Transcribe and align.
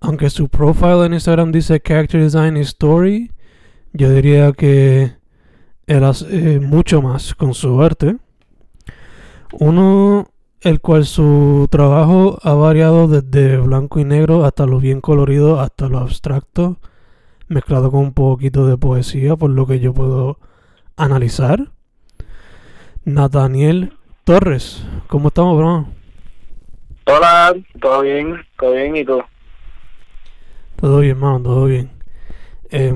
aunque 0.00 0.30
su 0.30 0.48
profile 0.48 1.06
en 1.06 1.14
Instagram 1.14 1.52
dice 1.52 1.80
Character 1.80 2.22
Design 2.22 2.56
Story, 2.58 3.32
yo 3.92 4.10
diría 4.10 4.52
que 4.52 5.12
él 5.86 6.04
hace 6.04 6.60
mucho 6.60 7.02
más 7.02 7.34
con 7.34 7.54
su 7.54 7.82
arte. 7.82 8.16
Uno, 9.52 10.28
el 10.60 10.80
cual 10.80 11.06
su 11.06 11.66
trabajo 11.70 12.38
ha 12.42 12.52
variado 12.52 13.08
desde 13.08 13.56
blanco 13.56 13.98
y 13.98 14.04
negro 14.04 14.44
hasta 14.44 14.66
lo 14.66 14.78
bien 14.78 15.00
colorido, 15.00 15.60
hasta 15.60 15.88
lo 15.88 15.98
abstracto, 15.98 16.76
mezclado 17.48 17.90
con 17.90 18.00
un 18.00 18.12
poquito 18.12 18.66
de 18.66 18.76
poesía, 18.76 19.36
por 19.36 19.50
lo 19.50 19.66
que 19.66 19.80
yo 19.80 19.94
puedo 19.94 20.38
analizar. 20.96 21.70
Nathaniel 23.04 23.94
Torres, 24.24 24.86
¿cómo 25.06 25.28
estamos, 25.28 25.56
bro? 25.56 25.86
Hola, 27.06 27.54
todo 27.80 28.02
bien, 28.02 28.36
todo 28.58 28.72
bien, 28.72 28.96
¿y 28.96 29.04
tú? 29.04 29.22
Todo 30.80 31.00
bien, 31.00 31.16
hermano, 31.16 31.42
todo 31.42 31.64
bien. 31.66 31.90
Eh, 32.70 32.94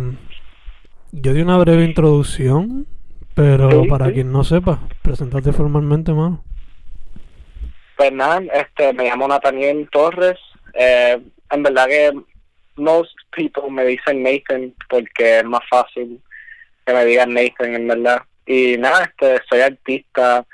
yo 1.12 1.32
di 1.34 1.40
una 1.42 1.58
breve 1.58 1.84
introducción, 1.84 2.86
pero 3.34 3.82
Sí, 3.82 3.88
para 3.88 4.06
sí. 4.06 4.12
quien 4.14 4.32
no 4.32 4.44
sepa, 4.44 4.80
presentate 5.02 5.52
formalmente, 5.52 6.10
hermano. 6.12 6.44
Pues 7.96 8.12
nada, 8.12 8.40
este, 8.54 8.92
me 8.92 9.04
llamo 9.04 9.28
Nathaniel 9.28 9.88
Torres. 9.90 10.38
Eh, 10.74 11.20
en 11.50 11.62
verdad 11.62 11.86
que 11.88 12.12
most 12.76 13.14
people 13.32 13.70
me 13.70 13.84
dicen 13.84 14.22
Nathan 14.22 14.72
porque 14.88 15.38
es 15.40 15.44
más 15.44 15.62
fácil 15.68 16.20
que 16.86 16.92
me 16.92 17.04
digan 17.04 17.34
Nathan, 17.34 17.74
en 17.74 17.88
verdad. 17.88 18.22
Y 18.46 18.76
nada, 18.78 19.04
este, 19.04 19.38
soy 19.48 19.60
artista 19.60 20.44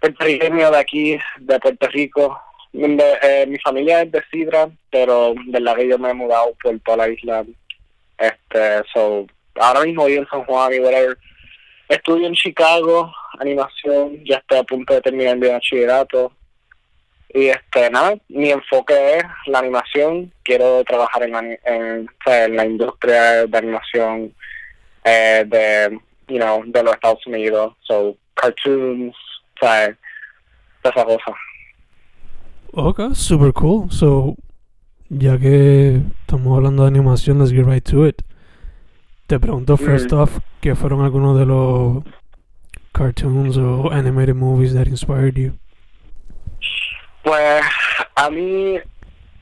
puertorriqueño 0.00 0.70
de 0.70 0.78
aquí, 0.78 1.18
de 1.38 1.60
Puerto 1.60 1.88
Rico. 1.88 2.40
De- 2.72 3.18
eh, 3.22 3.46
mi 3.46 3.58
familia 3.58 4.02
es 4.02 4.12
de 4.12 4.22
Sidra, 4.30 4.70
pero 4.90 5.28
en 5.32 5.52
verdad 5.52 5.76
que 5.76 5.88
yo 5.88 5.98
me 5.98 6.10
he 6.10 6.14
mudado 6.14 6.54
por 6.62 6.78
toda 6.80 6.96
la 6.98 7.08
isla. 7.08 7.44
Este, 8.18 8.82
so, 8.92 9.26
ahora 9.56 9.82
mismo 9.82 10.06
vivo 10.06 10.22
en 10.22 10.28
San 10.28 10.44
Juan 10.44 10.72
y 10.72 10.78
whatever. 10.78 11.18
Estudio 11.88 12.26
en 12.26 12.34
Chicago, 12.34 13.12
animación, 13.38 14.24
ya 14.24 14.36
estoy 14.36 14.58
a 14.58 14.62
punto 14.62 14.94
de 14.94 15.02
terminar 15.02 15.36
mi 15.36 15.48
bachillerato. 15.48 16.32
Y 17.34 17.48
este, 17.48 17.90
nada, 17.90 18.14
mi 18.28 18.50
enfoque 18.50 19.16
es 19.18 19.24
la 19.46 19.58
animación. 19.58 20.32
Quiero 20.42 20.82
trabajar 20.84 21.22
en, 21.24 21.58
en, 21.64 22.08
en 22.26 22.56
la 22.56 22.64
industria 22.64 23.46
de 23.46 23.58
animación 23.58 24.34
eh, 25.04 25.44
de, 25.46 25.98
you 26.28 26.38
know, 26.38 26.62
de 26.64 26.82
los 26.82 26.94
Estados 26.94 27.26
Unidos. 27.26 27.74
So, 27.82 28.16
cartoons, 28.34 29.16
toda 29.58 29.96
esa 30.84 31.04
cosa. 31.04 31.34
Ok, 32.72 33.14
super 33.14 33.52
cool. 33.52 33.90
So, 33.90 34.34
ya 35.08 35.38
que 35.38 36.00
estamos 36.20 36.56
hablando 36.56 36.82
de 36.84 36.88
animación, 36.88 37.38
let's 37.38 37.52
get 37.52 37.66
right 37.66 37.84
to 37.90 38.06
it. 38.06 38.22
Te 39.26 39.38
pregunto 39.38 39.76
first 39.76 40.10
Mm. 40.12 40.18
off, 40.18 40.38
¿qué 40.60 40.74
fueron 40.74 41.02
algunos 41.02 41.38
de 41.38 41.46
los 41.46 42.02
cartoons 42.92 43.56
o 43.56 43.90
animated 43.90 44.34
movies 44.34 44.74
that 44.74 44.86
inspired 44.86 45.34
you? 45.34 45.52
Pues 47.22 47.62
a 48.16 48.30
mí, 48.30 48.76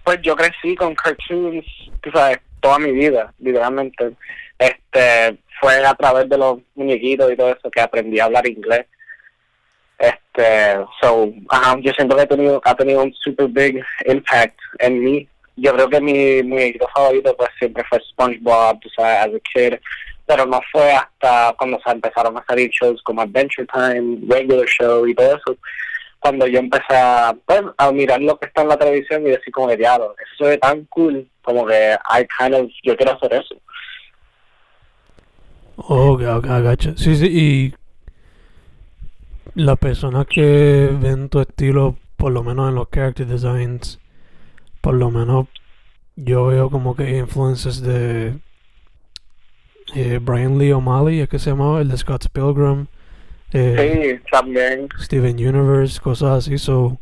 pues 0.04 0.20
yo 0.22 0.36
crecí 0.36 0.74
con 0.76 0.94
cartoons, 0.94 1.64
tú 2.02 2.10
sabes, 2.12 2.38
toda 2.60 2.78
mi 2.78 2.92
vida, 2.92 3.32
literalmente. 3.38 4.12
Este, 4.58 5.38
fue 5.60 5.84
a 5.84 5.94
través 5.94 6.28
de 6.28 6.36
los 6.36 6.58
muñequitos 6.74 7.32
y 7.32 7.36
todo 7.36 7.50
eso 7.52 7.70
que 7.70 7.80
aprendí 7.80 8.18
a 8.18 8.24
hablar 8.26 8.46
inglés. 8.46 8.86
Este, 10.00 10.76
so, 11.00 11.30
ajá, 11.50 11.76
yo 11.80 11.92
siento 11.92 12.16
que 12.16 12.22
ha 12.22 12.26
tenido, 12.26 12.60
ha 12.64 12.74
tenido 12.74 13.02
un 13.02 13.12
super 13.14 13.46
big 13.48 13.84
impact 14.06 14.58
en 14.78 15.04
mí. 15.04 15.28
Yo 15.56 15.74
creo 15.74 15.90
que 15.90 16.00
mi 16.00 16.42
muñequito 16.42 16.88
favorito 16.94 17.36
pues 17.36 17.50
siempre 17.58 17.84
fue 17.88 18.00
SpongeBob, 18.00 18.80
tú 18.80 18.88
sabes, 18.96 19.18
as 19.18 19.26
a 19.26 19.40
kid. 19.52 19.74
Pero 20.26 20.46
no 20.46 20.60
fue 20.72 20.90
hasta 20.92 21.54
cuando 21.58 21.78
se 21.84 21.90
empezaron 21.90 22.38
a 22.38 22.44
salir 22.46 22.70
shows 22.70 23.02
como 23.02 23.20
Adventure 23.20 23.66
Time, 23.66 24.20
Regular 24.26 24.66
Show 24.66 25.06
y 25.06 25.14
todo 25.14 25.36
eso, 25.36 25.58
cuando 26.18 26.46
yo 26.46 26.60
empecé 26.60 26.96
a, 26.96 27.34
pues, 27.44 27.62
mirar 27.92 28.22
lo 28.22 28.38
que 28.38 28.46
está 28.46 28.62
en 28.62 28.68
la 28.68 28.78
televisión 28.78 29.26
y 29.26 29.30
decir 29.30 29.52
como 29.52 29.68
que 29.68 29.74
eso 29.74 30.48
es 30.48 30.60
tan 30.60 30.84
cool, 30.86 31.28
como 31.42 31.66
que 31.66 31.96
I 32.08 32.26
kind 32.38 32.54
of, 32.54 32.70
yo 32.84 32.96
quiero 32.96 33.12
hacer 33.12 33.34
eso. 33.34 33.56
Ok, 35.76 36.22
ok, 36.22 36.46
gacha. 36.46 36.92
Sí, 36.96 37.16
sí, 37.16 37.26
y 37.26 37.74
las 39.54 39.78
personas 39.78 40.26
que 40.26 40.90
ven 41.00 41.28
tu 41.28 41.40
estilo, 41.40 41.96
por 42.16 42.32
lo 42.32 42.42
menos 42.42 42.68
en 42.68 42.74
los 42.74 42.88
character 42.90 43.26
designs, 43.26 43.98
por 44.80 44.94
lo 44.94 45.10
menos 45.10 45.48
yo 46.16 46.46
veo 46.46 46.70
como 46.70 46.94
que 46.94 47.18
influences 47.18 47.80
de 47.80 48.38
eh, 49.94 50.18
Brian 50.20 50.58
Lee 50.58 50.72
O'Malley, 50.72 51.20
es 51.20 51.28
que 51.28 51.38
se 51.38 51.50
llamaba, 51.50 51.80
el 51.80 51.88
de 51.88 51.96
Scott's 51.96 52.28
Pilgrim, 52.28 52.86
eh, 53.52 54.18
Sí, 54.22 54.30
también. 54.30 54.88
Steven 54.98 55.36
Universe, 55.36 56.00
cosas 56.00 56.46
así. 56.46 56.58
So, 56.58 56.98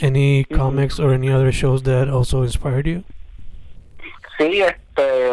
any 0.00 0.44
comics 0.44 1.00
or 1.00 1.12
any 1.12 1.30
other 1.30 1.52
shows 1.52 1.82
that 1.82 2.08
also 2.08 2.42
inspired 2.42 2.86
you? 2.86 3.02
Sí, 4.38 4.60
este, 4.60 5.32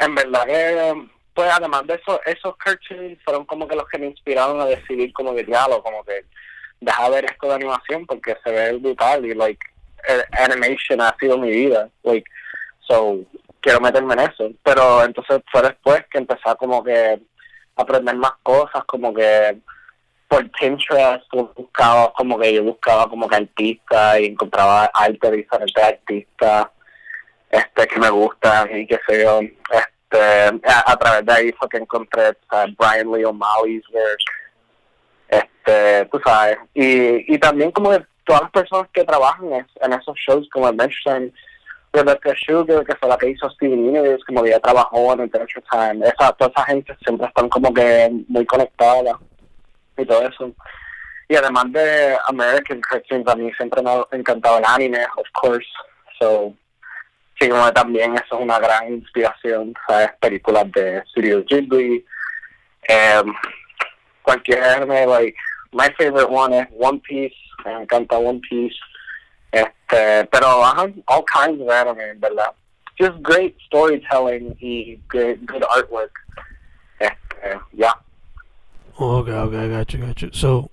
en 0.00 0.14
verdad 0.14 0.46
que, 0.46 1.08
pues 1.38 1.52
además 1.52 1.86
de 1.86 1.94
eso, 1.94 2.20
esos 2.26 2.56
cartoons 2.56 3.16
fueron 3.24 3.44
como 3.44 3.68
que 3.68 3.76
los 3.76 3.86
que 3.88 3.96
me 3.96 4.06
inspiraron 4.06 4.60
a 4.60 4.64
decidir 4.64 5.12
como 5.12 5.32
que 5.36 5.44
diablo, 5.44 5.80
como 5.84 6.02
que 6.02 6.24
deja 6.80 7.08
ver 7.10 7.26
esto 7.26 7.46
de 7.46 7.54
animación 7.54 8.04
porque 8.06 8.36
se 8.42 8.50
ve 8.50 8.72
brutal 8.72 9.24
y 9.24 9.34
like 9.34 9.64
animation 10.32 11.00
ha 11.00 11.14
sido 11.20 11.38
mi 11.38 11.48
vida, 11.50 11.88
like 12.02 12.28
so 12.80 13.20
quiero 13.60 13.80
meterme 13.80 14.14
en 14.14 14.20
eso, 14.32 14.50
pero 14.64 15.04
entonces 15.04 15.40
fue 15.52 15.62
después 15.62 16.04
que 16.10 16.18
empecé 16.18 16.42
a 16.42 16.56
como 16.56 16.82
que 16.82 17.20
aprender 17.76 18.16
más 18.16 18.32
cosas, 18.42 18.82
como 18.86 19.14
que 19.14 19.58
por 20.26 20.50
Pinterest 20.50 21.24
buscaba 21.54 22.12
como 22.14 22.36
que 22.36 22.52
yo 22.52 22.64
buscaba 22.64 23.08
como 23.08 23.28
que 23.28 23.36
artistas 23.36 24.18
y 24.18 24.24
encontraba 24.24 24.90
arte 24.92 25.30
de 25.30 25.36
diferentes 25.36 25.84
artistas 25.84 26.66
este 27.48 27.86
que 27.86 28.00
me 28.00 28.10
gustan 28.10 28.76
y 28.76 28.88
qué 28.88 28.98
sé 29.06 29.22
yo 29.22 29.40
a, 30.12 30.92
a 30.92 30.96
través 30.96 31.26
de 31.26 31.32
ahí 31.32 31.52
fue 31.52 31.68
que 31.68 31.78
encontré 31.78 32.36
Brian 32.78 33.12
Lee 33.12 33.24
O'Malley's 33.24 33.84
work 33.90 34.20
este 35.28 36.06
tú 36.10 36.20
sabes 36.24 36.58
y, 36.74 37.34
y 37.34 37.38
también 37.38 37.70
como 37.70 37.90
que 37.90 38.04
todas 38.24 38.42
las 38.42 38.50
personas 38.50 38.88
que 38.92 39.04
trabajan 39.04 39.52
en, 39.52 39.66
en 39.82 39.92
esos 39.92 40.16
shows 40.16 40.48
como 40.50 40.68
Time 40.68 41.32
Rebecca 41.92 42.34
Sugar, 42.36 42.84
que 42.84 42.94
fue 42.96 43.08
la 43.08 43.16
que 43.16 43.30
hizo 43.30 43.48
Steven 43.50 43.78
Universe, 43.78 44.24
como 44.26 44.42
que 44.42 44.50
ella 44.50 44.60
trabajó 44.60 45.12
en 45.14 45.20
Adventure 45.20 45.64
Time. 45.70 46.06
Esa, 46.06 46.32
toda 46.32 46.50
esa 46.50 46.64
gente 46.66 46.96
siempre 47.02 47.26
están 47.26 47.48
como 47.48 47.72
que 47.72 48.10
muy 48.28 48.44
conectadas 48.46 49.16
y 49.96 50.04
todo 50.04 50.22
eso. 50.28 50.52
Y 51.28 51.36
además 51.36 51.72
de 51.72 52.16
American 52.26 52.80
cartoons, 52.80 53.28
a 53.28 53.36
mí 53.36 53.50
siempre 53.54 53.82
me 53.82 53.90
ha 53.90 54.06
encantado 54.12 54.58
el 54.58 54.64
anime, 54.64 55.04
of 55.16 55.26
course. 55.32 55.66
So, 56.18 56.54
sí, 57.38 57.48
también 57.74 58.14
eso 58.14 58.36
es 58.36 58.40
una 58.40 58.58
gran 58.58 58.92
inspiración, 58.92 59.74
¿sabes? 59.86 60.10
Películas 60.20 60.70
de 60.72 61.02
Studio 61.10 61.44
Ghibli. 61.44 62.04
Um, 62.88 63.34
cualquier 64.22 64.62
anime, 64.62 65.06
like, 65.06 65.36
my 65.72 65.88
favorite 65.98 66.30
one 66.30 66.52
is 66.52 66.66
One 66.72 67.00
Piece. 67.00 67.34
Me 67.64 67.82
encanta 67.82 68.18
One 68.18 68.40
Piece. 68.48 68.76
Este, 69.52 70.26
pero, 70.30 70.64
ajá, 70.64 70.92
all 71.06 71.24
kinds 71.24 71.60
of 71.60 71.70
anime, 71.70 72.18
¿verdad? 72.18 72.52
Just 72.98 73.22
great 73.22 73.56
storytelling 73.66 74.56
y 74.60 74.98
good, 75.08 75.46
good 75.46 75.62
artwork. 75.62 76.10
Este, 76.98 77.60
yeah. 77.72 77.94
Okay, 78.98 79.32
okay, 79.32 79.68
got 79.68 79.92
you, 79.92 79.98
got 80.00 80.20
you. 80.20 80.30
So, 80.32 80.70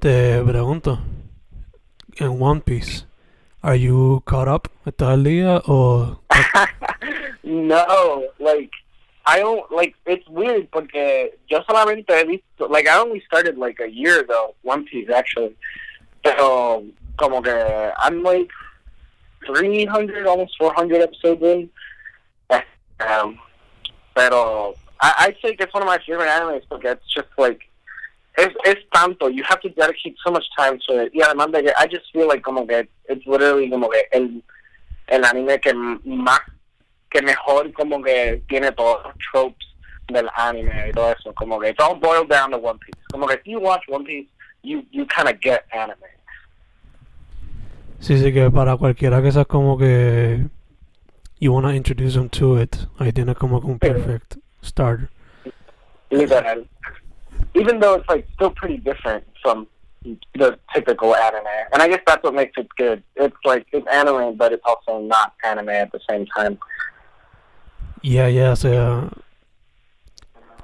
te 0.00 0.42
pregunto, 0.42 0.98
en 2.18 2.40
One 2.40 2.60
Piece, 2.60 3.06
are 3.62 3.76
you 3.76 4.22
caught 4.26 4.48
up? 4.48 4.68
¿Estás 4.84 5.12
al 5.12 5.24
día 5.24 5.62
o...? 5.68 6.18
no, 7.44 8.26
like, 8.38 8.70
I 9.24 9.38
don't, 9.38 9.70
like, 9.70 9.94
it's 10.06 10.28
weird 10.28 10.70
porque 10.70 11.32
visto, 11.48 12.68
like, 12.68 12.88
I 12.88 12.98
only 12.98 13.22
started, 13.26 13.56
like, 13.56 13.78
a 13.80 13.88
year 13.88 14.20
ago, 14.20 14.54
One 14.62 14.84
Piece, 14.84 15.10
actually. 15.10 15.56
Pero, 16.24 16.84
como 17.16 17.40
que, 17.40 17.92
I'm, 17.98 18.22
like, 18.22 18.50
300, 19.46 20.26
almost 20.26 20.56
400 20.58 21.02
episodes 21.02 21.42
in. 21.42 21.70
Um, 23.00 23.38
pero, 24.14 24.74
I, 25.00 25.14
I'd 25.18 25.36
say 25.42 25.56
it's 25.58 25.72
one 25.72 25.82
of 25.82 25.88
my 25.88 25.98
favorite 25.98 26.28
animes 26.28 26.62
porque 26.68 26.86
it's 26.86 27.12
just, 27.12 27.28
like, 27.38 27.68
it's, 28.38 28.54
it's 28.64 28.80
tanto. 28.92 29.28
You 29.28 29.42
have 29.44 29.60
to 29.60 29.68
dedicate 29.70 30.16
so 30.24 30.30
much 30.30 30.44
time 30.56 30.78
to 30.88 31.04
it. 31.04 31.12
Y 31.14 31.20
además 31.20 31.52
de 31.52 31.62
que 31.62 31.72
I 31.76 31.86
just 31.90 32.10
feel 32.12 32.28
like 32.28 32.42
como 32.42 32.66
que 32.66 32.88
it's 33.08 33.26
literally 33.26 33.68
como 33.70 33.88
que 33.88 34.04
el, 34.12 34.42
el 35.08 35.24
anime 35.24 35.58
que 35.58 35.72
más, 35.74 36.40
que 37.10 37.22
mejor 37.22 37.72
como 37.72 38.02
que 38.02 38.42
tiene 38.48 38.72
todos 38.72 39.04
los 39.04 39.14
tropes 39.30 39.66
del 40.08 40.28
anime 40.36 40.88
y 40.88 40.92
todo 40.92 41.12
eso. 41.12 41.32
Como 41.34 41.60
que 41.60 41.70
it's 41.70 41.80
all 41.80 41.98
boiled 41.98 42.28
down 42.28 42.50
to 42.50 42.58
One 42.58 42.78
Piece. 42.78 43.00
Como 43.10 43.26
que 43.26 43.34
if 43.34 43.44
you 43.44 43.60
watch 43.60 43.82
One 43.88 44.04
Piece, 44.04 44.28
you, 44.62 44.84
you 44.90 45.06
kind 45.06 45.28
of 45.28 45.40
get 45.40 45.64
anime. 45.72 46.08
Sí, 48.00 48.18
sí, 48.18 48.32
que 48.32 48.50
para 48.50 48.76
cualquiera 48.76 49.22
que 49.22 49.30
sea 49.30 49.44
como 49.44 49.78
que 49.78 50.44
you 51.38 51.52
wanna 51.52 51.76
introduce 51.76 52.14
them 52.14 52.28
to 52.30 52.60
it, 52.60 52.74
ahí 52.98 53.12
tiene 53.12 53.34
como 53.34 53.60
que 53.60 53.66
un 53.66 53.78
perfect 53.78 54.38
starter. 54.62 55.08
Literal. 56.10 56.68
Even 57.54 57.80
though 57.80 57.94
it's 57.94 58.08
like 58.08 58.26
still 58.34 58.50
pretty 58.50 58.78
different 58.78 59.24
from 59.42 59.66
the 60.34 60.58
typical 60.74 61.14
anime. 61.14 61.46
And 61.72 61.82
I 61.82 61.88
guess 61.88 62.00
that's 62.06 62.22
what 62.22 62.34
makes 62.34 62.52
it 62.56 62.68
good. 62.76 63.02
It's 63.16 63.36
like 63.44 63.66
it's 63.72 63.86
anime 63.88 64.36
but 64.36 64.52
it's 64.52 64.62
also 64.64 65.00
not 65.00 65.34
anime 65.44 65.68
at 65.68 65.92
the 65.92 66.00
same 66.08 66.26
time. 66.26 66.58
Yeah, 68.02 68.26
yeah, 68.26 68.50
o 68.50 68.56
sea, 68.56 69.10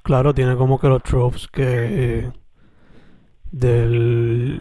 claro, 0.02 0.34
tiene 0.34 0.56
como 0.56 0.78
que 0.78 0.88
los 0.88 1.02
tropes 1.04 1.46
que 1.46 1.62
eh, 1.64 2.32
del, 3.52 4.60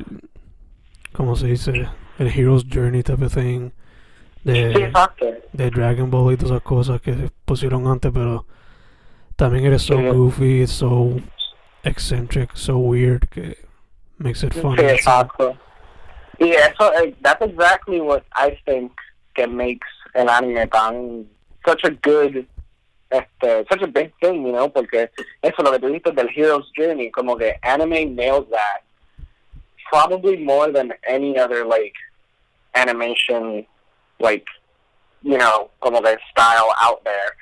¿cómo 1.12 1.36
se 1.36 1.48
dice? 1.48 1.90
El 2.20 2.28
hero's 2.28 2.64
journey 2.64 3.02
type 3.02 3.24
of 3.24 3.34
thing. 3.34 3.72
De, 4.44 4.94
de 5.52 5.70
Dragon 5.72 6.10
Ball 6.10 6.34
y 6.34 6.38
todas 6.38 6.52
esas 6.52 6.64
cosas 6.64 7.02
que 7.02 7.14
se 7.14 7.30
pusieron 7.44 7.88
antes, 7.88 8.12
pero 8.14 8.46
también 9.36 9.66
eres 9.66 9.82
so 9.82 9.98
goofy, 9.98 10.62
it's 10.62 10.72
so 10.72 11.20
eccentric, 11.84 12.52
so 12.56 12.78
weird 12.78 13.28
makes 14.20 14.44
it 14.44 14.54
funny. 14.54 14.84
Yeah, 16.40 16.70
eso, 16.70 16.90
eh, 16.90 17.12
that's 17.22 17.44
exactly 17.44 18.00
what 18.00 18.24
I 18.34 18.58
think 18.66 18.92
que 19.36 19.48
makes 19.48 19.88
an 20.14 20.30
anime 20.30 20.70
tan 20.70 21.26
such 21.66 21.84
a 21.84 21.92
good 21.92 22.46
este, 23.12 23.66
such 23.70 23.82
a 23.82 23.88
big 23.88 24.12
thing, 24.22 24.46
you 24.46 24.52
know, 24.52 24.70
porque 24.70 25.10
eso 25.44 25.64
lo 25.64 25.72
que 25.72 25.80
tú 25.80 25.90
dices 25.92 26.16
del 26.16 26.30
hero's 26.30 26.70
journey, 26.78 27.10
como 27.10 27.36
que 27.36 27.56
anime 27.64 28.16
nails 28.16 28.46
that 28.52 28.84
probably 29.90 30.38
more 30.38 30.72
than 30.72 30.94
any 31.08 31.40
other 31.40 31.66
like 31.66 31.96
animation 32.76 33.66
like 34.20 34.46
you 35.24 35.38
know, 35.38 35.70
como 35.82 36.02
que 36.02 36.18
style 36.32 36.74
out 36.80 37.04
there. 37.04 37.36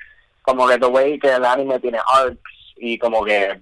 Como 0.44 0.68
que 0.68 0.78
the 0.78 0.88
way 0.88 1.18
que 1.18 1.30
el 1.30 1.44
anime 1.44 1.78
tiene 1.80 2.00
arcs 2.08 2.40
y 2.76 2.98
como 2.98 3.24
que 3.24 3.60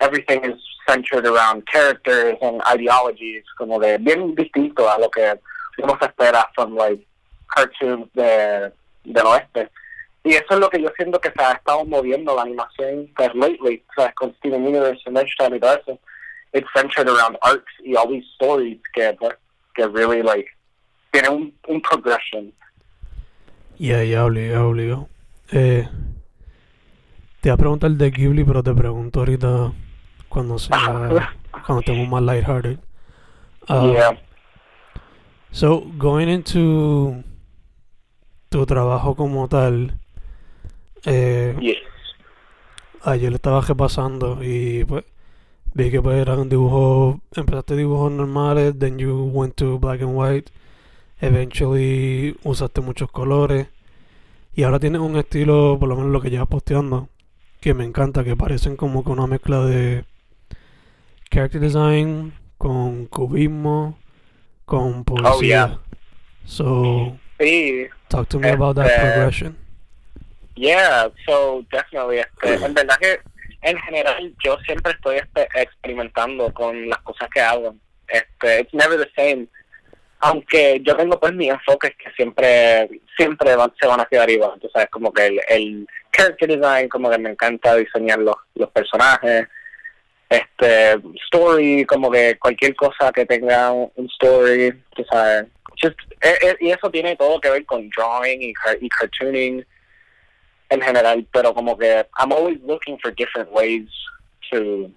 everything 0.00 0.44
is 0.44 0.60
centered 0.86 1.26
around 1.26 1.64
characters 1.66 2.36
and 2.42 2.60
ideologies, 2.66 3.44
como 3.56 3.80
que 3.80 3.98
bien 3.98 4.34
distinto 4.34 4.88
a 4.88 4.98
lo 4.98 5.10
que 5.10 5.38
uno 5.78 5.96
se 6.00 6.06
espera 6.06 6.48
from 6.54 6.74
like 6.74 7.06
cartoons 7.54 8.08
de, 8.14 8.72
del 9.04 9.26
oeste. 9.26 9.68
Y 10.24 10.30
eso 10.30 10.54
es 10.54 10.58
lo 10.58 10.68
que 10.68 10.82
yo 10.82 10.88
siento 10.96 11.20
que 11.20 11.30
se 11.30 11.42
ha 11.42 11.52
estado 11.52 11.84
moviendo 11.84 12.34
la 12.34 12.42
animación 12.42 13.08
pues, 13.16 13.32
lately, 13.34 13.82
o 13.96 14.10
con 14.16 14.34
Steven 14.36 14.66
Universe 14.66 15.02
and 15.06 15.16
Adventure 15.16 15.36
Time 15.38 15.56
y 15.56 15.60
todo 15.60 15.74
eso. 15.74 15.98
It's 16.52 16.68
centered 16.74 17.08
around 17.08 17.36
arcs 17.42 17.72
y 17.84 17.94
all 17.94 18.08
these 18.08 18.26
stories 18.34 18.80
que, 18.92 19.14
pues, 19.18 19.36
que 19.74 19.86
really 19.86 20.22
like 20.22 20.48
tienen 21.12 21.32
un, 21.32 21.54
un 21.68 21.80
progression. 21.80 22.52
Yeah, 23.78 24.02
yeah, 24.02 24.24
obligado, 24.24 24.70
obligado. 24.70 25.08
Eh, 25.52 25.86
te 27.40 27.48
iba 27.48 27.54
a 27.54 27.58
preguntar 27.58 27.90
de 27.92 28.10
Ghibli, 28.10 28.42
pero 28.42 28.62
te 28.62 28.74
pregunto 28.74 29.20
ahorita 29.20 29.72
cuando 30.36 30.58
sea, 30.58 31.32
cuando 31.64 31.80
estemos 31.80 32.06
más 32.10 32.22
lighthearted. 32.22 32.78
Uh, 33.70 33.90
yeah. 33.90 34.18
So, 35.50 35.80
going 35.96 36.28
into 36.28 37.22
tu 38.50 38.66
trabajo 38.66 39.16
como 39.16 39.48
tal, 39.48 39.98
eh, 41.06 41.56
Yes. 41.58 41.78
ayer 43.02 43.30
le 43.30 43.36
estaba 43.36 43.62
repasando 43.62 44.44
y 44.44 44.84
pues 44.84 45.04
vi 45.72 45.90
que 45.90 46.02
pues 46.02 46.18
eran 46.18 46.50
dibujos, 46.50 47.16
empezaste 47.34 47.74
dibujos 47.74 48.12
normales, 48.12 48.78
then 48.78 48.98
you 48.98 49.30
went 49.32 49.54
to 49.56 49.78
black 49.78 50.02
and 50.02 50.14
white, 50.14 50.52
eventually 51.22 52.36
usaste 52.44 52.82
muchos 52.82 53.10
colores 53.10 53.68
y 54.54 54.64
ahora 54.64 54.78
tienes 54.80 55.00
un 55.00 55.16
estilo, 55.16 55.78
por 55.80 55.88
lo 55.88 55.96
menos 55.96 56.10
lo 56.12 56.20
que 56.20 56.28
llevas 56.28 56.48
posteando, 56.48 57.08
que 57.58 57.72
me 57.72 57.84
encanta, 57.84 58.22
que 58.22 58.36
parecen 58.36 58.76
como 58.76 59.02
que 59.02 59.10
una 59.10 59.26
mezcla 59.26 59.64
de 59.64 60.04
character 61.30 61.60
design 61.60 62.32
con 62.58 63.06
cubismo, 63.06 63.98
con 64.64 65.04
poesía. 65.04 65.30
Oh, 65.34 65.40
yeah. 65.42 65.78
So, 66.46 67.18
Sí, 67.38 67.86
talk 68.08 68.28
to 68.28 68.38
me 68.38 68.50
about 68.50 68.76
that 68.76 68.86
Este, 68.86 69.00
progression. 69.00 69.56
Yeah, 70.54 71.08
so 71.26 71.64
definitely. 71.70 72.20
Este, 72.20 72.64
en 72.64 72.72
verdad 72.74 72.96
que 72.98 73.20
en 73.62 73.76
general 73.78 74.32
yo 74.42 74.56
siempre 74.64 74.92
estoy 74.92 75.16
este, 75.16 75.46
experimentando 75.54 76.52
con 76.54 76.88
las 76.88 76.98
cosas 77.02 77.28
que 77.32 77.40
hago. 77.40 77.74
Este, 78.08 78.60
it's 78.60 78.72
never 78.72 78.96
the 78.98 79.10
same. 79.14 79.48
Aunque 80.20 80.80
yo 80.82 80.96
tengo 80.96 81.20
pues 81.20 81.34
mis 81.34 81.50
enfoques 81.50 81.92
que 82.02 82.10
siempre 82.12 82.88
siempre 83.18 83.54
van- 83.54 83.72
se 83.78 83.86
van 83.86 84.00
a 84.00 84.06
quedar 84.06 84.30
igual. 84.30 84.58
Tú 84.60 84.68
sabes, 84.72 84.88
como 84.90 85.12
que 85.12 85.26
el, 85.26 85.40
el 85.50 85.86
character 86.10 86.48
design, 86.58 86.88
como 86.88 87.10
que 87.10 87.18
me 87.18 87.30
encanta 87.30 87.74
diseñar 87.74 88.20
los, 88.20 88.36
los 88.54 88.70
personajes. 88.70 89.46
Este, 90.28 90.96
story, 91.26 91.84
como 91.84 92.10
que 92.10 92.36
cualquier 92.38 92.74
cosa 92.74 93.12
que 93.12 93.24
tenga 93.26 93.72
un 93.72 94.06
story, 94.14 94.72
tú 94.94 95.04
sabes. 95.10 95.46
Just, 95.80 95.98
eh, 96.22 96.56
y 96.60 96.70
eso 96.70 96.90
tiene 96.90 97.16
todo 97.16 97.40
que 97.40 97.50
ver 97.50 97.64
con 97.66 97.88
drawing 97.90 98.40
y, 98.42 98.54
y 98.80 98.88
cartooning 98.88 99.64
en 100.70 100.80
general, 100.80 101.26
pero 101.32 101.54
como 101.54 101.76
que 101.76 102.06
I'm 102.18 102.32
always 102.32 102.58
looking 102.62 102.98
for 102.98 103.12
different 103.12 103.50
ways 103.52 103.86
to 104.50 104.90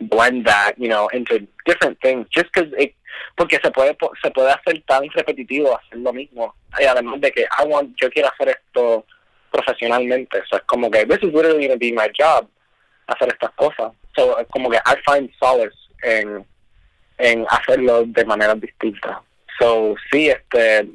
blend 0.00 0.46
that, 0.46 0.74
you 0.76 0.88
know, 0.88 1.08
into 1.08 1.46
different 1.66 1.98
things, 2.00 2.26
just 2.30 2.52
because 2.52 2.70
porque 3.36 3.58
se 3.62 3.70
puede 3.70 3.96
se 4.22 4.30
puede 4.30 4.50
hacer 4.50 4.82
tan 4.86 5.08
repetitivo 5.10 5.76
hacer 5.76 5.98
lo 5.98 6.12
mismo, 6.12 6.54
y 6.78 6.84
además 6.84 7.20
de 7.20 7.32
que 7.32 7.42
I 7.42 7.66
want, 7.66 7.96
yo 8.00 8.10
quiero 8.10 8.28
hacer 8.28 8.48
esto 8.50 9.04
profesionalmente, 9.50 10.42
so 10.48 10.56
es 10.56 10.62
como 10.64 10.90
que 10.90 11.06
this 11.06 11.22
is 11.22 11.32
literally 11.32 11.66
going 11.66 11.70
to 11.70 11.78
be 11.78 11.92
my 11.92 12.08
job, 12.16 12.48
hacer 13.06 13.28
estas 13.28 13.52
cosas, 13.52 13.92
so 14.14 14.36
como 14.50 14.70
que 14.70 14.78
I 14.78 14.96
find 15.06 15.30
solace 15.38 15.76
en 16.02 16.44
en 17.18 17.46
hacerlo 17.48 18.04
de 18.06 18.24
manera 18.24 18.54
distinta. 18.54 19.22
So 19.58 19.94
sí, 20.10 20.28
este, 20.28 20.88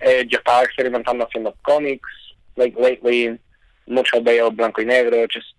eh, 0.00 0.24
yo 0.28 0.38
estaba 0.38 0.62
experimentando 0.62 1.24
haciendo 1.24 1.54
cómics, 1.62 2.08
like 2.56 2.80
lately, 2.80 3.38
mucho 3.86 4.22
veo 4.22 4.50
blanco 4.50 4.80
y 4.80 4.84
negro, 4.84 5.26
just 5.32 5.54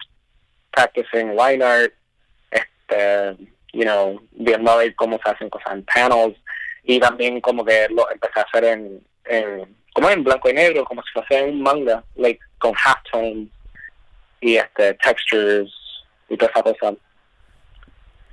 practicing 0.71 1.35
line 1.35 1.61
art, 1.61 1.93
este, 2.51 3.35
you 3.73 3.83
know, 3.83 4.21
viendo 4.31 4.71
a 4.71 4.77
ver 4.77 4.95
cómo 4.95 5.19
se 5.23 5.29
hacen 5.29 5.49
cosas 5.49 5.73
en 5.73 5.83
panels, 5.83 6.37
y 6.83 6.99
también 6.99 7.41
como 7.41 7.65
que 7.65 7.87
lo 7.89 8.09
empecé 8.09 8.39
a 8.39 8.43
hacer 8.43 8.63
en, 8.63 9.01
en 9.25 9.75
como 9.93 10.09
en 10.09 10.23
blanco 10.23 10.49
y 10.49 10.53
negro, 10.53 10.85
como 10.85 11.01
si 11.01 11.11
fuese 11.11 11.43
un 11.43 11.61
manga, 11.61 12.03
like 12.15 12.39
con 12.59 12.73
halftones 12.75 13.49
y 14.39 14.55
este 14.55 14.93
textures 14.93 15.73
y 16.29 16.37
toda 16.37 16.51
esa 16.51 16.63
cosa. 16.63 16.95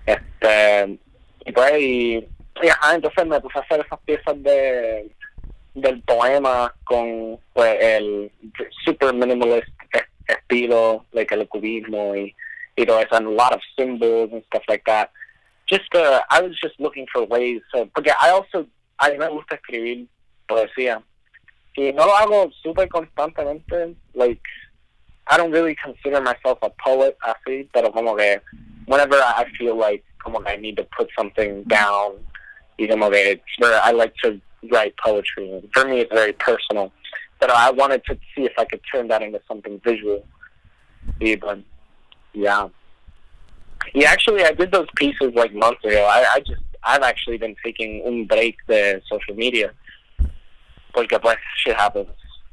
Este, 0.06 0.98
y 1.46 1.52
pues, 1.52 1.72
y, 1.80 2.14
y 2.16 2.68
entonces 2.92 3.26
me 3.26 3.40
puse 3.40 3.58
a 3.58 3.62
hacer 3.62 3.84
esas 3.84 4.00
piezas 4.00 4.42
de 4.42 5.10
del 5.74 6.00
poema 6.02 6.72
con 6.84 7.38
pues 7.52 7.76
el 7.80 8.30
super 8.84 9.12
minimalist 9.12 9.68
e- 9.92 10.32
estilo, 10.32 11.04
like 11.12 11.34
el 11.34 11.48
cubismo 11.48 12.14
y, 12.14 12.34
y 12.76 12.86
todo 12.86 13.00
eso, 13.00 13.16
a 13.16 13.20
lot 13.20 13.52
of 13.52 13.60
symbols 13.76 14.32
and 14.32 14.44
stuff 14.46 14.62
like 14.68 14.84
that. 14.86 15.10
Just, 15.66 15.92
uh, 15.94 16.20
I 16.30 16.42
was 16.42 16.52
just 16.62 16.78
looking 16.78 17.06
for 17.12 17.24
ways, 17.24 17.60
to, 17.74 17.86
porque 17.86 18.12
I 18.20 18.30
also, 18.30 18.66
a 18.98 19.10
mí 19.10 19.18
me 19.18 19.28
gusta 19.28 19.56
escribir 19.56 20.06
poesía. 20.46 21.02
Y 21.76 21.92
no 21.92 22.06
lo 22.06 22.16
hago 22.16 22.52
super 22.62 22.88
constantemente, 22.88 23.96
like, 24.14 24.42
I 25.28 25.36
don't 25.36 25.52
really 25.52 25.76
consider 25.82 26.20
myself 26.20 26.58
a 26.62 26.70
poet 26.70 27.16
así, 27.26 27.68
pero 27.72 27.90
como 27.90 28.16
que 28.16 28.40
whenever 28.86 29.16
I 29.16 29.46
feel 29.58 29.76
like 29.76 30.04
como 30.22 30.40
que 30.40 30.52
I 30.52 30.56
need 30.56 30.76
to 30.76 30.86
put 30.96 31.08
something 31.16 31.64
down, 31.64 32.18
y 32.78 32.86
como 32.86 33.10
que 33.10 33.40
where 33.58 33.80
I 33.82 33.92
like 33.92 34.14
to 34.22 34.40
write 34.70 34.96
poetry. 34.96 35.62
For 35.72 35.84
me, 35.84 36.00
it's 36.00 36.12
very 36.12 36.32
personal. 36.32 36.92
But 37.40 37.50
I 37.50 37.70
wanted 37.70 38.04
to 38.06 38.14
see 38.34 38.44
if 38.44 38.52
I 38.58 38.64
could 38.64 38.80
turn 38.90 39.08
that 39.08 39.22
into 39.22 39.40
something 39.46 39.80
visual. 39.84 40.24
Yeah, 41.20 41.36
but 41.36 41.58
yeah. 42.32 42.68
Yeah, 43.92 44.10
actually, 44.10 44.44
I 44.44 44.52
did 44.52 44.72
those 44.72 44.88
pieces 44.96 45.32
like 45.34 45.54
months 45.54 45.84
ago. 45.84 46.04
I, 46.04 46.24
I 46.34 46.40
just, 46.40 46.62
I've 46.82 47.02
actually 47.02 47.38
been 47.38 47.56
taking 47.62 48.02
un 48.06 48.26
break 48.26 48.56
the 48.66 49.02
social 49.10 49.34
media. 49.34 49.72
Porque 50.94 51.20
pues, 51.20 51.36
shit 51.56 51.76
happens. 51.76 52.08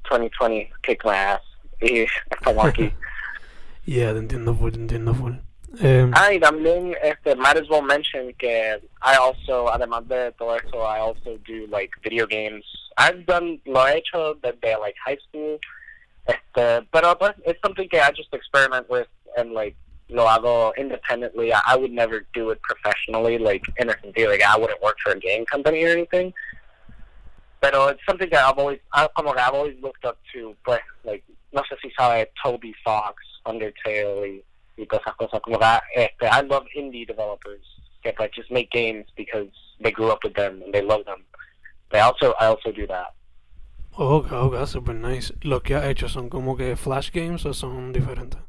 2020 0.06 0.70
kicked 0.84 1.06
my 1.06 1.16
ass. 1.16 1.42
Y 1.92 2.06
estamos 2.30 2.66
aquí. 2.66 2.94
Yeah, 3.84 4.14
te 4.14 4.20
entiendo 4.20 4.54
full, 4.54 4.72
te 4.72 4.78
entiendo 4.80 5.14
full. 5.16 5.34
Um, 5.82 6.12
Ah, 6.14 6.32
y 6.32 6.40
también, 6.40 6.96
este, 7.02 7.36
might 7.36 7.58
as 7.58 7.68
well 7.68 7.82
mention 7.82 8.32
que 8.38 8.80
I 9.02 9.16
also, 9.16 9.70
además 9.70 10.08
de 10.08 10.32
todo 10.34 10.56
eso, 10.56 10.86
I 10.86 11.00
also 11.00 11.38
do, 11.48 11.66
like, 11.68 11.92
video 12.04 12.28
games. 12.28 12.64
I've 12.98 13.26
done, 13.26 13.60
lo 13.66 13.88
he 13.88 13.98
hecho 13.98 14.36
desde, 14.36 14.78
like, 14.80 14.96
high 15.04 15.18
school. 15.28 15.60
Este, 16.28 16.86
pero, 16.92 17.18
pues, 17.18 17.34
it's 17.46 17.60
something 17.64 17.90
que 17.90 18.00
I 18.00 18.12
just 18.16 18.32
experiment 18.34 18.88
with 18.88 19.08
and, 19.36 19.54
like, 19.54 19.76
lo 20.10 20.28
hago 20.28 20.74
independently. 20.78 21.52
I, 21.52 21.62
I 21.66 21.76
would 21.76 21.92
never 21.92 22.28
do 22.34 22.52
it 22.52 22.62
professionally, 22.62 23.40
like, 23.40 23.64
in 23.78 23.90
a 23.90 23.94
sentido, 23.94 24.30
like, 24.30 24.44
I 24.44 24.58
wouldn't 24.60 24.82
work 24.84 24.98
for 25.04 25.14
a 25.14 25.20
game 25.20 25.46
company 25.46 25.84
or 25.86 25.90
anything. 25.90 26.34
Pero 27.62 27.88
it's 27.88 28.06
something 28.06 28.30
that 28.30 28.46
I've 28.46 28.60
always, 28.60 28.80
I, 28.94 29.08
como 29.16 29.34
que 29.34 29.42
I've 29.42 29.56
always 29.56 29.82
looked 29.82 30.06
up 30.06 30.20
to, 30.34 30.56
pues, 30.64 30.82
like, 31.04 31.24
no 31.52 31.62
sé 31.64 31.78
si 31.82 31.92
sabe 31.92 32.32
Toby 32.44 32.74
Fox, 32.84 33.24
Undertale 33.46 34.28
y 34.28 34.44
y 34.78 34.86
todas 34.88 35.04
esas 35.04 35.16
cosas 35.16 35.42
como 35.42 35.60
que 35.60 35.66
este, 35.96 36.26
I 36.26 36.42
love 36.44 36.66
indie 36.76 37.06
developers 37.06 37.62
que 38.02 38.14
like 38.20 38.34
just 38.34 38.52
make 38.52 38.70
games 38.72 39.06
because 39.16 39.50
they 39.80 39.92
grew 39.92 40.12
up 40.12 40.24
with 40.24 40.34
them 40.34 40.62
and 40.64 40.74
they 40.74 40.82
love 40.82 41.06
them. 41.06 41.24
I 41.94 42.00
also 42.00 42.34
I 42.40 42.48
also 42.48 42.72
do 42.72 42.88
that. 42.88 43.14
oh, 43.98 44.18
ok, 44.18 44.32
ok, 44.32 44.66
super 44.66 44.94
nice. 44.94 45.32
Lo 45.44 45.60
que 45.60 45.76
has 45.76 45.86
hecho 45.86 46.08
son 46.08 46.30
como 46.30 46.56
que 46.56 46.76
flash 46.76 47.12
games 47.12 47.46
o 47.46 47.54
son 47.54 47.92
diferentes? 47.94 48.40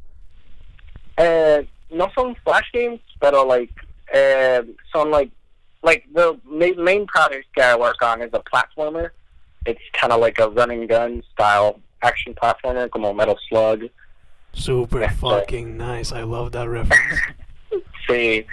Uh, 1.19 1.63
no 1.91 2.09
son 2.15 2.35
flash 2.45 2.71
games, 2.73 3.01
pero 3.21 3.45
like 3.45 3.73
uh, 4.15 4.63
son 4.93 5.11
like 5.11 5.31
like 5.83 6.05
the 6.15 6.39
main, 6.49 6.83
main 6.83 7.07
project 7.07 7.49
that 7.57 7.75
I 7.75 7.77
work 7.77 8.01
on 8.03 8.23
is 8.23 8.31
a 8.33 8.41
platformer. 8.41 9.11
It's 9.67 9.83
kind 9.93 10.13
of 10.13 10.21
like 10.21 10.39
a 10.39 10.49
running 10.49 10.87
gun 10.87 11.23
style 11.33 11.81
action 12.03 12.35
platformer, 12.35 12.89
como 12.91 13.13
Metal 13.15 13.37
Slug. 13.49 13.91
Super 14.53 15.03
Este- 15.05 15.17
fucking 15.21 15.77
nice. 15.79 16.13
I 16.13 16.23
love 16.25 16.51
that 16.53 16.69
reference. 16.69 17.21
Sí, 18.09 18.45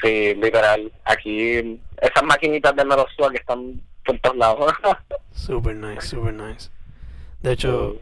sí, 0.00 0.34
literal. 0.36 0.90
Aquí 1.04 1.80
esas 2.00 2.22
maquinitas 2.24 2.74
de 2.76 2.84
Metal 2.84 3.04
Slug 3.16 3.34
están 3.34 3.80
por 4.06 4.18
todos 4.20 4.36
lados. 4.36 4.72
Super 5.32 5.74
nice, 5.74 6.02
super 6.06 6.32
nice. 6.32 6.70
De 7.42 7.52
hecho, 7.52 7.96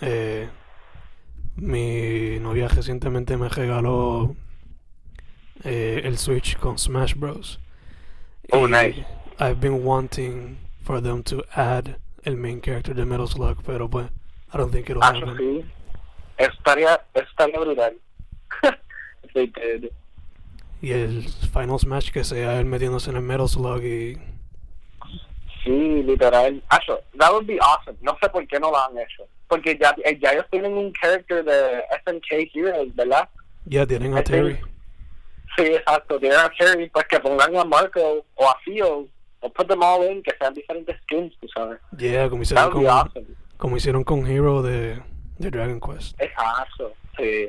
eh, 0.00 0.48
mi 1.56 2.38
novia 2.38 2.68
recientemente 2.68 3.36
me 3.36 3.48
regaló 3.48 4.36
eh, 5.64 6.02
el 6.04 6.16
Switch 6.18 6.56
con 6.56 6.78
Smash 6.78 7.14
Bros. 7.16 7.58
Oh, 8.52 8.66
Y 8.66 8.70
nice. 8.70 9.06
I've 9.40 9.60
been 9.60 9.84
wanting 9.84 10.56
for 10.84 11.02
them 11.02 11.22
to 11.24 11.44
add 11.54 11.96
el 12.24 12.36
main 12.36 12.60
character 12.60 12.94
de 12.94 13.04
Metal 13.04 13.26
Slug, 13.28 13.62
pero 13.66 13.88
pues, 13.90 14.06
I 14.52 14.56
don't 14.56 14.72
think 14.72 14.88
it'll 14.90 15.02
eso 15.02 15.26
happen. 15.26 15.36
sí. 15.36 15.64
Estaría, 16.38 17.00
estaría 17.14 17.58
brutal. 17.58 17.96
they 19.34 19.46
did. 19.48 19.90
Y 20.80 20.92
el 20.92 21.24
Final 21.52 21.78
Smash 21.78 22.10
que 22.12 22.22
sea 22.22 22.58
él 22.60 22.64
metiéndose 22.66 23.10
en 23.10 23.16
el 23.16 23.22
Metal 23.22 23.48
Slug 23.48 23.82
y... 23.82 24.16
Sí, 25.64 26.02
literal. 26.04 26.62
Acho, 26.68 27.00
that 27.18 27.32
would 27.32 27.46
be 27.46 27.58
awesome. 27.60 27.98
No 28.00 28.16
sé 28.22 28.28
por 28.30 28.46
qué 28.46 28.60
no 28.60 28.70
lo 28.70 28.78
han 28.78 28.96
hecho. 28.96 29.26
Porque 29.48 29.76
ya, 29.76 29.94
eh, 30.04 30.16
ya 30.22 30.32
ellos 30.32 30.46
tienen 30.50 30.72
un 30.74 30.92
character 30.92 31.44
de 31.44 31.82
SNK 32.06 32.54
Heroes, 32.54 32.94
¿verdad? 32.94 33.28
Ya 33.64 33.84
tienen 33.86 34.16
a 34.16 34.22
Terry. 34.22 34.58
Sí, 35.56 35.64
exacto. 35.64 36.20
Tienen 36.20 36.38
a 36.38 36.48
Terry, 36.56 36.88
pues 36.90 37.06
que 37.06 37.18
pongan 37.18 37.56
a 37.56 37.64
Marco 37.64 38.24
o 38.36 38.48
a 38.48 38.56
Field, 38.64 39.08
o 39.40 39.52
put 39.52 39.66
them 39.66 39.82
all 39.82 40.04
in, 40.08 40.22
que 40.22 40.32
sean 40.38 40.54
diferentes 40.54 40.96
skins, 41.02 41.34
tú 41.40 41.48
sabes. 41.48 41.80
Yeah, 41.98 42.28
como 42.30 42.44
That 42.44 42.52
hicieron 42.52 42.72
would 42.74 42.82
be 42.82 42.86
con, 42.88 42.98
awesome. 42.98 43.26
Como 43.58 43.76
hicieron 43.76 44.04
con 44.04 44.26
Hero 44.26 44.62
de, 44.62 45.02
de 45.36 45.50
Dragon 45.50 45.80
Quest. 45.80 46.18
Exacto. 46.20 46.94
Sí. 47.18 47.48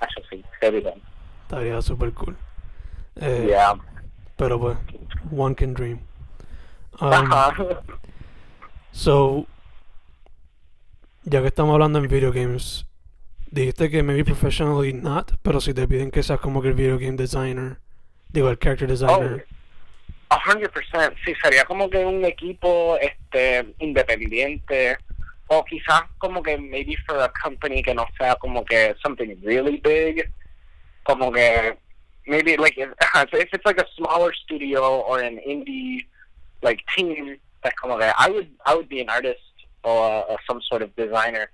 Acho, 0.00 0.20
sí. 0.30 0.42
Heavy 0.60 0.80
then. 0.80 1.02
Estaría 1.42 1.82
super 1.82 2.12
cool. 2.12 2.36
Eh, 3.16 3.46
Yeah. 3.48 3.74
Pero 4.36 4.58
pues, 4.58 4.78
one 5.36 5.54
can 5.54 5.74
dream. 5.74 5.98
Um, 7.00 7.12
Ajá. 7.12 7.54
so, 8.92 9.46
ya 11.24 11.40
que 11.40 11.48
estamos 11.48 11.74
hablando 11.74 11.98
en 11.98 12.08
video 12.08 12.32
games, 12.32 12.86
dijiste 13.50 13.90
que 13.90 14.02
maybe 14.04 14.24
professionally 14.24 14.92
not, 14.92 15.32
pero 15.42 15.60
si 15.60 15.74
te 15.74 15.88
piden 15.88 16.12
que 16.12 16.22
seas 16.22 16.38
como 16.38 16.62
que 16.62 16.68
el 16.68 16.74
video 16.74 16.98
game 16.98 17.16
designer, 17.16 17.78
digo, 18.28 18.48
el 18.48 18.58
character 18.58 18.88
designer. 18.88 19.46
Hundred 20.46 20.70
percent, 20.70 21.14
sí, 21.24 21.34
sería 21.42 21.64
como 21.64 21.88
que 21.90 22.04
un 22.04 22.24
equipo 22.24 22.96
este 23.00 23.74
independiente 23.78 24.98
o 25.48 25.64
quizás 25.64 26.04
como 26.18 26.42
que 26.42 26.56
maybe 26.56 26.96
for 27.06 27.18
a 27.18 27.28
company 27.42 27.82
que 27.82 27.94
no 27.94 28.06
sea 28.18 28.36
como 28.36 28.64
que 28.64 28.94
something 29.02 29.36
really 29.42 29.78
big, 29.78 30.30
como 31.04 31.32
que 31.32 31.76
maybe 32.26 32.56
like 32.56 32.76
if, 32.76 32.90
if 33.32 33.48
it's 33.52 33.64
like 33.64 33.80
a 33.80 33.86
smaller 33.96 34.32
studio 34.32 35.00
or 35.00 35.20
an 35.20 35.38
indie 35.46 36.06
like 36.62 36.80
team, 36.96 37.36
that's 37.62 37.78
como 37.80 37.98
que 37.98 38.12
I 38.18 38.30
would 38.30 38.48
I 38.66 38.74
would 38.74 38.88
be 38.88 39.00
an 39.00 39.08
artist 39.08 39.40
or 39.84 40.38
some 40.46 40.60
sort 40.62 40.82
of 40.82 40.94
designer 40.96 41.50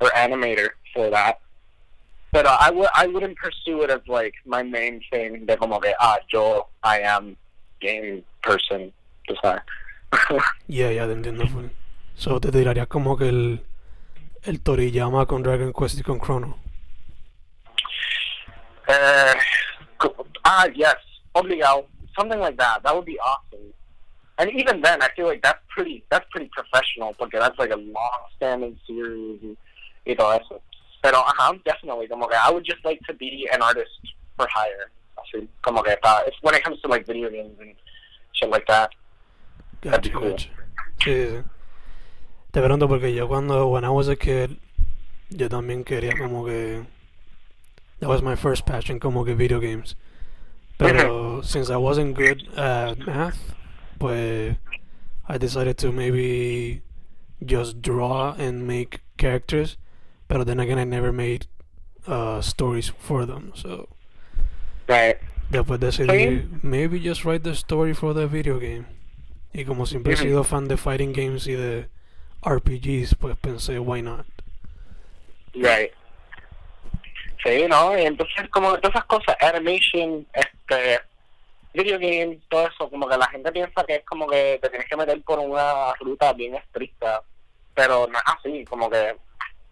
or 0.00 0.10
animator 0.10 0.68
for 0.94 1.10
that. 1.10 1.40
But 2.30 2.44
uh, 2.44 2.56
I 2.60 2.70
would 2.70 2.88
I 2.94 3.06
wouldn't 3.06 3.38
pursue 3.38 3.82
it 3.82 3.90
as 3.90 4.06
like 4.06 4.34
my 4.44 4.62
main 4.62 5.00
thing. 5.10 5.46
De 5.46 5.56
como 5.56 5.80
que 5.80 5.94
ah 5.98 6.18
yo 6.30 6.66
I 6.82 7.00
am 7.00 7.36
game 7.80 8.24
person. 8.42 8.92
Yeah, 10.68 11.06
te 11.06 11.12
entiendo 11.12 11.46
full. 11.48 11.70
So, 12.18 12.40
te 12.40 12.50
tirarías 12.50 12.88
como 12.88 13.16
que 13.16 13.28
el, 13.28 13.64
el 14.42 14.60
Toriyama 14.60 15.24
con 15.26 15.44
Dragon 15.44 15.72
Quest 15.72 16.00
y 16.00 16.02
con 16.02 16.18
Chrono. 16.18 16.58
uh, 18.88 19.34
ah 20.44 20.66
yes, 20.74 20.96
obligado. 21.32 21.86
Something 22.18 22.40
like 22.40 22.56
that. 22.56 22.82
That 22.82 22.94
would 22.96 23.04
be 23.04 23.18
awesome. 23.20 23.72
And 24.38 24.50
even 24.50 24.80
then, 24.82 25.00
I 25.00 25.08
feel 25.14 25.26
like 25.26 25.42
that's 25.42 25.60
pretty 25.68 26.04
that's 26.10 26.26
pretty 26.30 26.50
professional 26.52 27.14
because 27.18 27.40
that's 27.40 27.58
like 27.58 27.70
a 27.70 27.76
long-standing 27.76 28.76
series 28.84 29.40
y, 29.42 29.56
y 30.04 30.14
todo 30.14 30.32
eso. 30.32 30.60
Pero 31.00 31.18
ajá, 31.18 31.56
definitely 31.64 32.08
como 32.08 32.26
que 32.26 32.34
I 32.36 32.50
would 32.50 32.64
just 32.64 32.84
like 32.84 33.00
to 33.06 33.14
be 33.14 33.48
an 33.52 33.62
artist 33.62 33.90
for 34.36 34.48
hire. 34.52 34.90
Así, 35.16 35.46
como 35.62 35.82
que 35.84 35.96
pa, 36.02 36.22
it's 36.26 36.36
when 36.42 36.56
it 36.56 36.64
comes 36.64 36.80
to 36.82 36.88
like 36.88 37.06
video 37.06 37.30
games 37.30 37.56
and 37.60 37.74
shit 38.32 38.50
like 38.50 38.66
that. 38.66 38.90
That'd 39.82 40.02
be 40.02 40.10
cool. 40.10 40.30
gotcha. 40.30 40.48
Sí. 40.98 41.44
Te 42.58 42.62
pregunto 42.64 42.88
porque 42.88 43.14
yo 43.14 43.28
cuando, 43.28 43.68
when 43.68 43.84
I 43.84 43.88
was 43.88 44.08
a 44.08 44.16
kid, 44.16 44.56
yo 45.30 45.48
también 45.48 45.84
quería 45.84 46.18
como 46.18 46.44
que... 46.44 46.82
That 48.00 48.08
was 48.08 48.20
my 48.20 48.34
first 48.34 48.66
passion, 48.66 48.98
como 48.98 49.24
que 49.24 49.32
video 49.36 49.60
games. 49.60 49.94
Pero 50.76 51.40
since 51.44 51.70
I 51.70 51.76
wasn't 51.76 52.16
good 52.16 52.48
at 52.58 52.98
math, 53.06 53.54
pues 54.00 54.56
I 55.28 55.38
decided 55.38 55.76
to 55.78 55.92
maybe 55.92 56.82
just 57.46 57.80
draw 57.80 58.32
and 58.36 58.66
make 58.66 59.02
characters. 59.18 59.76
But 60.26 60.44
then 60.44 60.58
again, 60.58 60.80
I 60.80 60.84
never 60.84 61.12
made 61.12 61.46
uh, 62.08 62.40
stories 62.42 62.88
for 62.98 63.24
them. 63.24 63.52
So 63.54 63.86
Right. 64.88 65.18
después 65.52 65.78
decidí, 65.78 66.08
Sí. 66.08 66.48
maybe 66.64 66.98
just 66.98 67.24
write 67.24 67.44
the 67.44 67.54
story 67.54 67.94
for 67.94 68.14
the 68.14 68.26
video 68.26 68.58
game. 68.58 68.86
Y 69.54 69.62
como 69.64 69.86
siempre 69.86 70.14
he 70.14 70.16
sido 70.16 70.42
fan 70.42 70.66
de 70.66 70.76
fighting 70.76 71.12
games 71.12 71.46
y 71.46 71.52
de 71.52 71.86
RPGs, 72.42 73.14
pues 73.16 73.36
pensé, 73.38 73.78
why 73.78 74.02
not? 74.02 74.26
Right. 75.54 75.92
Sí, 77.44 77.66
¿no? 77.68 77.94
Entonces 77.94 78.48
como 78.50 78.78
todas 78.78 78.96
esas 78.96 79.04
cosas, 79.06 79.36
animation, 79.40 80.26
este, 80.32 81.00
video 81.72 81.98
games, 81.98 82.38
todo 82.48 82.66
eso, 82.66 82.90
como 82.90 83.08
que 83.08 83.16
la 83.16 83.28
gente 83.28 83.52
piensa 83.52 83.84
que 83.84 83.96
es 83.96 84.04
como 84.04 84.26
que 84.26 84.58
te 84.60 84.68
tienes 84.68 84.88
que 84.88 84.96
meter 84.96 85.22
por 85.22 85.38
una 85.38 85.94
ruta 86.00 86.32
bien 86.32 86.54
estricta, 86.54 87.22
pero 87.74 88.06
no 88.06 88.18
es 88.18 88.24
así, 88.26 88.64
como 88.64 88.90
que 88.90 89.16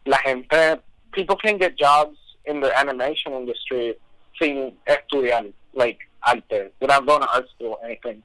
la 0.04 0.18
gente, 0.18 0.80
people 1.12 1.36
can 1.36 1.58
get 1.58 1.74
jobs 1.76 2.18
in 2.46 2.60
the 2.60 2.72
animation 2.76 3.34
industry 3.34 3.96
sin 4.38 4.78
estudiar, 4.86 5.46
like, 5.74 5.98
arte, 6.22 6.72
without 6.80 7.04
going 7.06 7.20
to 7.20 7.28
art 7.28 7.48
school 7.50 7.78
or 7.80 7.84
anything. 7.84 8.22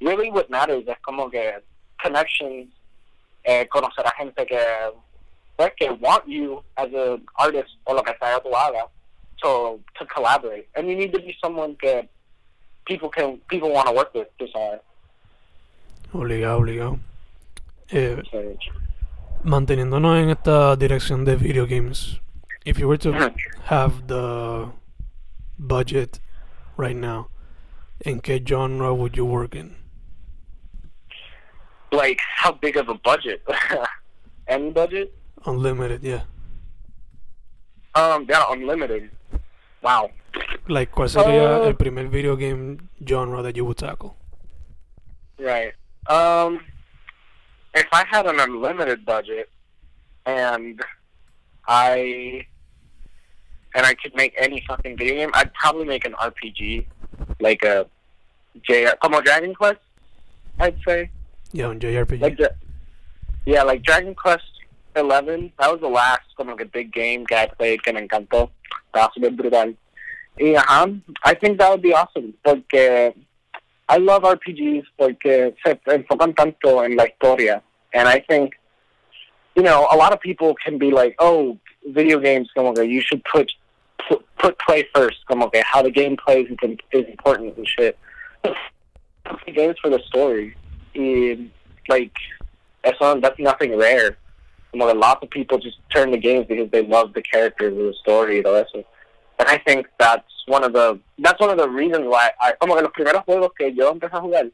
Really 0.00 0.30
what 0.30 0.48
matters 0.48 0.86
es 0.86 0.98
como 1.02 1.28
que 1.30 1.60
connections, 2.02 2.68
eh, 3.44 3.66
conocer 3.68 4.06
a 4.06 4.14
gente 4.16 4.46
que 4.46 4.60
pues, 5.56 5.72
que 5.76 5.90
want 5.90 6.24
you 6.26 6.62
as 6.76 6.92
an 6.94 7.24
artist 7.34 7.70
o 7.84 7.94
lo 7.94 8.02
que 8.02 8.14
sea 8.20 8.40
tu 8.40 8.54
haga 8.54 8.86
to 9.42 9.80
to 9.98 10.06
collaborate. 10.06 10.68
And 10.76 10.88
you 10.88 10.96
need 10.96 11.12
to 11.12 11.20
be 11.20 11.36
someone 11.40 11.76
que 11.76 12.08
people 12.86 13.08
can 13.08 13.38
people 13.48 13.70
want 13.72 13.88
to 13.88 13.94
work 13.94 14.14
with. 14.14 14.28
Tú 14.38 14.46
sabes. 14.52 14.80
Obligado, 16.12 16.58
obligado. 16.58 16.98
Eh, 17.90 18.22
So, 18.30 18.38
manteniéndonos 19.44 20.18
en 20.18 20.30
esta 20.30 20.76
dirección 20.76 21.24
de 21.24 21.36
video 21.36 21.66
games, 21.66 22.20
if 22.64 22.78
you 22.78 22.88
were 22.88 22.98
to 22.98 23.12
have 23.66 24.06
the 24.06 24.70
budget 25.58 26.20
right 26.76 26.96
now, 26.96 27.28
¿en 28.04 28.20
qué 28.20 28.40
genre 28.44 28.92
would 28.92 29.16
you 29.16 29.24
work 29.24 29.54
in? 29.54 29.76
Like 31.92 32.20
how 32.36 32.52
big 32.52 32.76
of 32.76 32.88
a 32.88 32.94
budget? 32.94 33.42
Any 34.48 34.70
budget? 34.70 35.14
Unlimited, 35.46 36.02
yeah. 36.02 36.22
Um, 37.94 38.26
yeah, 38.28 38.44
unlimited. 38.50 39.10
Wow. 39.82 40.10
Like, 40.68 40.90
¿cuál 40.92 41.08
sería 41.08 41.60
Uh, 41.62 41.66
el 41.66 41.74
primer 41.74 42.08
video 42.08 42.36
game 42.36 42.88
genre 43.04 43.42
that 43.42 43.56
you 43.56 43.64
would 43.64 43.76
tackle? 43.78 44.16
Right. 45.38 45.72
Um, 46.08 46.60
if 47.74 47.86
I 47.92 48.04
had 48.10 48.26
an 48.26 48.40
unlimited 48.40 49.04
budget 49.04 49.48
and 50.26 50.80
I 51.66 52.46
and 53.74 53.86
I 53.86 53.94
could 53.94 54.14
make 54.16 54.34
any 54.38 54.64
fucking 54.66 54.96
video 54.96 55.14
game, 55.16 55.30
I'd 55.34 55.52
probably 55.54 55.84
make 55.84 56.04
an 56.06 56.14
RPG, 56.14 56.86
like 57.40 57.62
a 57.62 57.86
J, 58.66 58.90
como 59.02 59.20
Dragon 59.20 59.54
Quest, 59.54 59.78
I'd 60.58 60.78
say. 60.86 61.10
Yeah, 61.52 61.68
un 61.68 61.80
JRPG. 61.80 62.20
Like 62.20 62.36
the, 62.36 62.54
yeah, 63.46 63.62
like 63.62 63.82
Dragon 63.82 64.14
Quest 64.14 64.44
Eleven. 64.96 65.52
That 65.58 65.70
was 65.70 65.80
the 65.80 65.88
last 65.88 66.22
like 66.38 66.60
a 66.60 66.64
big 66.64 66.92
game 66.92 67.24
I 67.30 67.46
played 67.46 67.82
que 67.82 67.92
me 67.92 68.06
encantó. 68.06 68.50
Estaba 68.94 69.36
brutal. 69.36 69.74
Y 70.40 70.54
ajá, 70.54 71.00
I 71.24 71.34
think 71.34 71.58
that 71.58 71.70
would 71.70 71.82
be 71.82 71.92
awesome 71.92 72.32
porque 72.44 73.12
I 73.88 73.96
love 73.96 74.22
RPGs 74.22 74.84
porque 74.96 75.54
se 75.64 75.80
enfocan 75.86 76.34
tanto 76.34 76.82
en 76.82 76.96
la 76.96 77.06
historia, 77.06 77.62
and 77.92 78.06
I 78.06 78.20
think 78.20 78.54
you 79.56 79.62
know 79.62 79.88
a 79.90 79.96
lot 79.96 80.12
of 80.12 80.20
people 80.20 80.54
can 80.62 80.78
be 80.78 80.90
like, 80.90 81.16
oh, 81.18 81.58
video 81.86 82.20
games 82.20 82.48
como 82.54 82.72
que 82.72 82.84
you 82.84 83.00
should 83.00 83.24
put 83.24 83.50
put, 84.38 84.58
play 84.58 84.86
first, 84.94 85.18
como 85.26 85.48
que 85.48 85.62
how 85.64 85.82
the 85.82 85.90
game 85.90 86.16
plays 86.16 86.48
is, 86.50 86.76
is 86.92 87.06
important 87.06 87.56
and 87.56 87.66
shit. 87.66 87.98
Play 88.42 89.52
games 89.54 89.76
for 89.82 89.90
the 89.90 90.00
story. 90.06 90.54
Like 91.88 92.12
eso 92.84 93.20
that's 93.20 93.38
nothing 93.38 93.76
rare. 93.76 94.16
Como 94.70 94.86
that 94.86 94.96
lots 94.96 95.22
of 95.22 95.30
people 95.30 95.58
just 95.58 95.78
turn 95.90 96.10
to 96.10 96.18
games 96.18 96.46
because 96.46 96.70
they 96.70 96.84
love 96.86 97.14
the 97.14 97.22
characters 97.22 97.72
and 97.72 97.88
the 97.88 97.94
story 97.94 98.42
todo 98.42 98.54
eso. 98.54 98.84
And 99.38 99.48
I 99.48 99.58
think 99.58 99.86
that's 99.98 100.24
one 100.46 100.64
of 100.64 100.72
the 100.72 100.98
that's 101.18 101.40
one 101.40 101.50
of 101.50 101.58
the 101.58 101.68
reasons 101.68 102.06
why 102.06 102.30
I 102.40 102.52
como 102.60 102.74
que 102.74 102.82
los 102.82 102.92
primeros 102.92 103.24
juegos 103.24 103.50
que 103.56 103.72
yo 103.72 103.92
empecé 103.92 104.14
a 104.14 104.20
jugar 104.20 104.50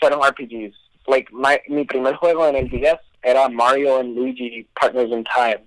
fueron 0.00 0.20
RPGs. 0.22 0.74
Like 1.06 1.32
my 1.32 1.60
mi 1.68 1.84
primer 1.84 2.14
juego 2.14 2.48
en 2.48 2.56
el 2.56 2.68
10 2.68 2.96
era 3.22 3.48
Mario 3.48 4.00
and 4.00 4.16
Luigi 4.16 4.66
Partners 4.74 5.12
in 5.12 5.24
Time. 5.24 5.58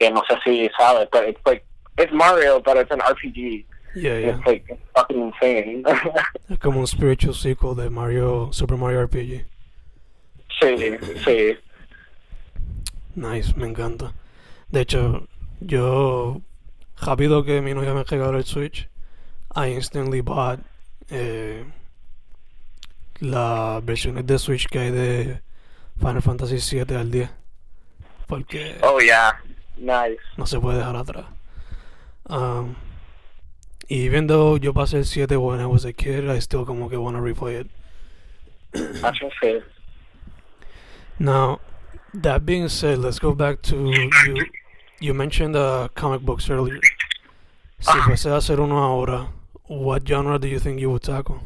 Que 0.00 0.10
no 0.10 0.22
sé 0.22 0.38
si 0.44 0.68
sabes, 0.78 1.08
but 1.12 1.24
it's 1.24 1.40
like 1.44 1.64
it's 1.98 2.12
Mario, 2.12 2.60
but 2.60 2.76
it's 2.76 2.90
an 2.90 3.00
RPG. 3.00 3.64
Yeah, 3.94 4.18
yeah. 4.18 4.36
It's 4.36 4.46
like 4.46 4.78
fucking 4.94 5.32
insane. 5.32 5.84
Como 6.60 6.80
un 6.80 6.86
spiritual 6.86 7.34
sequel 7.34 7.74
de 7.74 7.90
Mario, 7.90 8.50
Super 8.52 8.76
Mario 8.76 9.06
RPG. 9.06 9.44
Sí, 10.60 10.76
sí. 11.24 11.56
Nice, 13.14 13.54
me 13.56 13.66
encanta. 13.66 14.12
De 14.70 14.80
hecho, 14.82 15.26
yo, 15.60 16.40
rápido 17.00 17.44
que 17.44 17.60
mi 17.62 17.74
novia 17.74 17.94
me 17.94 18.04
regaló 18.04 18.38
el 18.38 18.44
Switch, 18.44 18.88
I 19.54 19.68
instantly 19.74 20.20
bought 20.20 20.60
eh, 21.10 21.64
las 23.20 23.84
versiones 23.84 24.26
de 24.26 24.38
Switch 24.38 24.66
que 24.68 24.78
hay 24.78 24.90
de 24.90 25.42
Final 25.98 26.22
Fantasy 26.22 26.60
7 26.60 26.94
al 26.96 27.10
10. 27.10 27.30
Porque 28.26 28.76
Oh 28.82 29.00
yeah, 29.00 29.40
nice. 29.78 30.18
no 30.36 30.46
se 30.46 30.60
puede 30.60 30.78
dejar 30.78 30.96
atrás. 30.96 31.26
Um, 32.28 32.74
y 33.88 34.04
even 34.04 34.26
though 34.26 34.58
yo 34.58 34.74
pasé 34.74 34.98
el 34.98 35.06
7 35.06 35.36
when 35.38 35.60
I 35.60 35.64
was 35.66 35.86
a 35.86 35.92
kid, 35.94 36.28
I 36.30 36.38
still 36.40 36.66
como 36.66 36.90
que 36.90 36.98
wanna 36.98 37.20
replay 37.20 37.60
it. 37.62 37.70
Just 38.74 39.42
it. 39.42 39.64
Now, 41.18 41.60
that 42.14 42.46
being 42.46 42.68
said, 42.68 42.98
let's 42.98 43.18
go 43.18 43.34
back 43.34 43.62
to 43.62 43.76
you. 43.76 44.46
You 45.00 45.14
mentioned 45.14 45.56
uh, 45.56 45.88
comic 45.94 46.22
books 46.22 46.48
earlier. 46.48 46.80
Si 47.80 47.98
fuese 48.00 48.26
a 48.26 48.36
hacer 48.36 48.58
uno 48.58 48.78
ahora, 48.78 49.28
what 49.66 50.06
genre 50.06 50.38
do 50.38 50.48
you 50.48 50.58
think 50.58 50.80
you 50.80 50.90
would 50.90 51.02
tackle? 51.02 51.40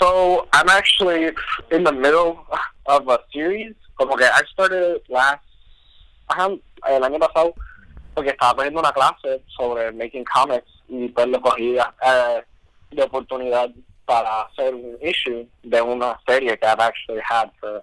So 0.00 0.48
I'm 0.52 0.68
actually 0.68 1.30
in 1.70 1.84
the 1.84 1.92
middle 1.92 2.46
of 2.86 3.08
a 3.08 3.18
series. 3.32 3.74
Como 3.96 4.16
que 4.16 4.26
I 4.26 4.42
started 4.52 5.00
last, 5.08 5.42
ajá, 6.28 6.58
el 6.88 7.02
año 7.02 7.18
pasado, 7.18 7.54
porque 8.14 8.30
estaba 8.30 8.54
cogiendo 8.54 8.80
una 8.80 8.92
clase 8.92 9.42
sobre 9.56 9.92
making 9.92 10.24
comics 10.24 10.68
y 10.88 11.08
pues 11.08 11.28
lo 11.28 11.40
cogí 11.40 11.76
eh, 11.78 12.42
de 12.90 13.02
oportunidad 13.02 13.70
para 14.06 14.42
hacer 14.42 14.74
un 14.74 14.98
issue 15.00 15.46
de 15.62 15.80
una 15.80 16.18
serie 16.26 16.56
que 16.56 16.66
I've 16.66 16.80
actually 16.80 17.20
had 17.20 17.50
for 17.60 17.82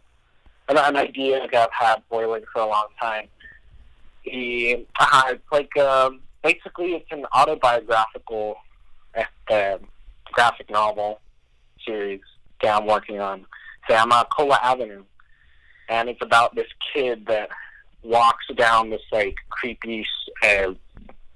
an, 0.67 0.77
an 0.77 0.95
idea 0.95 1.47
that 1.51 1.53
I've 1.53 1.73
had 1.73 2.01
boiling 2.09 2.43
for 2.53 2.61
a 2.61 2.67
long 2.67 2.87
time. 2.99 3.27
Y 4.25 4.85
ajá, 4.99 5.31
it's 5.33 5.51
like 5.51 5.75
um, 5.77 6.21
basically 6.43 6.93
it's 6.93 7.11
an 7.11 7.25
autobiographical 7.33 8.55
este, 9.15 9.81
graphic 10.31 10.69
novel 10.69 11.19
series 11.85 12.21
that 12.61 12.79
I'm 12.79 12.87
working 12.87 13.19
on. 13.19 13.45
Se 13.87 13.95
llama 13.95 14.27
Cola 14.31 14.59
Avenue. 14.61 15.03
And 15.89 16.07
it's 16.07 16.21
about 16.21 16.55
this 16.55 16.67
kid 16.93 17.25
that 17.25 17.49
walks 18.03 18.45
down 18.55 18.89
this 18.89 19.01
like 19.11 19.35
creepy 19.49 20.05
uh, 20.43 20.73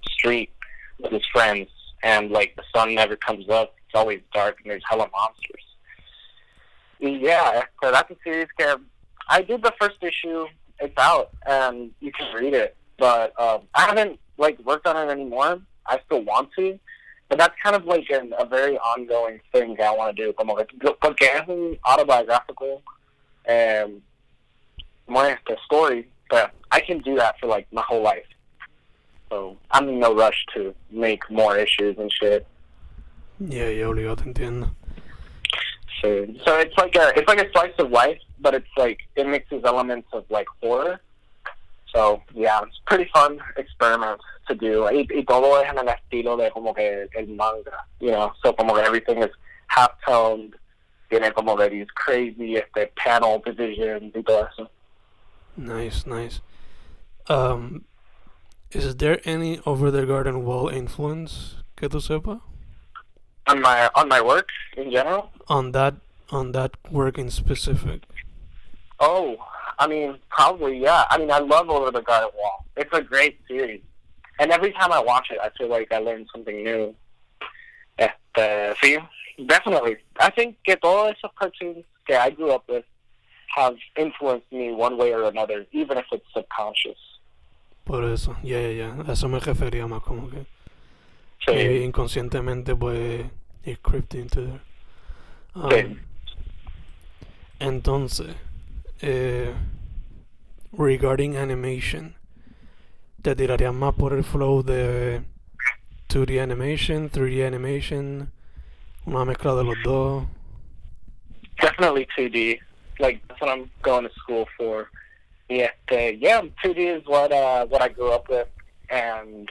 street 0.08 0.52
with 1.00 1.12
his 1.12 1.26
friends 1.32 1.70
and 2.04 2.32
like 2.32 2.56
the 2.56 2.64
sun 2.74 2.96
never 2.96 3.16
comes 3.16 3.50
up. 3.50 3.75
Always 3.96 4.22
dark 4.34 4.58
and 4.64 4.72
there's 4.72 4.84
hella 4.90 5.10
monsters. 5.12 5.64
Yeah, 7.00 7.64
so 7.82 7.92
that's 7.92 8.10
a 8.12 8.16
series 8.24 8.48
that 8.60 8.80
I 9.30 9.42
did 9.42 9.64
the 9.64 9.74
first 9.80 9.98
issue. 10.02 10.46
It's 10.80 10.98
out 10.98 11.30
and 11.46 11.92
you 12.02 12.12
can 12.12 12.34
read 12.36 12.54
it, 12.54 12.76
but 12.98 13.40
um, 13.40 13.62
I 13.74 13.82
haven't 13.84 14.20
like 14.38 14.60
worked 14.60 14.86
on 14.86 14.98
it 14.98 15.12
anymore. 15.12 15.62
I 15.88 16.00
still 16.06 16.22
want 16.24 16.50
to, 16.58 16.78
but 17.30 17.38
that's 17.38 17.56
kind 17.64 17.76
of 17.76 17.86
like 17.86 18.10
an, 18.10 18.34
a 18.38 18.46
very 18.46 18.78
ongoing 18.78 19.40
thing 19.52 19.78
I 19.82 19.92
want 19.92 20.16
to 20.16 20.26
do. 20.26 20.34
Como 20.34 20.56
que, 20.56 21.80
autobiographical 21.86 22.82
um, 23.48 24.02
more 25.08 25.26
este 25.26 25.58
story, 25.64 26.08
but 26.30 26.52
I 26.72 26.80
can 26.80 27.00
do 27.00 27.16
that 27.16 27.40
for 27.40 27.48
like 27.48 27.68
my 27.72 27.82
whole 27.82 28.02
life. 28.02 28.26
So 29.30 29.58
I'm 29.72 29.90
in 29.90 30.00
no 30.00 30.14
rush 30.16 30.46
to 30.56 30.74
make 30.92 31.30
more 31.30 31.58
issues 31.58 31.98
and 31.98 32.12
shit. 32.12 32.48
Yeah, 33.40 33.70
yeah, 33.70 33.86
obligado, 33.86 34.18
te 34.18 34.30
entiendo. 34.30 34.72
So, 36.02 36.26
so 36.46 36.60
it's 36.60 36.78
like 36.78 36.96
a 36.96 37.18
it's 37.18 37.28
like 37.28 37.42
a 37.42 37.52
slice 37.52 37.74
of 37.80 37.90
life, 37.92 38.20
but 38.40 38.54
it's 38.54 38.70
like 38.78 39.00
it 39.16 39.28
mixes 39.28 39.64
elements 39.66 40.08
of 40.14 40.26
like 40.30 40.48
horror. 40.62 41.00
So 41.94 42.22
yeah, 42.34 42.62
it's 42.64 42.80
a 42.86 42.90
pretty 42.90 43.10
fun 43.14 43.40
experiment 43.58 44.20
to 44.48 44.56
do. 44.56 44.84
Y, 44.86 45.08
y 45.10 45.24
todo 45.24 45.62
es 45.62 45.70
en 45.70 45.78
el 45.78 45.88
estilo 45.88 46.38
de 46.38 46.52
como 46.52 46.74
que 46.74 47.08
el 47.18 47.28
manga, 47.28 47.86
you 48.00 48.12
know. 48.12 48.34
So 48.44 48.54
como 48.54 48.76
que 48.76 48.82
everything 48.82 49.24
is 49.24 49.32
half 49.68 49.92
toned, 50.06 50.54
tiene 51.10 51.34
como 51.34 51.56
que 51.56 51.70
these 51.70 51.88
crazy 51.96 52.58
este 52.58 52.92
panel 52.96 53.42
divisions 53.46 54.14
y 54.16 54.22
todo 54.22 54.48
eso. 54.48 54.70
Nice, 55.58 56.06
nice. 56.06 56.42
Um, 57.28 57.86
is 58.72 58.98
there 58.98 59.20
any 59.26 59.60
Over 59.66 59.90
the 59.90 60.06
Garden 60.06 60.44
Wall 60.44 60.68
influence 60.70 61.56
que 61.78 61.88
tú 61.88 62.02
sepa? 62.02 62.42
On 63.48 63.62
my 63.62 63.90
on 63.96 64.08
my 64.08 64.22
work 64.22 64.50
in 64.76 64.92
general. 64.92 65.32
On 65.48 65.72
that, 65.72 65.96
on 66.32 66.52
that 66.54 66.72
work 66.92 67.18
in 67.18 67.30
specific. 67.30 68.02
Oh, 69.00 69.38
I 69.78 69.88
mean, 69.88 70.18
probably, 70.30 70.80
yeah. 70.80 71.06
I 71.10 71.18
mean, 71.18 71.32
I 71.32 71.40
love 71.40 71.70
Over 71.70 71.92
the 71.92 72.02
Garden 72.02 72.30
Wall. 72.38 72.66
It's 72.76 72.94
a 72.94 73.02
great 73.02 73.40
series. 73.48 73.82
And 74.40 74.52
every 74.52 74.72
time 74.74 74.92
I 74.92 75.00
watch 75.00 75.28
it, 75.32 75.38
I 75.42 75.50
feel 75.58 75.70
like 75.70 75.92
I 75.92 76.00
learn 76.00 76.26
something 76.32 76.64
new. 76.64 76.96
Este, 77.98 78.76
sí, 78.82 78.98
definitely. 79.48 79.98
I 80.20 80.30
think 80.30 80.58
que 80.66 80.76
todos 80.76 81.14
esos 81.14 81.32
cartoons 81.40 81.86
que 82.08 82.16
I 82.16 82.30
grew 82.32 82.52
up 82.52 82.64
with 82.68 82.86
have 83.56 83.76
influenced 83.96 84.52
me 84.52 84.72
one 84.72 84.98
way 84.98 85.14
or 85.14 85.24
another, 85.24 85.66
even 85.72 85.98
if 85.98 86.06
it's 86.12 86.26
subconscious. 86.34 86.98
Por 87.86 88.04
eso, 88.04 88.36
yeah, 88.44 88.68
yeah. 88.70 88.96
A 89.08 89.12
eso 89.12 89.30
me 89.30 89.40
refería 89.40 89.88
más 89.88 90.02
como 90.02 90.30
que 90.30 90.46
Sí. 91.46 91.54
maybe 91.54 91.84
inconscientemente 91.84 92.76
pues 92.76 93.26
it 93.64 93.80
crept 93.82 94.16
into 94.16 94.42
there. 94.42 94.62
Um, 95.54 95.70
Sí. 95.70 95.98
Entonces, 97.60 98.36
eh, 99.02 99.54
regarding 100.74 101.38
animation, 101.38 102.16
¿te 103.22 103.36
tirarías 103.36 103.74
más 103.74 103.94
por 103.96 104.14
el 104.14 104.24
flow 104.24 104.62
de 104.62 105.22
2D 106.10 106.42
animation, 106.42 107.10
3D 107.10 107.46
animation, 107.48 108.32
una 109.06 109.24
mezcla 109.26 109.56
de 109.56 109.64
los 109.64 109.76
dos? 109.84 110.26
Definitely 111.62 112.08
2D. 112.18 112.60
Like 113.00 113.22
that's 113.28 113.40
what 113.42 113.50
I'm 113.50 113.70
going 113.82 114.04
to 114.08 114.14
school 114.16 114.48
for. 114.58 114.90
Yeah, 115.50 115.72
uh, 115.92 116.12
yeah, 116.18 116.42
2D 116.64 116.98
is 116.98 117.06
what 117.06 117.32
uh, 117.32 117.66
what 117.68 117.82
I 117.82 117.90
grew 117.90 118.12
up 118.12 118.30
with, 118.30 118.48
and 118.90 119.50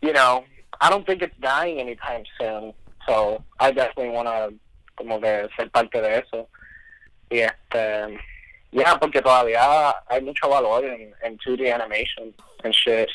you 0.00 0.12
know, 0.12 0.44
I 0.80 0.90
don't 0.90 1.06
think 1.06 1.22
it's 1.22 1.36
dying 1.40 1.80
anytime 1.80 2.24
soon. 2.38 2.72
So 3.06 3.42
I 3.60 3.70
definitely 3.70 4.10
want 4.10 4.28
to 4.28 4.54
como 4.96 5.20
que 5.20 5.48
ser 5.56 5.70
parte 5.70 6.00
de 6.00 6.18
eso. 6.18 6.48
Y 7.30 7.38
este, 7.38 8.18
yeah, 8.70 8.98
porque 8.98 9.20
todavía 9.20 9.94
hay 10.08 10.20
mucho 10.22 10.48
valor 10.48 10.84
en, 10.84 11.12
en 11.22 11.38
2D 11.38 11.72
animation 11.72 12.34
and 12.62 12.74
shit. 12.74 13.08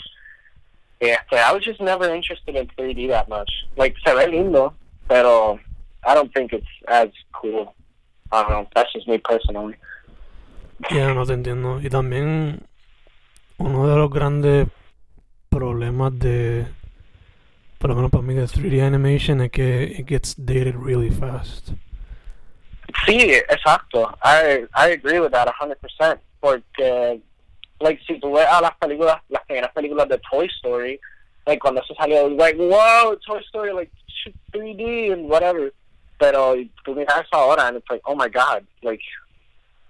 Yeah, 1.00 1.18
so 1.30 1.38
I 1.38 1.54
was 1.54 1.64
just 1.64 1.80
never 1.80 2.14
interested 2.14 2.56
in 2.56 2.68
3D 2.78 3.08
that 3.10 3.30
much. 3.30 3.50
Like, 3.78 3.96
se 4.06 4.14
ve 4.14 4.28
lindo, 4.28 4.74
pero 5.08 5.60
I 6.06 6.14
don't 6.14 6.34
think 6.34 6.52
it's 6.52 6.68
as 6.88 7.10
cool. 7.32 7.74
I 8.32 8.42
don't 8.42 8.52
know. 8.52 8.68
That's 8.76 8.92
just 8.92 9.08
me 9.08 9.18
personally. 9.18 9.76
Yeah, 10.92 11.14
no 11.14 11.26
te 11.26 11.34
entiendo. 11.34 11.80
Y 11.82 11.90
también 11.90 12.66
uno 13.58 13.88
de 13.88 13.96
los 13.96 14.10
grandes 14.10 14.68
problemas 15.50 16.18
de, 16.20 16.66
lo 17.88 17.96
menos 17.96 18.12
para 18.12 18.24
mí, 18.24 18.34
de 18.34 18.44
3D 18.44 18.82
animation 18.86 19.40
es 19.42 19.52
que 19.52 19.84
it 19.84 20.06
gets 20.06 20.36
dated 20.38 20.76
really 20.76 21.10
fast. 21.10 21.70
Sí, 23.06 23.34
exacto. 23.50 24.18
I 24.24 24.68
I 24.76 24.92
agree 24.92 25.20
with 25.20 25.32
that 25.32 25.48
a 25.48 25.54
hundred 25.58 25.80
percent. 25.80 26.20
Porque, 26.42 27.22
like, 27.80 28.02
si 28.06 28.20
tú 28.20 28.34
ves 28.34 28.48
a 28.50 28.62
las 28.62 28.76
películas, 28.78 29.22
las 29.30 29.44
primeras 29.46 29.72
películas 29.74 30.08
de 30.10 30.20
Toy 30.30 30.48
Story, 30.58 31.00
like 31.46 31.60
cuando 31.60 31.82
eso 31.82 31.94
salió, 31.96 32.30
like, 32.30 32.58
wow, 32.58 33.16
Toy 33.26 33.40
Story, 33.48 33.74
like, 33.74 33.92
3D 34.54 35.14
and 35.14 35.30
whatever. 35.30 35.72
Pero 36.18 36.56
tú 36.84 36.96
miras 36.96 37.26
ahora 37.32 37.68
and 37.68 37.78
it's 37.78 37.90
like, 37.90 38.02
oh 38.06 38.16
my 38.16 38.28
god, 38.28 38.66
like, 38.84 39.02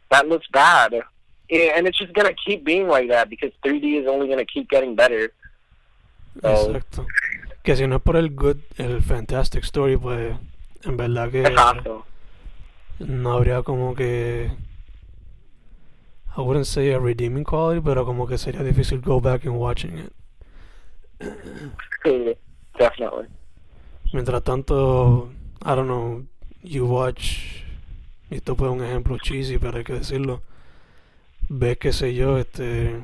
that 0.10 0.28
looks 0.28 0.48
bad. 0.52 0.94
And 0.94 1.88
it's 1.88 1.98
just 1.98 2.14
gonna 2.14 2.34
keep 2.34 2.64
being 2.64 2.88
like 2.88 3.10
that 3.10 3.30
because 3.30 3.52
3D 3.64 4.02
is 4.02 4.08
only 4.08 4.28
gonna 4.28 4.46
keep 4.46 4.70
getting 4.70 4.96
better. 4.96 5.32
So, 6.42 6.74
Exacto. 6.74 7.06
Que 7.64 7.76
si 7.76 7.88
no 7.88 7.98
es 7.98 8.02
por 8.02 8.16
el 8.16 8.36
good, 8.36 8.58
el 8.78 9.02
fantastic 9.02 9.64
story, 9.64 9.98
pues 9.98 10.36
en 10.84 10.98
verdad 10.98 11.30
que 11.30 11.42
exacto. 11.42 12.06
no 13.00 13.34
habría 13.34 13.64
como 13.64 13.94
que 13.96 14.50
I 16.38 16.42
wouldn't 16.42 16.66
say 16.66 16.92
a 16.94 17.00
redeeming 17.00 17.44
quality, 17.44 17.82
pero 17.82 18.06
como 18.06 18.26
que 18.26 18.38
sería 18.38 18.64
difícil 18.64 19.02
go 19.02 19.20
back 19.20 19.46
and 19.46 19.58
watching 19.58 19.98
it. 19.98 20.14
Sí, 22.04 22.38
definitely. 22.78 23.28
Mientras 24.14 24.42
tanto, 24.44 25.30
I 25.62 25.76
don't 25.76 25.88
know, 25.88 26.26
you 26.64 26.86
watch, 26.86 27.64
y 28.30 28.36
esto 28.36 28.56
fue 28.56 28.70
un 28.70 28.84
ejemplo 28.84 29.18
cheesy, 29.18 29.58
pero 29.58 29.78
hay 29.78 29.84
que 29.84 29.94
decirlo, 29.94 30.42
ves, 31.50 31.78
qué 31.78 31.92
sé 31.92 32.16
yo, 32.16 32.38
este, 32.38 33.04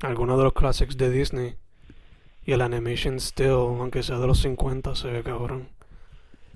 algunos 0.00 0.36
de 0.36 0.44
los 0.44 0.52
classics 0.52 0.96
de 0.96 1.10
Disney, 1.10 1.54
y 2.48 2.54
el 2.54 2.62
animation 2.62 3.20
still, 3.20 3.76
aunque 3.78 4.02
sea 4.02 4.16
de 4.16 4.26
los 4.26 4.38
50, 4.40 4.96
se 4.96 5.10
ve 5.10 5.22
cabrón. 5.22 5.68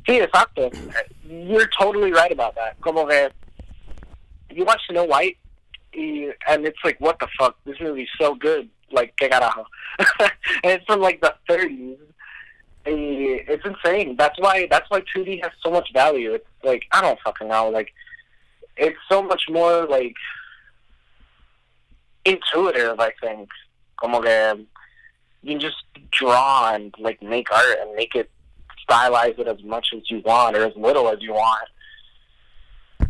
Sí, 0.07 0.19
exacto. 0.19 0.71
You're 1.23 1.69
totally 1.79 2.11
right 2.11 2.33
about 2.33 2.55
that. 2.55 2.81
Como 2.81 3.07
que 3.07 3.29
you 4.49 4.65
watch 4.65 4.81
Snow 4.89 5.05
White, 5.05 5.37
y, 5.95 6.33
and 6.49 6.65
it's 6.65 6.79
like, 6.83 6.99
what 6.99 7.19
the 7.19 7.29
fuck? 7.39 7.57
This 7.67 7.79
movie's 7.79 8.09
so 8.19 8.35
good. 8.35 8.71
Like, 8.91 9.15
que 9.19 9.29
carajo. 9.29 9.67
and 10.65 10.73
it's 10.73 10.87
from 10.87 11.01
like 11.01 11.21
the 11.21 11.35
30s. 11.47 11.99
Y 12.87 13.45
It's 13.47 13.65
insane. 13.67 14.17
That's 14.17 14.41
why. 14.41 14.67
That's 14.71 14.89
why 14.89 15.03
2D 15.15 15.43
has 15.43 15.53
so 15.63 15.71
much 15.71 15.93
value. 15.93 16.33
It's 16.33 16.49
like 16.65 16.85
I 16.93 17.03
don't 17.03 17.21
fucking 17.21 17.49
know. 17.49 17.69
Like, 17.69 17.93
it's 18.79 18.97
so 19.11 19.23
much 19.23 19.43
more 19.51 19.87
like 19.87 20.17
intuitive. 22.25 22.99
I 22.99 23.13
think. 23.21 23.51
Como 23.97 24.23
que 24.23 24.67
you 25.43 25.53
can 25.53 25.61
just 25.61 25.85
draw 26.11 26.73
and 26.73 26.95
like 26.99 27.23
make 27.23 27.51
art 27.53 27.79
and 27.81 27.95
make 27.95 28.15
it 28.15 28.31
stylize 28.89 29.39
it 29.39 29.49
as 29.49 29.63
much 29.63 29.89
as 29.95 30.11
you 30.11 30.21
want 30.25 30.57
or 30.57 30.65
as 30.65 30.75
little 30.77 31.09
as 31.09 31.19
you 31.21 31.33
want. 31.33 31.69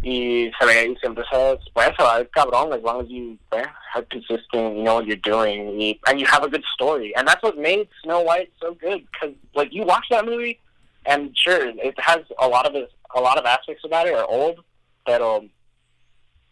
Y 0.04 0.50
se 0.58 0.66
ve 0.66 0.88
y 0.88 0.96
siempre 1.00 1.24
se 1.30 1.58
puede 1.74 1.90
es 1.90 2.28
cabrón 2.36 2.74
as 2.76 2.82
long 2.82 3.02
as 3.02 3.08
you 3.08 3.38
eh, 3.52 3.64
are 3.94 4.02
consistent, 4.10 4.76
you 4.76 4.82
know 4.82 4.94
what 4.96 5.06
you're 5.06 5.16
doing, 5.16 5.78
y, 5.78 5.96
and 6.08 6.18
you 6.18 6.26
have 6.26 6.42
a 6.42 6.48
good 6.48 6.64
story. 6.74 7.14
And 7.14 7.28
that's 7.28 7.42
what 7.42 7.56
made 7.56 7.88
Snow 8.02 8.20
White 8.20 8.50
so 8.60 8.74
good 8.74 9.06
because 9.12 9.36
like 9.54 9.72
you 9.72 9.84
watch 9.84 10.06
that 10.10 10.24
movie, 10.24 10.58
and 11.06 11.36
sure 11.36 11.68
it 11.68 11.94
has 11.98 12.20
a 12.40 12.48
lot 12.48 12.66
of 12.66 12.74
a 13.14 13.20
lot 13.20 13.38
of 13.38 13.44
aspects 13.44 13.84
about 13.84 14.06
it 14.06 14.14
are 14.14 14.28
old, 14.28 14.60
but 15.06 15.20
um, 15.22 15.50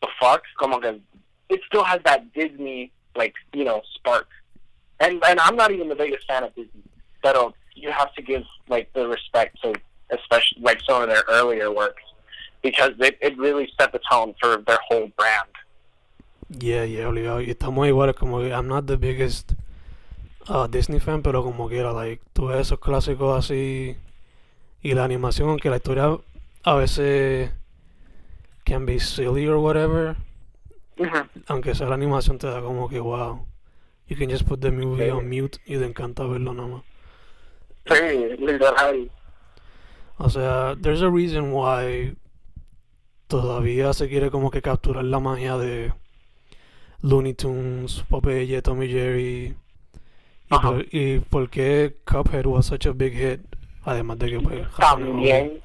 the 0.01 0.09
fuck, 0.21 0.43
como 0.59 0.79
que 0.79 1.01
it 1.49 1.61
still 1.67 1.83
has 1.83 2.01
that 2.05 2.33
Disney 2.33 2.93
like 3.17 3.35
you 3.53 3.65
know 3.65 3.83
spark. 3.95 4.29
And 5.01 5.23
and 5.25 5.41
I'm 5.41 5.57
not 5.57 5.71
even 5.71 5.89
the 5.89 5.95
biggest 5.95 6.27
fan 6.27 6.45
of 6.45 6.55
Disney, 6.55 6.83
but 7.23 7.55
you 7.75 7.91
have 7.91 8.15
to 8.15 8.23
give 8.23 8.43
like 8.69 8.93
the 8.93 9.09
respect 9.09 9.61
to 9.63 9.73
especially 10.11 10.63
like 10.63 10.81
some 10.87 11.03
of 11.03 11.09
their 11.09 11.25
earlier 11.29 11.73
works 11.73 12.03
because 12.63 12.93
it 13.01 13.19
it 13.21 13.37
really 13.39 13.71
set 13.79 13.93
the 13.93 14.01
tone 14.11 14.35
for 14.41 14.59
their 14.67 14.79
whole 14.89 15.11
brand. 15.17 15.49
Yeah, 16.51 16.85
yeah, 16.85 17.07
obligado. 17.07 17.41
Y 17.41 17.51
estamos 17.51 17.87
iguales, 17.87 18.17
como 18.17 18.41
que 18.41 18.53
I'm 18.53 18.67
not 18.67 18.87
the 18.87 18.97
biggest 18.97 19.55
uh, 20.49 20.67
Disney 20.67 20.99
fan, 20.99 21.23
pero 21.23 21.45
como 21.45 21.69
quiera, 21.69 21.93
like, 21.93 22.21
tú 22.33 22.49
ves 22.49 22.67
esos 22.67 22.81
clásicos 22.81 23.39
así 23.39 23.97
y 24.83 24.95
la 24.95 25.05
animación, 25.05 25.49
aunque 25.49 25.71
la 25.71 25.77
historia 25.77 26.19
a 26.65 26.75
veces 26.75 27.53
can 28.65 28.85
be 28.85 28.99
silly 28.99 29.47
or 29.47 29.59
whatever, 29.59 30.17
aunque 31.47 31.75
sea 31.75 31.87
la 31.87 31.95
animación 31.95 32.39
te 32.39 32.49
da 32.49 32.61
como 32.61 32.89
que 32.89 32.99
wow. 32.99 33.47
You 34.11 34.17
can 34.17 34.29
just 34.29 34.45
put 34.47 34.61
the 34.61 34.71
movie 34.71 35.05
Sí. 35.05 35.11
on 35.11 35.29
mute 35.29 35.59
y 35.65 35.79
te 35.79 35.87
encanta 35.87 36.25
verlo 36.27 36.53
nada 36.53 36.69
más. 36.69 36.83
Sí, 37.87 38.37
literal. 38.39 39.11
O 40.19 40.29
sea, 40.29 40.75
there's 40.79 41.01
a 41.01 41.09
reason 41.09 41.53
why 41.53 42.15
todavía 43.29 43.93
se 43.95 44.09
quiere 44.09 44.31
como 44.31 44.51
que 44.51 44.61
capturar 44.61 45.05
la 45.05 45.21
magia 45.21 45.57
de 45.57 45.93
Looney 47.03 47.35
Tunes, 47.35 48.05
Popeye, 48.11 48.61
Tommy 48.61 48.89
Jerry. 48.89 49.55
Y, 50.51 50.59
por, 50.59 50.85
y 50.91 51.21
por 51.21 51.49
qué 51.49 51.97
Cuphead 52.05 52.45
was 52.47 52.67
such 52.67 52.87
a 52.87 52.93
big 52.93 53.15
hit. 53.15 53.41
Además 53.85 54.19
de 54.19 54.31
que 54.31 54.41
pues 54.41 54.67
También, 54.77 55.61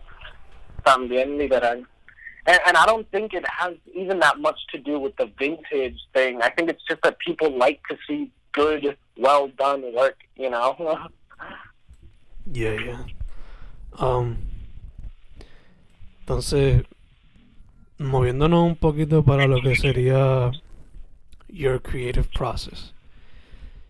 también 0.83 1.37
literal. 1.37 1.85
And, 2.47 2.59
and 2.67 2.77
I 2.77 2.85
don't 2.85 3.09
think 3.11 3.33
it 3.33 3.45
has 3.47 3.73
even 3.93 4.19
that 4.19 4.39
much 4.39 4.59
to 4.71 4.77
do 4.77 4.99
with 4.99 5.15
the 5.17 5.31
vintage 5.39 5.99
thing. 6.13 6.41
I 6.41 6.49
think 6.49 6.69
it's 6.69 6.83
just 6.87 7.01
that 7.03 7.17
people 7.19 7.55
like 7.57 7.81
to 7.89 7.97
see 8.07 8.31
good, 8.51 8.95
well 9.17 9.47
done 9.47 9.93
work, 9.93 10.17
you 10.35 10.49
know? 10.49 10.75
Yeah, 12.51 12.73
yeah. 12.73 13.03
Um, 13.97 14.37
entonces, 16.19 16.83
moviéndonos 17.97 18.63
un 18.63 18.75
poquito 18.75 19.23
para 19.23 19.47
lo 19.47 19.61
que 19.61 19.75
sería 19.75 20.51
your 21.49 21.79
creative 21.81 22.29
process. 22.33 22.93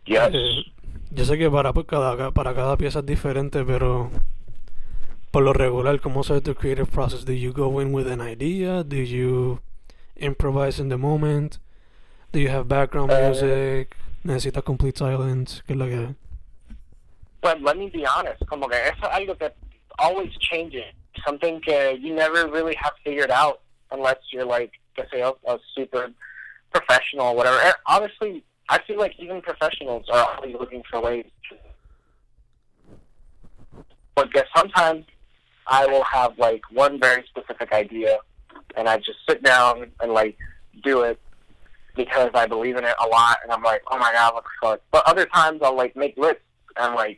yes. 0.06 0.32
Eh, 0.34 0.63
yo 1.12 1.26
sé 1.26 1.38
que 1.38 1.50
para 1.50 1.74
cada, 1.86 2.32
para 2.32 2.54
cada 2.54 2.78
pieza 2.78 3.00
es 3.00 3.06
diferente, 3.06 3.63
pero 3.65 4.10
por 5.36 5.43
lo 5.43 5.52
regular, 5.52 6.00
¿cómo 6.00 6.21
es 6.21 6.43
tu 6.43 6.56
creative 6.56 6.86
process? 6.86 7.26
Do 7.26 7.34
you 7.34 7.52
go 7.52 7.82
in 7.82 7.91
with 7.91 8.08
an 8.08 8.21
idea? 8.21 8.86
Do 8.86 8.95
you 8.95 9.60
improvise 10.15 10.80
in 10.80 10.88
the 10.88 10.95
moment? 10.95 11.58
Do 12.32 12.39
you 12.39 12.48
have 12.48 12.69
background 12.69 13.12
Eh. 13.12 13.28
music? 13.28 13.98
¿Necesitas 14.24 14.63
complete 14.63 14.98
silence? 14.98 15.62
¿Qué 15.67 15.74
es 15.74 15.78
lo 15.78 15.88
que 15.88 16.15
But 17.41 17.62
let 17.62 17.76
me 17.76 17.89
be 17.89 18.06
honest, 18.06 18.45
como 18.48 18.69
que 18.69 18.78
eso 18.78 19.08
es 19.08 19.12
algo 19.12 19.38
que 19.38 19.52
always 20.00 20.32
changing. 20.39 20.93
Something 21.26 21.60
que 21.60 22.00
you 22.00 22.15
never 22.15 22.48
really 22.50 22.76
have 22.82 22.93
figured 23.04 23.30
out 23.30 23.60
unless 23.91 24.19
you're 24.32 24.45
like, 24.48 24.71
que 24.95 25.04
sé 25.12 25.19
yo, 25.19 25.38
a 25.50 25.60
super 25.76 26.13
professional 26.71 27.32
or 27.32 27.36
whatever. 27.36 27.60
And 27.60 27.76
honestly, 27.88 28.41
I 28.69 28.80
feel 28.88 29.00
like 29.00 29.13
even 29.19 29.41
professionals 29.41 30.08
are 30.10 30.38
always 30.38 30.56
looking 30.58 30.82
for 30.89 31.02
ways 31.02 31.26
to. 31.50 31.58
But 34.15 34.32
guess 34.32 34.48
sometimes 34.56 35.04
I 35.67 35.86
will 35.88 36.04
have 36.04 36.38
like 36.38 36.62
one 36.71 36.99
very 36.99 37.23
specific 37.28 37.71
idea, 37.71 38.17
and 38.75 38.88
I 38.88 38.97
just 38.97 39.19
sit 39.28 39.43
down 39.43 39.91
and 39.99 40.12
like 40.12 40.38
do 40.84 41.01
it 41.01 41.19
because 41.95 42.32
I 42.34 42.45
believe 42.45 42.75
in 42.75 42.84
it 42.84 42.95
a 43.04 43.08
lot, 43.08 43.38
and 43.43 43.51
I'm 43.51 43.63
like, 43.63 43.82
oh 43.89 43.97
my 43.97 44.12
god, 44.12 44.34
what 44.34 44.43
the 44.43 44.67
fuck. 44.67 44.82
But 44.91 45.04
other 45.08 45.25
times 45.25 45.62
I'll 45.63 45.75
like 45.75 45.95
make 45.95 46.17
lists 46.17 46.41
and 46.78 46.95
like 46.95 47.17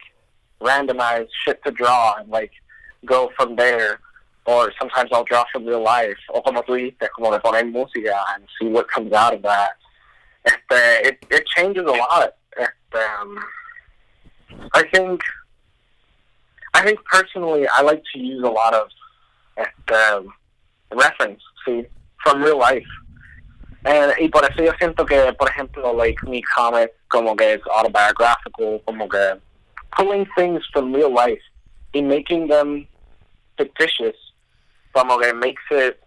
randomize 0.61 1.27
shit 1.43 1.63
to 1.65 1.71
draw 1.71 2.15
and 2.19 2.29
like 2.29 2.51
go 3.05 3.31
from 3.37 3.55
there. 3.55 3.99
Or 4.45 4.71
sometimes 4.79 5.09
I'll 5.11 5.25
draw 5.25 5.43
from 5.51 5.65
real 5.65 5.83
life, 5.83 6.17
o 6.33 6.41
como 6.41 6.61
tú 6.61 6.77
dices, 6.77 7.09
como 7.13 7.31
de 7.31 7.39
poner 7.39 7.69
música 7.69 8.17
and 8.33 8.45
see 8.57 8.69
what 8.69 8.87
comes 8.87 9.11
out 9.11 9.33
of 9.33 9.41
that. 9.41 9.71
Este, 10.45 11.05
it 11.05 11.25
it 11.29 11.45
changes 11.47 11.83
a 11.83 11.91
lot. 11.91 12.33
Este, 12.57 13.05
um, 13.19 13.37
I 14.73 14.83
think 14.83 15.21
I 16.77 16.83
think 16.83 17.03
personally 17.05 17.67
I 17.73 17.81
like 17.81 18.03
to 18.13 18.19
use 18.19 18.43
a 18.43 18.49
lot 18.49 18.75
of 18.75 18.87
eh, 19.57 19.63
este, 19.63 20.27
reference, 20.91 21.41
see, 21.65 21.87
from 22.23 22.43
real 22.43 22.59
life. 22.59 22.85
And, 23.83 24.13
y 24.19 24.27
por 24.27 24.43
eso 24.45 24.61
yo 24.61 24.73
siento 24.73 25.07
que, 25.07 25.33
por 25.33 25.49
ejemplo, 25.49 25.91
like 25.91 26.21
mi 26.23 26.43
comic 26.43 26.93
como 27.09 27.35
que 27.35 27.53
es 27.53 27.61
autobiographical, 27.65 28.79
como 28.85 29.07
que 29.07 29.39
pulling 29.97 30.27
things 30.37 30.61
from 30.71 30.93
real 30.93 31.11
life 31.11 31.41
and 31.95 32.07
making 32.07 32.47
them 32.47 32.87
fictitious, 33.57 34.15
como 34.93 35.17
que 35.17 35.33
makes 35.33 35.63
it, 35.71 35.99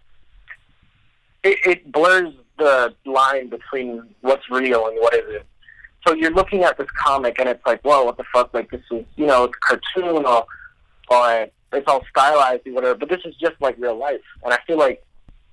it, 1.43 1.57
it 1.65 1.91
blurs 1.91 2.33
the 2.59 2.95
line 3.05 3.49
between 3.49 4.03
what's 4.21 4.49
real 4.49 4.87
and 4.87 4.97
what 5.01 5.13
isn't. 5.15 5.45
So 6.07 6.13
you're 6.13 6.31
looking 6.31 6.63
at 6.63 6.77
this 6.77 6.89
comic 6.97 7.39
and 7.39 7.49
it's 7.49 7.65
like, 7.65 7.81
whoa, 7.81 8.05
what 8.05 8.15
the 8.15 8.23
fuck? 8.33 8.53
Like 8.53 8.71
this 8.71 8.81
is, 8.89 9.03
you 9.17 9.25
know, 9.25 9.43
it's 9.43 9.57
a 9.57 9.77
cartoon 9.77 10.25
or, 10.25 10.45
it's 11.73 11.87
all 11.87 12.03
stylized 12.09 12.67
or 12.67 12.73
whatever. 12.73 12.95
But 12.95 13.09
this 13.09 13.21
is 13.25 13.35
just 13.35 13.55
like 13.59 13.75
real 13.77 13.97
life, 13.97 14.21
and 14.43 14.53
I 14.53 14.59
feel 14.67 14.77
like 14.77 15.03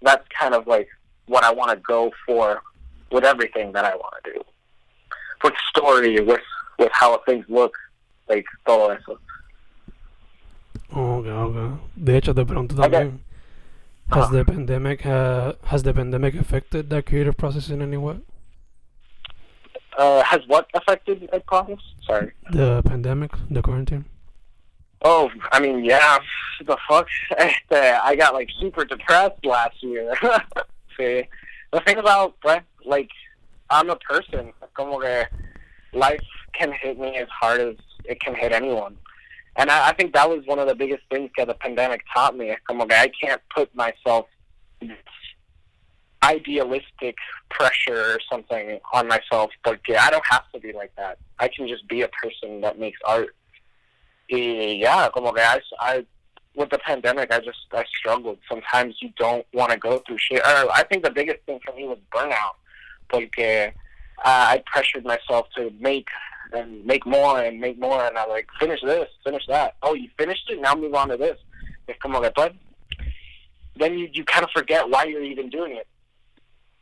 that's 0.03 0.27
kind 0.29 0.55
of 0.55 0.67
like 0.67 0.89
what 1.27 1.45
I 1.45 1.53
want 1.53 1.71
to 1.71 1.77
go 1.77 2.11
for 2.27 2.63
with 3.11 3.25
everything 3.25 3.73
that 3.73 3.85
I 3.85 3.95
want 3.95 4.15
to 4.25 4.33
do, 4.33 4.43
with 5.43 5.55
story, 5.69 6.21
with 6.21 6.41
with 6.79 6.91
how 6.93 7.19
things 7.27 7.45
look, 7.49 7.75
like 8.29 8.47
todo 8.67 8.91
eso. 8.91 9.19
Okay, 10.91 11.31
okay. 11.31 11.77
De 11.97 12.13
hecho, 12.17 12.33
te 12.33 12.45
pregunto 12.45 12.75
también. 12.75 13.19
Has 14.11 14.25
Uh-huh. 14.25 14.37
the 14.39 14.45
pandemic 14.45 15.05
uh, 15.05 15.53
has 15.65 15.83
the 15.83 15.93
pandemic 15.93 16.35
affected 16.35 16.89
that 16.89 17.05
creative 17.05 17.37
process 17.37 17.69
in 17.69 17.83
any 17.83 17.99
way? 17.99 18.17
Uh, 19.99 20.23
has 20.23 20.41
what 20.47 20.67
affected 20.75 21.29
the 21.31 21.41
process? 21.41 21.79
Sorry. 22.07 22.33
The 22.53 22.83
pandemic, 22.85 23.33
the 23.51 23.61
quarantine. 23.61 24.05
Oh, 25.03 25.31
I 25.53 25.61
mean, 25.61 25.85
yeah. 25.85 26.19
The 26.65 26.77
fuck? 26.89 27.07
I 27.39 28.17
got 28.17 28.35
like 28.35 28.49
super 28.61 28.85
depressed 28.85 29.45
last 29.45 29.83
year. 29.83 30.13
See, 30.97 31.25
the 31.73 31.81
thing 31.81 31.99
about 31.99 32.37
like, 32.85 33.11
I'm 33.71 33.91
a 33.91 33.97
person. 33.97 34.53
Como 34.75 34.99
que 35.01 35.25
life 35.93 36.21
can 36.53 36.73
hit 36.73 36.99
me 36.99 37.17
as 37.17 37.29
hard 37.29 37.61
as 37.61 37.77
it 38.05 38.21
can 38.21 38.35
hit 38.35 38.53
anyone, 38.53 38.97
and 39.57 39.71
I, 39.71 39.91
I 39.91 39.93
think 39.93 40.15
that 40.15 40.29
was 40.29 40.45
one 40.47 40.59
of 40.59 40.67
the 40.67 40.75
biggest 40.75 41.03
things 41.11 41.31
that 41.37 41.47
the 41.47 41.55
pandemic 41.55 42.03
taught 42.13 42.37
me. 42.37 42.57
Como 42.67 42.87
que 42.87 42.97
I 42.97 43.11
can't 43.21 43.43
put 43.55 43.73
myself 43.75 44.27
idealistic 46.23 47.17
pressure 47.51 48.15
or 48.15 48.19
something 48.31 48.81
on 48.93 49.09
myself, 49.09 49.51
but 49.65 49.81
yeah, 49.89 50.05
I 50.05 50.11
don't 50.11 50.27
have 50.27 50.51
to 50.53 50.61
be 50.61 50.73
like 50.73 50.93
that. 50.97 51.19
I 51.39 51.49
can 51.49 51.69
just 51.69 51.87
be 51.89 52.03
a 52.03 52.09
person 52.09 52.61
that 52.63 52.79
makes 52.79 52.99
art. 53.07 53.35
Yeah, 54.29 55.09
como 55.13 55.33
que 55.33 55.43
I, 55.43 55.61
I, 55.81 56.07
with 56.55 56.71
the 56.71 56.79
pandemic, 56.79 57.33
I 57.33 57.41
just, 57.41 57.59
I 57.73 57.85
struggled. 57.99 58.39
Sometimes 58.49 58.97
you 59.01 59.11
don't 59.17 59.47
want 59.53 59.73
to 59.73 59.79
go 59.79 60.03
through 60.07 60.19
shit. 60.19 60.43
I 60.45 60.85
think 60.91 61.05
the 61.05 61.11
biggest 61.11 61.41
thing 61.47 61.61
for 61.65 61.75
me 61.75 61.87
was 61.87 61.99
burnout. 62.13 62.57
Porque 63.09 63.73
uh, 64.19 64.23
I 64.25 64.63
pressured 64.67 65.05
myself 65.05 65.47
to 65.57 65.73
make 65.81 66.09
and 66.53 66.85
make 66.85 67.07
more 67.07 67.41
and 67.41 67.61
make 67.61 67.79
more, 67.79 68.05
and 68.05 68.17
I 68.17 68.27
like 68.27 68.49
finish 68.59 68.81
this, 68.83 69.09
finish 69.25 69.47
that. 69.49 69.77
Oh, 69.83 69.95
you 69.95 70.09
finished 70.19 70.49
it? 70.49 70.61
Now 70.61 70.75
move 70.75 70.95
on 70.95 71.09
to 71.09 71.17
this. 71.17 71.39
Es 71.87 71.97
como 72.03 72.21
que 72.21 72.31
pues, 72.31 72.53
then 73.77 73.99
you 73.99 74.09
you 74.13 74.25
kind 74.25 74.45
of 74.45 74.51
forget 74.51 74.89
why 74.89 75.05
you're 75.05 75.23
even 75.23 75.49
doing 75.51 75.77
it, 75.77 75.87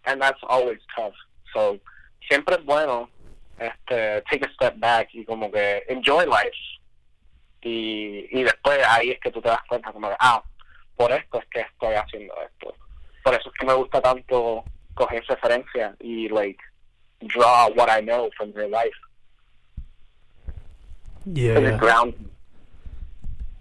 and 0.04 0.20
that's 0.20 0.40
always 0.48 0.78
tough. 0.96 1.14
So 1.52 1.78
siempre 2.28 2.56
es 2.56 2.64
bueno 2.64 3.08
este, 3.58 4.22
take 4.30 4.44
a 4.44 4.52
step 4.54 4.78
back 4.78 5.08
y 5.14 5.24
como 5.24 5.50
que 5.50 5.82
enjoy 5.88 6.26
life. 6.26 6.54
Y, 7.66 8.28
y 8.30 8.44
después 8.44 8.78
ahí 8.88 9.10
es 9.10 9.18
que 9.18 9.32
tú 9.32 9.42
te 9.42 9.48
das 9.48 9.58
cuenta 9.68 9.92
como 9.92 10.08
que, 10.08 10.14
ah, 10.20 10.40
por 10.96 11.10
esto 11.10 11.40
es 11.40 11.46
que 11.46 11.60
estoy 11.62 11.94
haciendo 11.94 12.32
esto. 12.40 12.72
Por 13.24 13.34
eso 13.34 13.48
es 13.48 13.54
que 13.58 13.66
me 13.66 13.74
gusta 13.74 14.00
tanto 14.00 14.62
coger 14.94 15.24
referencia 15.26 15.96
y 15.98 16.28
like 16.28 16.62
draw 17.20 17.68
what 17.74 17.88
I 17.88 18.00
know 18.02 18.30
from 18.36 18.52
real 18.52 18.70
life. 18.70 18.96
Yeah, 21.24 21.58
me. 21.58 22.14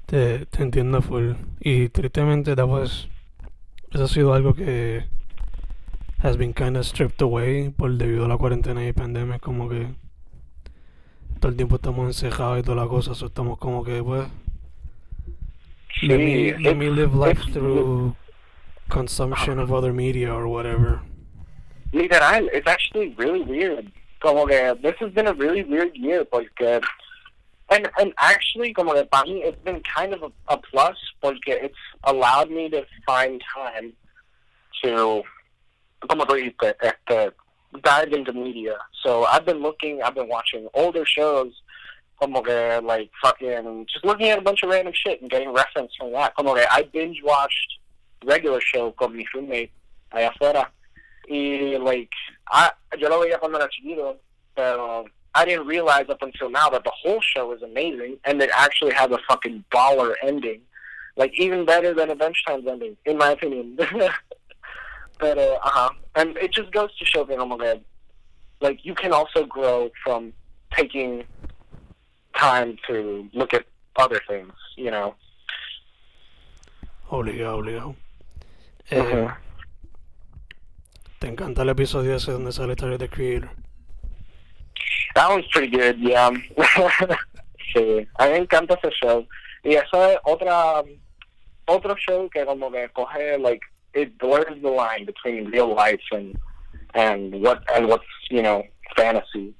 Te, 0.05 0.45
te 0.45 0.61
entiendo 0.61 1.01
full. 1.01 1.33
Y 1.59 1.89
tristemente, 1.89 2.55
that 2.55 2.67
was, 2.67 3.07
eso 3.91 4.03
ha 4.03 4.07
sido 4.07 4.35
algo 4.35 4.53
que 4.53 5.03
has 6.21 6.37
been 6.37 6.53
kind 6.53 6.77
of 6.77 6.85
stripped 6.85 7.23
away 7.23 7.69
por 7.71 7.89
debido 7.89 8.25
a 8.25 8.27
la 8.27 8.37
cuarentena 8.37 8.87
y 8.87 8.93
pandemia. 8.93 9.39
Como 9.39 9.67
que 9.67 9.87
todo 11.45 11.51
el 11.51 11.57
tiempo 11.57 11.75
estamos 11.75 12.07
encerrados 12.07 12.59
y 12.59 12.63
toda 12.63 12.83
la 12.83 12.87
cosa. 12.87 13.13
So 13.13 13.27
estamos 13.27 13.59
como 13.59 13.83
que, 13.83 14.01
pues, 14.01 14.27
let 16.01 16.17
me, 16.17 16.55
Sí, 16.57 16.63
let 16.63 16.73
me 16.73 16.89
live 16.89 17.13
life 17.13 17.39
through 17.53 18.15
consumption 18.89 19.59
of 19.59 19.71
other 19.71 19.93
media 19.93 20.33
or 20.33 20.47
whatever. 20.47 21.01
Literal, 21.93 22.49
it's 22.51 22.65
actually 22.65 23.13
really 23.15 23.41
weird. 23.41 23.91
Como 24.21 24.47
que 24.47 24.73
this 24.81 24.95
has 24.99 25.11
been 25.11 25.27
a 25.27 25.33
really 25.33 25.63
weird 25.63 25.95
year 25.95 26.25
porque 26.25 26.81
and 27.69 27.91
and 27.99 28.11
actually 28.17 28.73
como 28.73 28.93
que 28.93 29.03
para 29.03 29.27
mí 29.27 29.43
it's 29.43 29.63
been 29.63 29.83
kind 29.83 30.15
of 30.15 30.23
a, 30.23 30.31
a 30.47 30.57
plus 30.57 30.97
porque 31.21 31.49
it's 31.49 31.77
allowed 32.05 32.49
me 32.49 32.69
to 32.69 32.83
find 33.05 33.43
time 33.53 33.93
to 34.83 35.21
como 36.09 36.25
tú 36.25 36.33
dijiste, 36.33 36.75
este, 36.81 37.31
dive 37.81 38.13
into 38.13 38.33
media. 38.33 38.77
So 39.03 39.25
I've 39.25 39.45
been 39.45 39.61
looking, 39.61 40.01
I've 40.01 40.15
been 40.15 40.29
watching 40.29 40.67
older 40.73 41.05
shows 41.05 41.53
como 42.19 42.41
que 42.41 42.79
like 42.81 43.11
fucking 43.21 43.85
just 43.91 44.05
looking 44.05 44.29
at 44.29 44.39
a 44.39 44.41
bunch 44.41 44.63
of 44.63 44.69
random 44.69 44.93
shit 44.95 45.21
and 45.21 45.29
getting 45.29 45.51
reference 45.51 45.91
from 45.97 46.11
that. 46.13 46.35
Como 46.35 46.55
que 46.55 46.65
I 46.69 46.83
binge 46.83 47.21
watched 47.23 47.79
regular 48.23 48.61
show 48.61 48.91
con 48.91 49.15
mi 49.15 49.25
roommate 49.33 49.71
allá 50.13 50.31
afuera 50.33 50.67
like 51.29 52.09
I 52.47 52.71
yo 52.97 53.09
lo 53.09 53.21
veía 53.21 53.39
cuando 53.39 53.57
era 53.57 53.69
chiquito, 53.69 54.17
pero 54.55 55.05
I 55.33 55.45
didn't 55.45 55.67
realize 55.67 56.05
up 56.09 56.21
until 56.21 56.49
now 56.49 56.69
that 56.69 56.83
the 56.83 56.91
whole 56.91 57.21
show 57.21 57.51
is 57.51 57.61
amazing 57.61 58.17
and 58.23 58.41
it 58.41 58.49
actually 58.53 58.93
has 58.93 59.11
a 59.11 59.19
fucking 59.27 59.65
baller 59.71 60.13
ending, 60.23 60.61
like 61.17 61.33
even 61.37 61.65
better 61.65 61.93
than 61.93 62.11
Adventure 62.11 62.41
Time's 62.47 62.67
ending, 62.67 62.95
in 63.05 63.17
my 63.17 63.31
opinion. 63.31 63.77
but 65.19 65.37
uh 65.37 65.57
huh, 65.63 65.89
and 66.15 66.37
it 66.37 66.51
just 66.51 66.71
goes 66.71 66.95
to 66.97 67.05
show 67.05 67.23
that 67.25 67.37
oh 67.37 67.45
my 67.45 67.57
god, 67.57 67.81
like 68.61 68.83
you 68.83 68.93
can 68.95 69.13
also 69.13 69.45
grow 69.45 69.89
from 70.03 70.33
taking 70.75 71.23
time 72.35 72.77
to 72.87 73.27
look 73.33 73.53
at 73.53 73.65
other 73.95 74.21
things, 74.27 74.53
you 74.75 74.91
know. 74.91 75.15
Obligado, 77.09 77.57
obligado. 77.57 77.95
Eh, 78.89 78.99
Ujú. 78.99 79.33
¿Te 81.19 81.27
encanta 81.27 81.61
el 81.61 81.69
episodio 81.69 82.15
ese 82.15 82.31
donde 82.31 82.51
sale 82.51 82.75
Tyler 82.75 82.97
the 82.97 83.07
Creator? 83.07 83.49
That 85.15 85.29
one's 85.29 85.47
pretty 85.47 85.69
good, 85.69 85.97
yeah. 85.97 86.29
sí, 87.73 88.07
a 88.19 88.25
mí 88.25 88.31
me 88.31 88.37
encanta 88.37 88.75
ese 88.75 88.91
show. 89.01 89.25
Y 89.63 89.75
eso 89.75 90.11
es 90.11 90.17
otra, 90.25 90.83
otro 91.65 91.95
show 91.95 92.29
que 92.29 92.45
como 92.45 92.69
que 92.71 92.89
coge, 92.89 93.37
like, 93.39 93.65
it 93.95 94.17
blurs 94.19 94.61
the 94.61 94.69
line 94.69 95.05
between 95.05 95.49
real 95.49 95.73
life 95.73 96.01
and, 96.11 96.37
and 96.93 97.41
what, 97.41 97.63
and 97.73 97.87
what's, 97.87 98.03
you 98.29 98.41
know, 98.41 98.63
fantasy. 98.95 99.53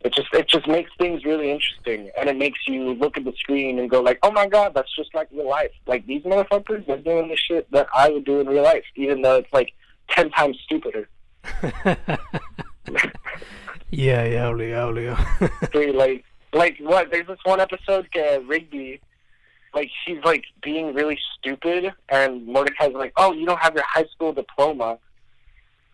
It 0.00 0.14
just, 0.14 0.28
it 0.32 0.48
just 0.48 0.66
makes 0.68 0.90
things 0.98 1.24
really 1.24 1.50
interesting. 1.50 2.10
And 2.18 2.28
it 2.28 2.36
makes 2.36 2.60
you 2.66 2.94
look 2.94 3.16
at 3.16 3.24
the 3.24 3.32
screen 3.38 3.78
and 3.78 3.90
go 3.90 4.00
like, 4.00 4.18
oh 4.22 4.30
my 4.30 4.46
god, 4.46 4.72
that's 4.74 4.94
just 4.94 5.14
like 5.14 5.28
real 5.32 5.48
life. 5.48 5.70
Like, 5.86 6.06
these 6.06 6.22
motherfuckers, 6.22 6.86
they're 6.86 6.98
doing 6.98 7.28
the 7.28 7.36
shit 7.36 7.70
that 7.72 7.88
I 7.94 8.10
would 8.10 8.24
do 8.24 8.40
in 8.40 8.46
real 8.46 8.62
life, 8.64 8.84
even 8.96 9.22
though 9.22 9.36
it's 9.36 9.52
like 9.52 9.72
ten 10.08 10.30
times 10.30 10.58
stupider. 10.64 11.08
yeah, 13.90 14.24
yeah, 14.24 14.50
obligado, 14.50 14.92
obligado. 14.92 15.72
Dude, 15.72 15.94
like, 15.94 16.24
like 16.52 16.78
what? 16.78 17.10
There's 17.10 17.26
this 17.26 17.38
one 17.44 17.60
episode, 17.60 18.08
uh, 18.16 18.40
Rigby, 18.42 19.00
like 19.76 19.90
she's 20.04 20.18
like 20.24 20.44
being 20.62 20.92
really 20.94 21.18
stupid, 21.38 21.92
and 22.08 22.46
Mordecai's 22.46 22.94
like, 22.94 23.12
"Oh, 23.16 23.32
you 23.32 23.46
don't 23.46 23.60
have 23.60 23.74
your 23.74 23.84
high 23.86 24.06
school 24.12 24.32
diploma," 24.32 24.98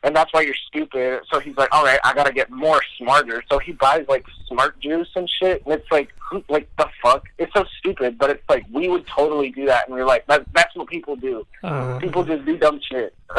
and 0.05 0.17
that's 0.17 0.33
why 0.33 0.41
you're 0.43 0.63
stupid. 0.69 1.21
So 1.31 1.39
he's 1.39 1.57
like, 1.57 1.69
all 1.73 1.85
right, 1.85 2.01
I 2.03 2.15
gotta 2.15 2.33
get 2.33 2.49
more 2.51 2.81
smarter. 2.99 3.43
So 3.51 3.59
he 3.59 3.73
buys 3.73 4.05
like 4.09 4.25
smart 4.49 4.79
juice 4.81 5.09
and 5.15 5.29
shit, 5.39 5.63
and 5.65 5.75
it's 5.75 5.91
like, 5.91 6.09
who- 6.19 6.45
like 6.49 6.67
the 6.79 6.89
fuck? 7.03 7.23
It's 7.39 7.53
so 7.55 7.65
stupid, 7.79 8.19
but 8.19 8.31
it's 8.31 8.49
like 8.49 8.65
we 8.73 8.89
would 8.89 9.07
totally 9.07 9.51
do 9.51 9.67
that, 9.67 9.87
and 9.87 9.95
we're 9.95 10.05
like, 10.07 10.27
that, 10.27 10.45
that's 10.55 10.75
what 10.75 10.89
people 10.89 11.15
do. 11.17 11.47
Ah. 11.63 11.99
People 12.01 12.25
just 12.25 12.45
do 12.45 12.57
dumb 12.57 12.81
shit. 12.89 13.15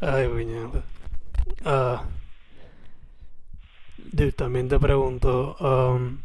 Ay, 0.00 0.26
puñeta. 0.26 0.82
Ah, 1.64 2.02
dude, 4.12 4.32
también 4.34 4.68
te 4.68 4.78
pregunto, 4.78 5.54
um, 5.60 6.22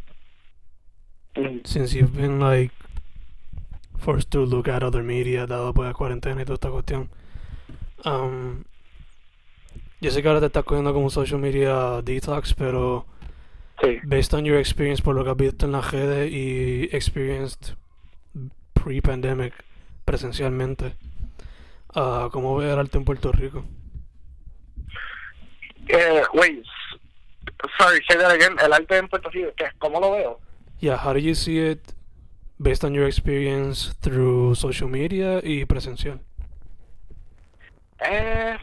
since 1.64 1.94
you've 1.94 2.16
been 2.16 2.40
like 2.40 2.72
forced 3.98 4.32
to 4.32 4.46
look 4.46 4.68
at 4.68 4.84
other 4.84 5.04
media 5.04 5.46
dado 5.46 5.74
por 5.74 5.86
la 5.86 5.94
cuarentena 5.94 6.42
y 6.42 6.46
toda 6.46 6.56
esta 6.56 6.70
cuestión, 6.70 7.10
um, 8.06 8.64
yo 10.00 10.12
sé 10.12 10.22
que 10.22 10.28
ahora 10.28 10.40
te 10.40 10.48
estás 10.48 10.64
cogiendo 10.64 10.94
como 10.94 11.06
un 11.06 11.12
social 11.12 11.40
media 11.40 12.02
detox, 12.04 12.54
pero 12.54 13.06
sí. 13.82 14.00
based 14.04 14.34
on 14.34 14.46
your 14.46 14.58
experience 14.58 15.02
por 15.02 15.16
lo 15.16 15.24
que 15.24 15.32
has 15.32 15.38
visto 15.38 15.66
en 15.66 15.72
las 15.72 15.92
redes 15.92 16.32
y 16.32 16.90
experienced 16.92 17.76
pre-pandemic 18.74 19.54
presencialmente, 20.06 20.94
ah, 21.96 22.30
¿cómo 22.32 22.56
ves 22.58 22.72
el 22.72 22.80
arte 22.80 22.98
en 22.98 23.06
Puerto 23.06 23.32
Rico? 23.32 23.66
Eh, 25.90 26.22
wait, 26.34 26.64
sorry, 27.78 28.02
say 28.08 28.18
that 28.18 28.32
again. 28.32 28.56
El 28.64 28.74
arte 28.74 28.98
en 28.98 29.08
Puerto 29.08 29.30
Rico. 29.30 29.52
¿cómo 29.80 30.00
lo 30.00 30.12
veo? 30.12 30.40
Yeah, 30.80 30.98
how 30.98 31.14
do 31.14 31.20
you 31.20 31.34
see 31.34 31.60
it 31.60 31.94
based 32.62 32.84
on 32.84 32.94
your 32.94 33.08
experience 33.08 33.94
through 34.02 34.56
social 34.56 34.88
media 34.88 35.42
y 35.44 35.66
presencial? 35.66 36.20
Eh, 38.00 38.58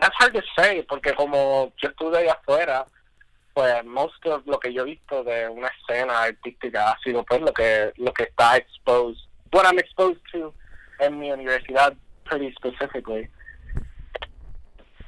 that's 0.00 0.14
hard 0.18 0.34
to 0.34 0.42
say, 0.58 0.82
porque 0.82 1.14
como 1.14 1.72
yo 1.80 1.88
estuve 1.90 2.18
allá 2.18 2.32
afuera, 2.32 2.86
pues 3.54 3.84
most 3.84 4.26
of 4.26 4.44
lo 4.46 4.58
que 4.58 4.72
yo 4.72 4.82
he 4.82 4.96
visto 4.96 5.22
de 5.22 5.48
una 5.48 5.68
escena 5.68 6.24
artística 6.24 6.90
ha 6.90 6.98
sido 7.04 7.24
pues 7.24 7.40
lo 7.40 7.52
que 7.52 7.92
lo 7.96 8.12
que 8.12 8.24
está 8.24 8.56
exposed, 8.56 9.20
what 9.52 9.64
I'm 9.64 9.78
exposed 9.78 10.20
to 10.32 10.52
en 10.98 11.18
mi 11.18 11.30
universidad 11.30 11.94
pretty 12.24 12.52
specifically. 12.52 13.28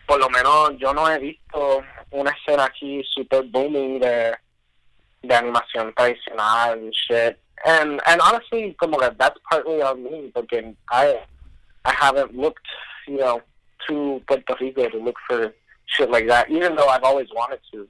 Por 0.06 0.20
lo 0.20 0.30
menos 0.30 0.78
yo 0.78 0.94
no 0.94 1.10
he 1.10 1.18
visto 1.18 1.82
una 2.12 2.30
escena 2.30 2.64
aquí 2.64 3.02
super 3.12 3.42
booming 3.42 4.00
de 4.00 4.36
de 5.22 5.34
animación 5.34 5.94
tradicional 5.94 6.72
and 6.72 6.94
shit. 6.94 7.38
And 7.64 8.00
and 8.06 8.20
honestly, 8.20 8.74
como 8.78 8.98
que 8.98 9.10
that's 9.18 9.38
partly 9.50 9.82
on 9.82 10.02
me, 10.04 10.30
porque 10.34 10.74
I 10.90 11.20
I 11.84 11.92
haven't 11.92 12.36
looked, 12.36 12.66
you 13.06 13.18
know, 13.18 13.42
to 13.86 14.22
Puerto 14.26 14.54
Rico 14.60 14.88
to 14.88 14.98
look 14.98 15.16
for 15.26 15.52
shit 15.86 16.10
like 16.10 16.28
that, 16.28 16.50
even 16.50 16.76
though 16.76 16.88
I've 16.88 17.04
always 17.04 17.28
wanted 17.34 17.60
to. 17.72 17.88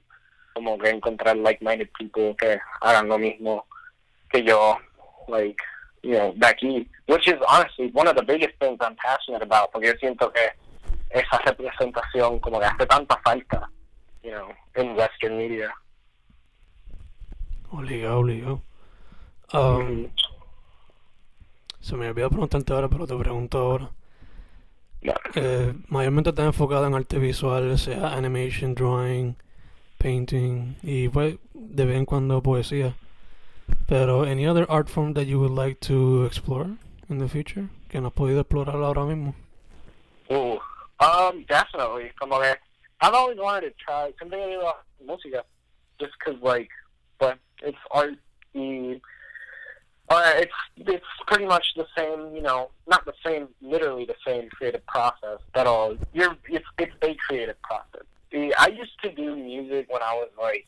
Como 0.55 0.77
que 0.77 0.89
encontrar 0.89 1.41
like-minded 1.41 1.89
people 1.93 2.33
que 2.33 2.59
hagan 2.81 3.07
lo 3.07 3.17
mismo 3.17 3.63
que 4.31 4.41
yo, 4.43 4.77
like, 5.27 5.57
you 6.01 6.13
know, 6.13 6.33
de 6.33 6.47
aquí. 6.47 6.87
Which 7.05 7.27
is 7.27 7.39
honestly 7.47 7.91
one 7.93 8.07
of 8.07 8.15
the 8.15 8.23
biggest 8.23 8.55
things 8.59 8.77
I'm 8.81 8.95
passionate 8.95 9.43
about, 9.43 9.71
porque 9.71 9.95
siento 10.01 10.33
que 10.33 10.51
esa 11.11 11.37
representación 11.45 12.39
como 12.41 12.59
que 12.59 12.65
hace 12.65 12.85
tanta 12.87 13.17
falta, 13.23 13.69
you 14.23 14.31
know, 14.31 14.51
in 14.75 14.95
Western 14.95 15.37
media. 15.37 15.71
Obligado, 17.71 18.19
obligado. 18.19 18.61
Um, 19.53 20.07
se 21.79 21.95
me 21.95 22.09
olvidó 22.09 22.29
preguntarte 22.29 22.73
ahora, 22.73 22.87
pero 22.87 23.07
te 23.07 23.15
pregunto 23.15 23.57
ahora. 23.57 23.89
Eh, 25.35 25.73
mayormente 25.87 26.31
estás 26.31 26.45
enfocado 26.45 26.85
en 26.87 26.93
arte 26.93 27.19
visual, 27.19 27.77
sea 27.77 28.13
animation, 28.13 28.75
drawing, 28.75 29.35
painting 29.97 30.75
y 30.83 31.07
pues 31.09 31.37
de 31.53 31.85
vez 31.85 31.97
en 31.97 32.05
cuando 32.05 32.41
poesía. 32.43 32.95
Pero 33.87 34.23
any 34.23 34.47
other 34.47 34.65
art 34.69 34.89
form 34.89 35.13
that 35.13 35.25
you 35.25 35.39
would 35.39 35.57
like 35.57 35.79
to 35.87 36.25
explore 36.25 36.75
in 37.09 37.19
the 37.19 37.27
future 37.27 37.69
que 37.87 38.01
no 38.01 38.07
has 38.07 38.13
podido 38.13 38.41
explorar 38.41 38.75
ahora 38.75 39.03
mismo? 39.05 39.33
Ooh, 40.31 40.59
um, 40.99 41.45
definitely. 41.47 42.11
Como 42.19 42.39
que 42.39 42.55
I've 43.01 43.13
always 43.15 43.37
wanted 43.37 43.69
to 43.69 43.75
try 43.77 44.13
something 44.19 44.39
about 44.55 44.83
música, 45.05 45.43
just 45.99 46.13
'cause 46.19 46.37
like, 46.41 46.69
it's 47.61 47.77
art. 47.91 48.15
y- 48.53 48.99
Uh, 50.11 50.33
it's 50.37 50.59
it's 50.77 51.05
pretty 51.27 51.45
much 51.45 51.67
the 51.75 51.85
same, 51.95 52.33
you 52.35 52.41
know, 52.41 52.71
not 52.87 53.05
the 53.05 53.13
same, 53.23 53.47
literally 53.61 54.05
the 54.05 54.15
same 54.25 54.49
creative 54.49 54.83
process, 54.87 55.37
but 55.53 55.67
all 55.67 55.95
you're 56.13 56.35
it's 56.47 56.65
it's 56.79 56.95
a 57.03 57.13
creative 57.27 57.61
process. 57.61 58.05
See, 58.31 58.51
I 58.57 58.67
used 58.69 58.97
to 59.03 59.11
do 59.11 59.35
music 59.35 59.85
when 59.93 60.01
I 60.01 60.13
was 60.15 60.29
like 60.41 60.65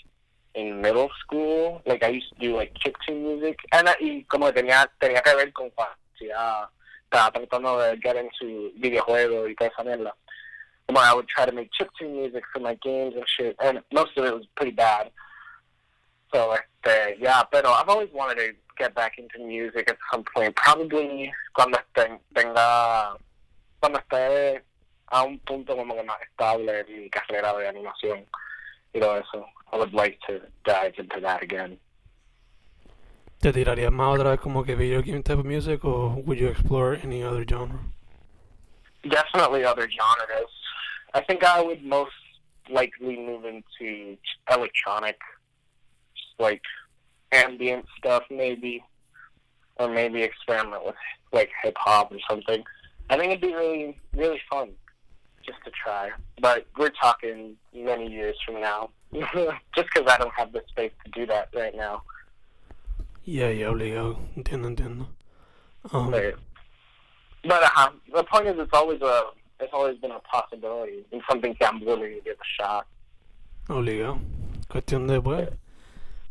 in 0.54 0.80
middle 0.82 1.10
school. 1.22 1.82
Like 1.88 2.04
I 2.04 2.10
used 2.10 2.30
to 2.34 2.40
do 2.40 2.56
like 2.56 2.72
chiptune 2.76 3.22
music, 3.24 3.58
and 3.72 3.90
I, 3.90 4.24
como 4.30 4.52
tenía 4.52 4.88
tenía 5.02 5.24
que 5.24 5.34
ver 5.36 5.52
con 5.54 5.72
facilidad. 5.72 6.70
Estaba 7.10 7.32
tratando 7.34 7.80
de 7.80 7.98
get 7.98 8.16
into 8.18 8.72
videojuegos 8.80 9.50
y 9.50 9.56
toda 9.56 9.72
esa 9.72 9.84
mierda. 9.84 10.14
Como 10.88 11.00
I 11.00 11.14
would 11.16 11.28
try 11.28 11.46
to 11.48 11.52
make 11.52 11.72
chiptune 11.72 12.14
music 12.14 12.44
for 12.54 12.60
my 12.60 12.76
games 12.76 13.16
and 13.16 13.26
shit, 13.28 13.56
and 13.60 13.82
most 13.92 14.16
of 14.18 14.26
it 14.26 14.34
was 14.36 14.46
pretty 14.56 14.72
bad. 14.76 15.10
So, 16.34 16.54
este, 16.54 17.18
yeah, 17.20 17.44
pero 17.52 17.72
I've 17.72 17.90
always 17.90 18.10
wanted 18.14 18.36
to 18.36 18.54
get 18.78 18.96
back 18.96 19.18
into 19.18 19.40
music 19.46 19.90
at 19.90 19.98
some 20.12 20.24
point. 20.34 20.56
Probably 20.56 21.32
cuando 21.54 21.78
esté, 21.78 22.20
tenga, 22.34 23.18
cuando 23.80 24.00
esté 24.00 24.62
a 25.08 25.24
un 25.24 25.40
punto 25.40 25.76
como 25.76 25.94
que 25.96 26.04
más 26.04 26.22
estable 26.22 26.80
en 26.80 27.04
mi 27.04 27.10
carrera 27.10 27.54
de 27.58 27.68
animación 27.68 28.26
y 28.94 29.00
todo 29.00 29.18
eso. 29.18 29.46
I 29.74 29.78
would 29.78 29.94
like 29.94 30.20
to 30.28 30.42
dive 30.66 30.94
into 30.98 31.20
that 31.22 31.44
again. 31.44 31.80
¿Te 33.40 33.52
tirarías 33.52 33.92
más 33.92 34.16
otra 34.16 34.32
vez 34.32 34.40
como 34.40 34.64
que 34.64 34.76
video 34.76 35.02
game 35.02 35.24
type 35.24 35.40
of 35.40 35.46
music 35.46 35.84
o 35.84 36.22
would 36.26 36.38
you 36.38 36.48
explore 36.48 37.00
any 37.04 37.24
other 37.24 37.44
genre? 37.44 37.80
Definitely 39.04 39.66
other 39.66 39.90
genres. 39.90 40.52
I 41.14 41.22
think 41.22 41.44
I 41.44 41.60
would 41.62 41.84
most 41.84 42.12
likely 42.70 43.18
move 43.18 43.46
into 43.46 44.18
electronic, 44.50 45.18
like 46.40 46.62
ambient 47.32 47.86
stuff, 47.98 48.24
maybe, 48.30 48.84
or 49.78 49.90
maybe 49.90 50.22
experiment 50.24 50.86
with 50.86 50.96
like 51.32 51.50
hip 51.64 51.76
hop 51.78 52.12
or 52.12 52.18
something. 52.30 52.64
I 53.10 53.18
think 53.18 53.32
it'd 53.32 53.42
be 53.42 53.54
really, 53.54 53.98
really 54.16 54.42
fun 54.50 54.70
just 55.46 55.58
to 55.66 55.72
try. 55.72 56.12
But 56.42 56.66
we're 56.78 56.90
talking 56.90 57.56
many 57.74 58.10
years 58.12 58.36
from 58.46 58.62
now, 58.62 58.90
just 59.14 59.88
because 59.94 60.12
I 60.12 60.18
don't 60.18 60.34
have 60.38 60.52
the 60.52 60.62
space 60.70 60.92
to 61.06 61.12
do 61.12 61.26
that 61.28 61.50
right 61.56 61.76
now. 61.76 62.04
Yeah, 63.24 63.50
yeah, 63.50 63.68
obligado. 63.68 64.18
Entiendo, 64.36 64.68
entiendo. 64.76 65.08
Um, 65.94 66.12
But, 66.12 66.36
but 67.44 67.64
uh, 67.76 67.90
the 68.14 68.24
point 68.24 68.48
is, 68.48 68.56
it's 68.60 68.74
always 68.74 69.02
a, 69.02 69.24
it's 69.60 69.74
always 69.74 69.98
been 70.00 70.12
a 70.12 70.20
possibility 70.20 71.06
and 71.12 71.22
something 71.30 71.56
that 71.60 71.74
I'm 71.74 71.84
willing 71.86 72.16
to 72.16 72.22
give 72.22 72.38
a 72.40 72.62
shot. 72.64 72.88
obligado. 73.68 74.20
Cuestión 74.70 75.08
de, 75.08 75.22
pues, 75.22 75.50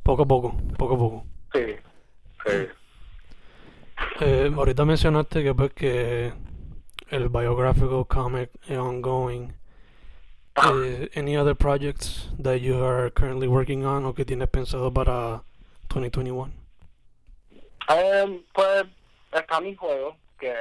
poco 0.03 0.23
a 0.23 0.27
poco, 0.27 0.57
poco 0.77 0.95
a 0.95 0.99
poco. 0.99 1.25
Sí, 1.53 1.77
sí. 2.47 2.69
Eh, 4.21 4.53
ahorita 4.55 4.85
mencionaste 4.85 5.43
que 5.43 5.55
pues 5.55 5.73
que 5.73 6.33
el 7.11 7.29
biographical 7.29 8.07
comic 8.07 8.51
es 8.69 8.79
ongoing. 8.79 9.55
Eh, 10.57 11.09
any 11.15 11.37
other 11.37 11.55
projects 11.55 12.29
that 12.39 12.61
you 12.61 12.85
are 12.85 13.11
currently 13.11 13.49
working 13.49 13.85
on 13.85 14.05
o 14.05 14.15
que 14.15 14.25
tienes 14.25 14.49
pensado 14.49 14.93
para 14.93 15.43
2021? 15.89 16.53
Um, 17.89 18.45
pues 18.53 18.85
está 19.33 19.61
mi 19.61 19.75
juego 19.75 20.17
que 20.39 20.53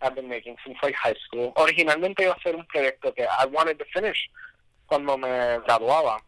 I've 0.00 0.14
been 0.14 0.28
making 0.28 0.56
since 0.64 0.78
like 0.82 0.94
high 0.94 1.16
school. 1.26 1.52
Originalmente 1.56 2.22
iba 2.22 2.34
a 2.34 2.40
ser 2.42 2.54
un 2.54 2.64
proyecto 2.66 3.12
que 3.14 3.24
I 3.24 3.46
wanted 3.46 3.78
to 3.78 3.84
finish 3.92 4.30
cuando 4.86 5.16
me 5.16 5.28
graduaba. 5.66 6.20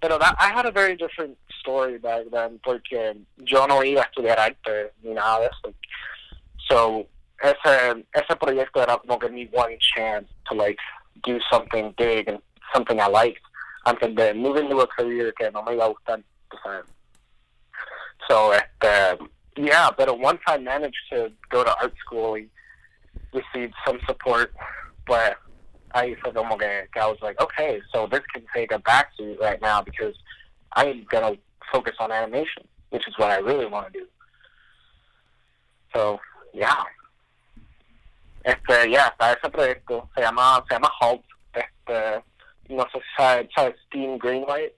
Pero 0.00 0.18
that, 0.18 0.34
I 0.38 0.52
had 0.52 0.66
a 0.66 0.72
very 0.72 0.96
different 0.96 1.38
story 1.62 1.98
back 1.98 2.24
then 2.30 2.58
porque 2.64 3.14
yo 3.46 3.66
no 3.66 3.82
iba 3.82 4.02
a 4.02 4.04
estudiar 4.04 4.38
arte 4.38 4.92
ni 5.02 5.14
nada 5.14 5.40
de 5.40 5.46
eso. 5.46 5.74
So, 6.68 7.06
ese, 7.42 8.04
ese 8.14 8.36
proyecto 8.36 8.82
era 8.82 8.98
como 8.98 9.18
que 9.18 9.28
mi 9.28 9.48
one 9.52 9.78
chance 9.78 10.28
to 10.48 10.54
like 10.54 10.78
do 11.24 11.38
something 11.50 11.94
big 11.96 12.28
and 12.28 12.38
something 12.74 13.00
I 13.00 13.08
liked 13.08 13.42
antes 13.86 14.14
de 14.14 14.34
move 14.34 14.56
into 14.56 14.78
a 14.78 14.86
career 14.86 15.32
que 15.32 15.50
no 15.50 15.62
me 15.62 15.72
iba 15.72 15.86
a 15.86 15.94
gustar. 15.94 16.22
So, 18.28 18.52
este, 18.52 19.18
yeah, 19.56 19.90
but 19.96 20.18
once 20.18 20.40
I 20.46 20.58
managed 20.58 21.04
to 21.10 21.32
go 21.50 21.64
to 21.64 21.76
art 21.80 21.94
school 22.04 22.34
and 22.34 22.48
received 23.32 23.74
some 23.86 23.98
support, 24.06 24.52
but 25.06 25.36
I 25.94 26.14
que, 26.14 26.32
que 26.32 27.00
I 27.00 27.06
was 27.06 27.18
like, 27.20 27.40
okay, 27.40 27.80
so 27.92 28.06
this 28.06 28.22
can 28.32 28.44
take 28.54 28.72
a 28.72 28.78
backseat 28.78 29.38
right 29.40 29.60
now 29.60 29.82
because 29.82 30.14
I'm 30.74 31.04
gonna 31.10 31.36
focus 31.70 31.94
on 31.98 32.12
animation, 32.12 32.64
which 32.90 33.06
is 33.06 33.14
what 33.18 33.30
I 33.30 33.38
really 33.38 33.66
want 33.66 33.92
to 33.92 34.00
do. 34.00 34.06
So, 35.94 36.20
yeah. 36.52 36.84
Este, 38.44 38.90
ya, 38.90 39.08
está 39.08 39.32
ese 39.32 39.50
proyecto. 39.50 40.08
Se 40.14 40.22
llama, 40.22 40.64
se 40.68 40.74
llama 40.74 40.90
Halt. 41.00 41.22
Este, 41.54 42.22
no 42.68 42.84
sé 42.84 43.00
si 43.00 43.48
sabes, 43.54 43.74
Steam 43.86 44.18
Greenlight. 44.18 44.72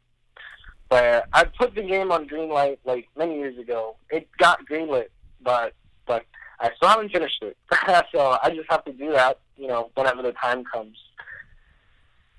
But 0.90 1.24
I 1.32 1.44
put 1.44 1.74
the 1.74 1.82
game 1.82 2.12
on 2.12 2.28
Greenlight 2.28 2.78
like 2.84 3.08
many 3.16 3.36
years 3.38 3.58
ago. 3.58 3.96
It 4.10 4.28
got 4.38 4.64
greenlit, 4.66 5.08
but 5.40 5.72
but 6.06 6.24
I 6.60 6.70
still 6.76 6.88
haven't 6.88 7.10
finished 7.10 7.42
it. 7.42 7.56
so 8.12 8.38
I 8.42 8.50
just 8.50 8.70
have 8.70 8.84
to 8.84 8.92
do 8.92 9.10
that, 9.12 9.38
you 9.56 9.66
know, 9.66 9.90
whenever 9.94 10.22
the 10.22 10.32
time 10.32 10.64
comes. 10.64 10.96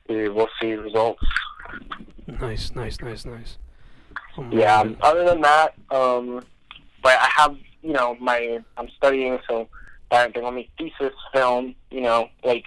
We 0.07 0.29
will 0.29 0.49
see 0.61 0.73
results. 0.73 1.23
Nice, 2.27 2.73
nice, 2.75 3.01
nice, 3.01 3.25
nice. 3.25 3.57
Yeah. 4.51 4.83
Other 5.01 5.25
than 5.25 5.41
that, 5.41 5.73
um, 5.91 6.43
but 7.01 7.13
I 7.13 7.29
have, 7.37 7.55
you 7.81 7.93
know, 7.93 8.17
my 8.19 8.59
I'm 8.77 8.89
studying, 8.97 9.39
so 9.47 9.67
I 10.11 10.27
tengo 10.29 10.51
mi 10.51 10.69
thesis 10.77 11.13
film, 11.33 11.75
you 11.91 12.01
know, 12.01 12.29
like 12.43 12.65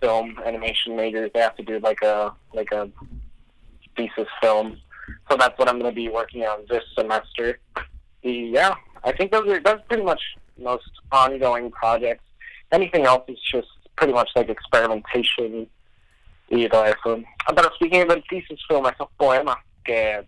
film 0.00 0.38
animation 0.44 0.96
majors. 0.96 1.30
They 1.34 1.40
have 1.40 1.56
to 1.56 1.62
do 1.62 1.78
like 1.80 2.02
a 2.02 2.32
like 2.54 2.72
a 2.72 2.90
thesis 3.96 4.28
film, 4.40 4.78
so 5.30 5.36
that's 5.36 5.58
what 5.58 5.68
I'm 5.68 5.78
going 5.78 5.90
to 5.90 5.94
be 5.94 6.08
working 6.08 6.42
on 6.42 6.64
this 6.68 6.84
semester. 6.96 7.58
Yeah, 8.22 8.74
I 9.04 9.12
think 9.12 9.32
those 9.32 9.48
are 9.48 9.60
that's 9.60 9.82
pretty 9.88 10.04
much 10.04 10.22
most 10.58 10.90
ongoing 11.10 11.70
projects. 11.70 12.24
Anything 12.70 13.04
else 13.04 13.24
is 13.28 13.38
just 13.40 13.68
pretty 13.96 14.12
much 14.12 14.30
like 14.34 14.48
experimentation. 14.48 15.68
Y 16.50 16.68
todo 16.68 16.84
eso. 16.84 17.22
Pero 17.54 17.70
speaking 17.76 18.02
of 18.02 18.08
the 18.08 18.22
thesis 18.28 18.60
film, 18.68 18.84
esos 18.84 19.08
poemas 19.18 19.56
que 19.84 20.22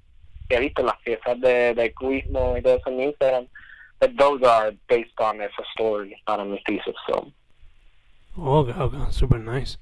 he 0.49 0.61
visto 0.61 0.81
en 0.81 0.87
las 0.87 1.01
piezas 1.05 1.41
de, 1.41 1.75
de 1.75 1.93
cubismo 1.95 2.57
y 2.57 2.63
todo 2.63 2.77
eso 2.77 2.91
en 2.91 3.01
Instagram, 3.01 3.47
that 4.01 4.17
those 4.19 4.43
are 4.43 4.73
based 4.89 5.19
on 5.19 5.41
esa 5.41 5.63
story, 5.73 6.17
not 6.29 6.41
on 6.41 6.51
the 6.51 6.59
thesis 6.67 6.97
film. 7.07 7.33
Okay, 8.39 8.73
okay, 8.73 9.11
super 9.11 9.39
nice. 9.39 9.79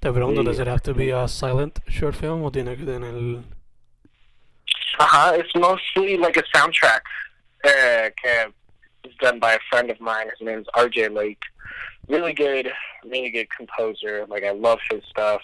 Te 0.00 0.08
pregunto, 0.10 0.44
does 0.44 0.58
it 0.58 0.66
have 0.66 0.82
to 0.82 0.94
be 0.94 1.10
a 1.10 1.28
silent 1.28 1.78
short 1.88 2.16
film 2.16 2.42
o 2.42 2.50
tiene 2.50 2.76
que 2.76 2.84
tener... 2.84 3.44
Uh-huh, 4.98 5.32
it's 5.34 5.54
mostly 5.54 6.16
like 6.16 6.36
a 6.36 6.42
soundtrack 6.54 7.00
uh, 7.64 8.10
que 8.20 8.52
is 9.04 9.14
done 9.20 9.38
by 9.38 9.54
a 9.54 9.58
friend 9.70 9.90
of 9.90 10.00
mine. 10.00 10.26
His 10.30 10.46
name 10.46 10.60
is 10.60 10.66
RJ 10.74 11.14
Lake. 11.14 11.42
Really 12.08 12.32
good, 12.32 12.70
really 13.04 13.30
good 13.30 13.48
composer. 13.56 14.26
Like 14.28 14.44
I 14.44 14.50
love 14.50 14.80
his 14.90 15.02
stuff. 15.08 15.40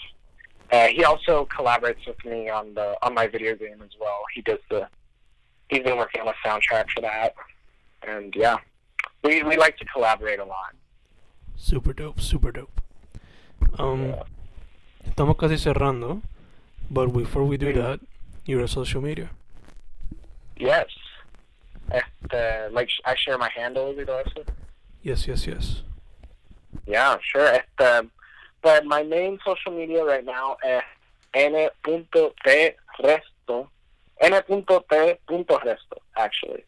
Uh, 0.71 0.89
he 0.89 1.03
also 1.05 1.47
collaborates 1.47 2.07
with 2.07 2.23
me 2.25 2.49
on 2.51 2.75
the 2.75 2.97
on 3.03 3.15
my 3.15 3.27
video 3.27 3.55
game 3.57 3.81
as 3.83 3.91
well. 4.01 4.21
He 4.35 4.43
does 4.43 4.59
the 4.69 4.87
he's 5.71 5.83
been 5.83 5.97
working 5.97 6.21
on 6.21 6.29
a 6.29 6.35
soundtrack 6.47 6.91
for 6.95 7.01
that, 7.01 7.35
and 8.07 8.35
yeah, 8.37 8.59
we 9.25 9.43
we 9.43 9.57
like 9.57 9.77
to 9.79 9.85
collaborate 9.87 10.39
a 10.41 10.45
lot. 10.45 10.75
Super 11.57 11.93
dope, 11.93 12.21
super 12.21 12.53
dope. 12.53 12.81
Um, 13.79 14.09
Yeah. 14.11 14.23
estamos 15.09 15.37
casi 15.39 15.57
cerrando, 15.57 16.21
but 16.91 17.07
before 17.13 17.45
we 17.45 17.57
do 17.57 17.73
that, 17.73 18.01
your 18.45 18.67
social 18.69 19.01
media. 19.01 19.31
Yes, 20.57 20.87
este, 21.91 22.69
like 22.73 22.91
I 23.05 23.15
share 23.17 23.39
my 23.39 23.49
handles 23.49 23.97
y 23.99 24.05
todo 24.05 24.19
eso. 24.21 24.45
Yes, 25.03 25.27
yes, 25.27 25.47
yes. 25.47 25.83
Yeah, 26.87 27.17
sure. 27.23 27.63
But 28.63 28.85
my 28.85 29.03
main 29.03 29.39
social 29.45 29.73
media 29.73 30.05
right 30.05 30.25
now 30.25 30.57
is 30.67 30.83
n.tresto. 31.35 32.33
n.t.resto, 34.21 35.99
actually. 36.17 36.65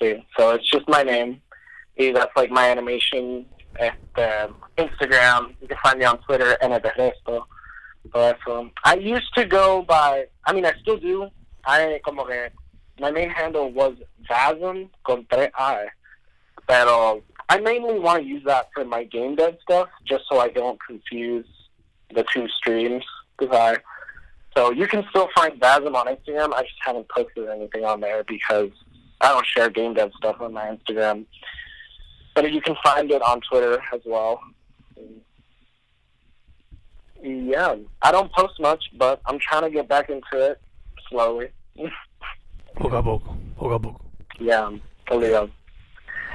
See, 0.00 0.26
so 0.36 0.50
it's 0.50 0.68
just 0.68 0.88
my 0.88 1.02
name. 1.02 1.40
That's 1.96 2.36
like 2.36 2.50
my 2.50 2.70
animation. 2.70 3.46
Este, 3.78 4.50
Instagram. 4.76 5.54
You 5.60 5.68
can 5.68 5.76
find 5.82 5.98
me 5.98 6.04
on 6.04 6.18
Twitter, 6.18 6.56
n.resto. 6.60 7.44
But 8.12 8.38
um, 8.48 8.72
I 8.84 8.94
used 8.94 9.34
to 9.34 9.44
go 9.44 9.82
by, 9.82 10.26
I 10.46 10.52
mean, 10.52 10.64
I 10.64 10.72
still 10.80 10.96
do. 10.98 11.28
I, 11.64 12.00
como 12.04 12.24
que, 12.24 12.48
my 13.00 13.10
main 13.10 13.30
handle 13.30 13.70
was 13.70 13.94
Vasm 14.28 14.88
con 15.04 15.26
tres. 15.30 15.50
Pero 16.66 17.22
I 17.48 17.58
mainly 17.58 17.98
want 17.98 18.22
to 18.22 18.28
use 18.28 18.42
that 18.44 18.68
for 18.74 18.84
my 18.84 19.04
game 19.04 19.36
dev 19.36 19.56
stuff, 19.62 19.88
just 20.06 20.24
so 20.30 20.38
I 20.38 20.48
don't 20.48 20.78
confuse 20.86 21.46
the 22.14 22.24
two 22.32 22.46
streams. 22.48 23.04
Cause 23.38 23.48
I, 23.52 23.76
so 24.56 24.70
you 24.72 24.86
can 24.86 25.04
still 25.10 25.28
find 25.34 25.58
Vasm 25.60 25.94
on 25.94 26.06
Instagram. 26.06 26.52
I 26.52 26.62
just 26.62 26.74
haven't 26.80 27.08
posted 27.08 27.48
anything 27.48 27.84
on 27.84 28.00
there 28.00 28.24
because 28.24 28.70
I 29.20 29.28
don't 29.28 29.46
share 29.46 29.70
game 29.70 29.94
dev 29.94 30.10
stuff 30.16 30.40
on 30.40 30.52
my 30.52 30.76
Instagram. 30.76 31.26
But 32.34 32.52
you 32.52 32.60
can 32.60 32.76
find 32.82 33.10
it 33.10 33.22
on 33.22 33.40
Twitter 33.48 33.80
as 33.94 34.00
well. 34.04 34.40
Yeah, 37.22 37.76
I 38.02 38.12
don't 38.12 38.30
post 38.32 38.60
much, 38.60 38.84
but 38.96 39.20
I'm 39.26 39.38
trying 39.40 39.62
to 39.62 39.70
get 39.70 39.88
back 39.88 40.08
into 40.08 40.22
it 40.34 40.60
slowly. 41.08 41.48
Poco 42.76 42.96
a 42.96 43.02
poco, 43.02 43.36
poco 43.56 43.74
a 43.74 43.80
poco. 43.80 44.04
Yeah, 44.38 44.70
totally. 45.08 45.50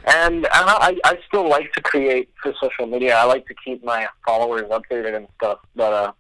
And 0.06 0.48
I, 0.52 0.98
I 1.06 1.18
still 1.28 1.48
like 1.48 1.72
to 1.74 1.82
create 1.82 2.30
for 2.42 2.54
social 2.62 2.86
media. 2.86 3.16
I 3.16 3.24
like 3.24 3.48
to 3.48 3.56
keep 3.64 3.84
my 3.84 4.08
followers 4.26 4.64
updated 4.64 5.16
and 5.16 5.28
stuff, 5.38 5.60
but 5.76 5.94
uh, 5.94 6.12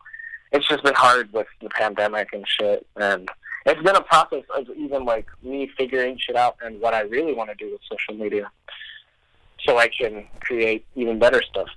it's 0.53 0.67
just 0.67 0.83
been 0.83 0.93
hard 0.93 1.33
with 1.33 1.47
the 1.61 1.69
pandemic 1.69 2.29
and 2.31 2.45
shit. 2.47 2.85
And 2.95 3.29
it's 3.65 3.81
been 3.81 3.95
a 3.95 4.01
process 4.01 4.43
of 4.55 4.69
even 4.77 5.03
like 5.03 5.27
me 5.41 5.69
figuring 5.77 6.17
shit 6.17 6.35
out 6.35 6.55
and 6.63 6.79
what 6.79 6.93
I 6.93 7.01
really 7.01 7.33
want 7.33 7.49
to 7.49 7.55
do 7.55 7.71
with 7.71 7.81
social 7.89 8.13
media, 8.13 8.49
so 9.65 9.77
I 9.77 9.89
can 9.89 10.27
create 10.39 10.85
even 10.95 11.19
better 11.19 11.41
stuff 11.41 11.67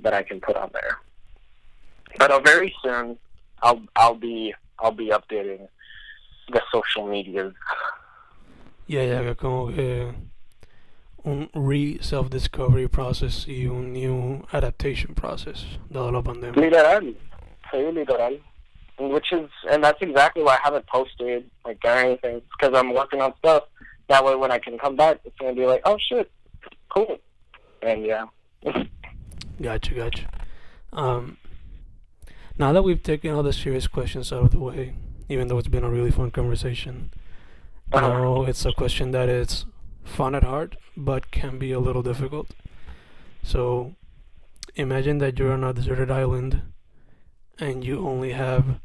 that 0.00 0.12
I 0.12 0.22
can 0.22 0.40
put 0.40 0.56
on 0.56 0.70
there. 0.72 0.98
But 2.18 2.30
uh, 2.30 2.40
very 2.40 2.74
soon, 2.82 3.16
I'll 3.62 3.82
I'll 3.94 4.14
be 4.14 4.54
I'll 4.80 4.92
be 4.92 5.10
updating 5.10 5.68
the 6.50 6.62
social 6.72 7.06
media. 7.06 7.52
Yeah, 8.86 9.02
yeah, 9.02 9.34
como 9.34 9.72
que 9.72 10.12
un 11.24 11.48
re-self-discovery 11.54 12.88
process 12.88 13.46
y 13.48 13.66
un 13.66 13.92
new 13.92 14.44
adaptation 14.52 15.14
process, 15.14 15.64
dado 15.90 16.10
la 16.12 16.22
pandemia. 16.22 16.56
Literal. 16.56 17.14
Sí, 17.72 17.92
literal. 17.94 18.38
Which 18.98 19.32
is, 19.32 19.48
and 19.70 19.82
that's 19.82 20.00
exactly 20.02 20.42
why 20.42 20.54
I 20.54 20.58
haven't 20.62 20.86
posted, 20.86 21.50
like, 21.64 21.78
or 21.84 21.90
anything, 21.90 22.42
because 22.58 22.78
I'm 22.78 22.94
working 22.94 23.20
on 23.20 23.34
stuff. 23.38 23.64
That 24.08 24.24
way, 24.24 24.36
when 24.36 24.52
I 24.52 24.58
can 24.58 24.78
come 24.78 24.94
back, 24.96 25.18
it's 25.24 25.36
going 25.38 25.54
to 25.54 25.60
be 25.60 25.66
like, 25.66 25.80
oh, 25.84 25.96
shit, 25.98 26.30
cool. 26.90 27.18
And, 27.82 28.04
yeah. 28.04 28.26
Gotcha, 29.62 29.94
gotcha. 29.94 30.28
Um, 30.92 31.36
now 32.58 32.72
that 32.72 32.82
we've 32.82 33.02
taken 33.02 33.32
all 33.32 33.42
the 33.44 33.52
serious 33.52 33.86
questions 33.86 34.32
out 34.32 34.42
of 34.42 34.50
the 34.50 34.58
way, 34.58 34.94
even 35.28 35.46
though 35.48 35.58
it's 35.58 35.68
been 35.68 35.84
a 35.84 35.90
really 35.90 36.10
fun 36.10 36.30
conversation, 36.32 37.10
Uh-huh. 37.92 38.08
now 38.08 38.42
it's 38.44 38.64
a 38.66 38.72
question 38.72 39.12
that 39.12 39.28
is 39.28 39.64
fun 40.04 40.34
at 40.34 40.44
heart, 40.44 40.76
but 40.96 41.30
can 41.30 41.58
be 41.58 41.72
a 41.72 41.80
little 41.80 42.02
difficult. 42.02 42.54
So, 43.42 43.94
imagine 44.76 45.18
that 45.18 45.38
you're 45.38 45.52
on 45.52 45.64
a 45.64 45.72
deserted 45.72 46.10
island, 46.10 46.62
and 47.58 47.84
you 47.84 48.06
only 48.06 48.32
have 48.32 48.80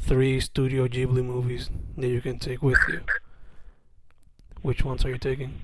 three 0.00 0.40
Studio 0.40 0.88
Ghibli 0.88 1.24
movies 1.24 1.70
that 1.96 2.08
you 2.08 2.20
can 2.20 2.38
take 2.38 2.62
with 2.62 2.78
you. 2.88 3.00
Which 4.62 4.84
ones 4.84 5.04
are 5.04 5.10
you 5.10 5.18
taking? 5.18 5.62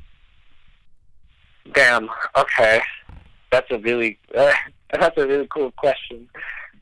Damn, 1.72 2.08
okay. 2.36 2.80
That's 3.50 3.70
a 3.70 3.78
really, 3.78 4.18
uh, 4.36 4.52
that's 4.92 5.16
a 5.18 5.26
really 5.26 5.48
cool 5.52 5.72
question. 5.72 6.28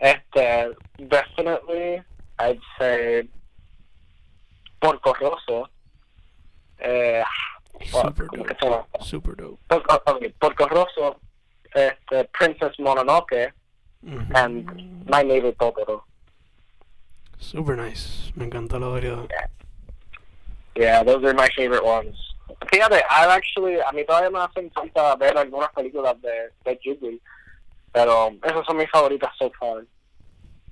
And, 0.00 0.20
uh, 0.36 0.68
definitely, 1.08 2.02
I'd 2.38 2.60
say 2.78 3.28
Porco 4.80 5.14
Rosso. 5.20 5.68
Uh, 6.84 7.24
Super 7.84 8.26
¿cómo 8.26 8.44
que 8.44 8.54
dope. 8.54 8.64
llama? 8.66 8.86
Super 9.00 9.36
dope. 9.36 9.58
Porco, 9.68 10.02
okay, 10.06 10.28
uh, 10.28 10.32
Porco 10.40 10.64
uh, 10.64 10.68
Rosso, 10.68 11.20
este, 11.74 12.24
Princess 12.32 12.76
Mononoke, 12.78 13.52
Mhm. 14.02 14.36
and 14.36 15.08
My 15.10 15.22
Neighbor 15.24 15.52
Totoro. 15.56 16.02
Super 17.38 17.76
nice. 17.76 18.32
Me 18.36 18.44
encanta 18.44 18.78
la 18.78 18.88
variedad. 18.88 19.26
Yeah, 20.76 21.02
those 21.02 21.24
are 21.24 21.34
my 21.34 21.48
favorite 21.56 21.84
ones. 21.84 22.16
Fíjate, 22.72 23.02
I've 23.10 23.30
actually, 23.30 23.74
a 23.80 23.92
mí 23.92 24.04
todavía 24.04 24.30
me 24.30 24.38
hacen 24.38 24.70
falta 24.72 25.16
ver 25.16 25.36
algunas 25.36 25.70
películas 25.72 26.20
de, 26.22 26.50
de 26.64 26.76
Ghibli, 26.76 27.20
pero 27.92 28.30
esas 28.44 28.64
son 28.66 28.76
mis 28.76 28.88
favoritas 28.90 29.30
so 29.38 29.50
far. 29.58 29.84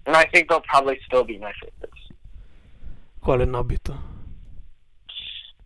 And 0.06 0.16
I 0.16 0.24
think 0.32 0.48
they'll 0.48 0.60
probably 0.60 0.98
still 1.06 1.24
be 1.24 1.38
my 1.38 1.52
favorites. 1.60 2.00
¿Cuáles 3.20 3.48
no 3.48 3.58
has 3.58 3.66
visto? 3.66 3.94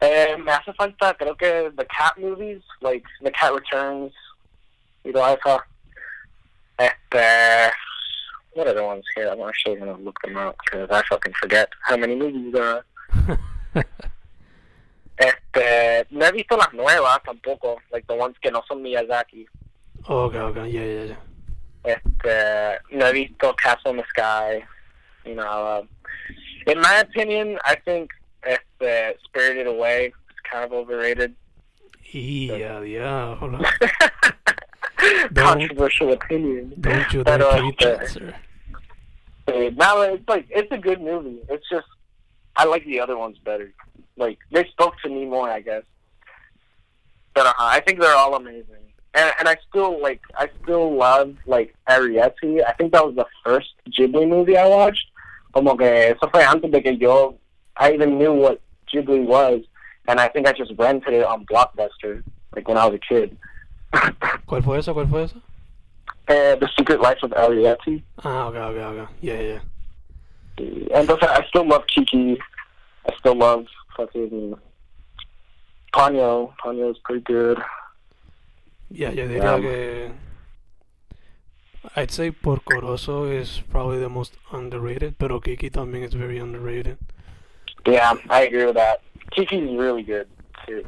Eh, 0.00 0.36
me 0.38 0.52
hace 0.52 0.72
falta, 0.72 1.14
creo 1.14 1.36
que 1.36 1.70
the 1.76 1.84
cat 1.86 2.16
movies, 2.16 2.62
like 2.80 3.04
The 3.22 3.30
Cat 3.30 3.52
Returns, 3.52 4.12
y 5.04 5.12
todo 5.12 5.26
eso. 5.26 5.62
Este, 6.78 7.72
what 8.54 8.66
are 8.66 8.74
the 8.74 8.82
ones 8.82 9.04
here? 9.14 9.28
I'm 9.28 9.40
actually 9.42 9.76
going 9.76 9.94
to 9.94 10.02
look 10.02 10.18
them 10.22 10.36
up 10.38 10.56
because 10.64 10.88
I 10.90 11.02
fucking 11.08 11.34
forget 11.40 11.68
how 11.82 11.96
many 11.96 12.16
movies 12.16 12.52
there 12.52 12.64
are. 12.64 13.84
Este, 15.20 16.06
no 16.08 16.24
he 16.24 16.32
visto 16.32 16.56
las 16.56 16.72
nuevas 16.72 17.22
tampoco, 17.22 17.76
like 17.92 18.06
the 18.06 18.14
ones 18.14 18.38
que 18.40 18.50
no 18.50 18.62
son 18.66 18.82
Miyazaki. 18.82 19.46
Ok, 20.08 20.34
ok, 20.34 20.56
yeah, 20.66 20.82
yeah, 20.82 21.04
yeah. 21.04 21.16
Este, 21.84 22.80
no 22.90 23.06
he 23.08 23.12
visto 23.12 23.52
Castle 23.52 23.90
in 23.90 23.96
the 23.98 24.04
Sky. 24.08 24.64
You 25.26 25.34
know, 25.34 25.42
uh, 25.44 25.82
in 26.66 26.80
my 26.80 27.00
opinion, 27.00 27.58
I 27.66 27.74
think 27.74 28.12
este, 28.42 29.16
Spirited 29.24 29.66
Away 29.66 30.06
is 30.06 30.36
kind 30.50 30.64
of 30.64 30.72
overrated. 30.72 31.34
Yeah, 32.12 32.80
diablo. 32.80 33.60
Controversial 35.34 36.12
opinion. 36.12 36.74
Don't 36.80 37.12
you 37.12 37.24
tweet 37.24 37.78
that, 37.78 38.08
sir. 38.08 38.34
eh, 39.48 39.70
it's 39.72 40.28
like 40.28 40.46
it's 40.50 40.70
a 40.72 40.78
good 40.78 41.00
movie. 41.00 41.40
It's 41.48 41.68
just 41.70 41.86
I 42.56 42.64
like 42.64 42.84
the 42.84 43.00
other 43.00 43.16
ones 43.16 43.38
better. 43.38 43.72
Like 44.16 44.38
they 44.50 44.64
spoke 44.68 44.94
to 45.02 45.08
me 45.08 45.24
more, 45.24 45.48
I 45.48 45.60
guess. 45.60 45.84
But 47.34 47.46
uh, 47.46 47.52
I 47.58 47.80
think 47.80 48.00
they're 48.00 48.16
all 48.16 48.34
amazing, 48.34 48.92
and 49.14 49.32
and 49.38 49.48
I 49.48 49.56
still 49.68 50.00
like 50.02 50.20
I 50.36 50.50
still 50.62 50.94
love 50.96 51.36
like 51.46 51.74
Arrietty. 51.88 52.62
I 52.66 52.72
think 52.72 52.92
that 52.92 53.04
was 53.06 53.14
the 53.14 53.26
first 53.44 53.70
Ghibli 53.88 54.28
movie 54.28 54.56
I 54.56 54.66
watched. 54.66 55.06
Como 55.52 55.76
que 55.76 55.86
eso 55.86 56.28
fue 56.30 56.44
antes 56.44 56.70
de 56.70 56.80
que 56.82 56.96
yo 56.96 57.38
I 57.76 57.92
even 57.92 58.18
knew 58.18 58.32
what 58.32 58.60
Ghibli 58.92 59.24
was, 59.24 59.62
and 60.08 60.20
I 60.20 60.28
think 60.28 60.46
I 60.46 60.52
just 60.52 60.72
rented 60.78 61.14
it 61.14 61.24
on 61.24 61.46
Blockbuster 61.46 62.22
like 62.54 62.68
when 62.68 62.76
I 62.76 62.86
was 62.86 62.94
a 62.96 62.98
kid. 62.98 63.36
¿Cuál 64.46 64.62
fue 64.64 64.78
eso? 64.78 64.92
¿Cuál 64.94 65.08
fue 65.08 65.24
eso? 65.24 65.36
Uh, 66.28 66.54
the 66.56 66.68
Secret 66.78 67.00
Life 67.00 67.18
of 67.22 67.30
Arrietty. 67.32 68.02
Ah, 68.24 68.46
ok, 68.48 68.56
ok, 68.56 68.76
ok. 68.76 69.08
Yeah, 69.20 69.40
yeah. 69.40 69.58
And 70.94 71.08
those, 71.08 71.18
I 71.22 71.44
still 71.48 71.66
love 71.66 71.82
Kiki. 71.86 72.38
I 73.08 73.16
still 73.18 73.34
love 73.36 73.66
fucking 73.96 74.54
Ponyo. 75.94 76.52
Ponyo 76.62 76.90
is 76.90 76.98
pretty 77.04 77.22
good. 77.22 77.58
Yeah, 78.90 79.10
diría 79.12 79.42
Yeah. 79.42 79.60
que. 79.60 80.12
I'd 81.96 82.10
say 82.10 82.30
Porco 82.30 82.78
Rosso 82.80 83.24
is 83.24 83.62
probably 83.70 83.98
the 84.00 84.08
most 84.10 84.34
underrated, 84.52 85.16
pero 85.18 85.40
Kiki 85.40 85.70
también 85.70 86.04
is 86.04 86.12
very 86.14 86.38
underrated. 86.38 86.98
Yeah, 87.86 88.14
I 88.28 88.42
agree 88.42 88.66
with 88.66 88.74
that. 88.76 89.00
Kiki 89.30 89.56
is 89.58 89.78
really 89.78 90.02
good 90.02 90.28
too. 90.66 90.84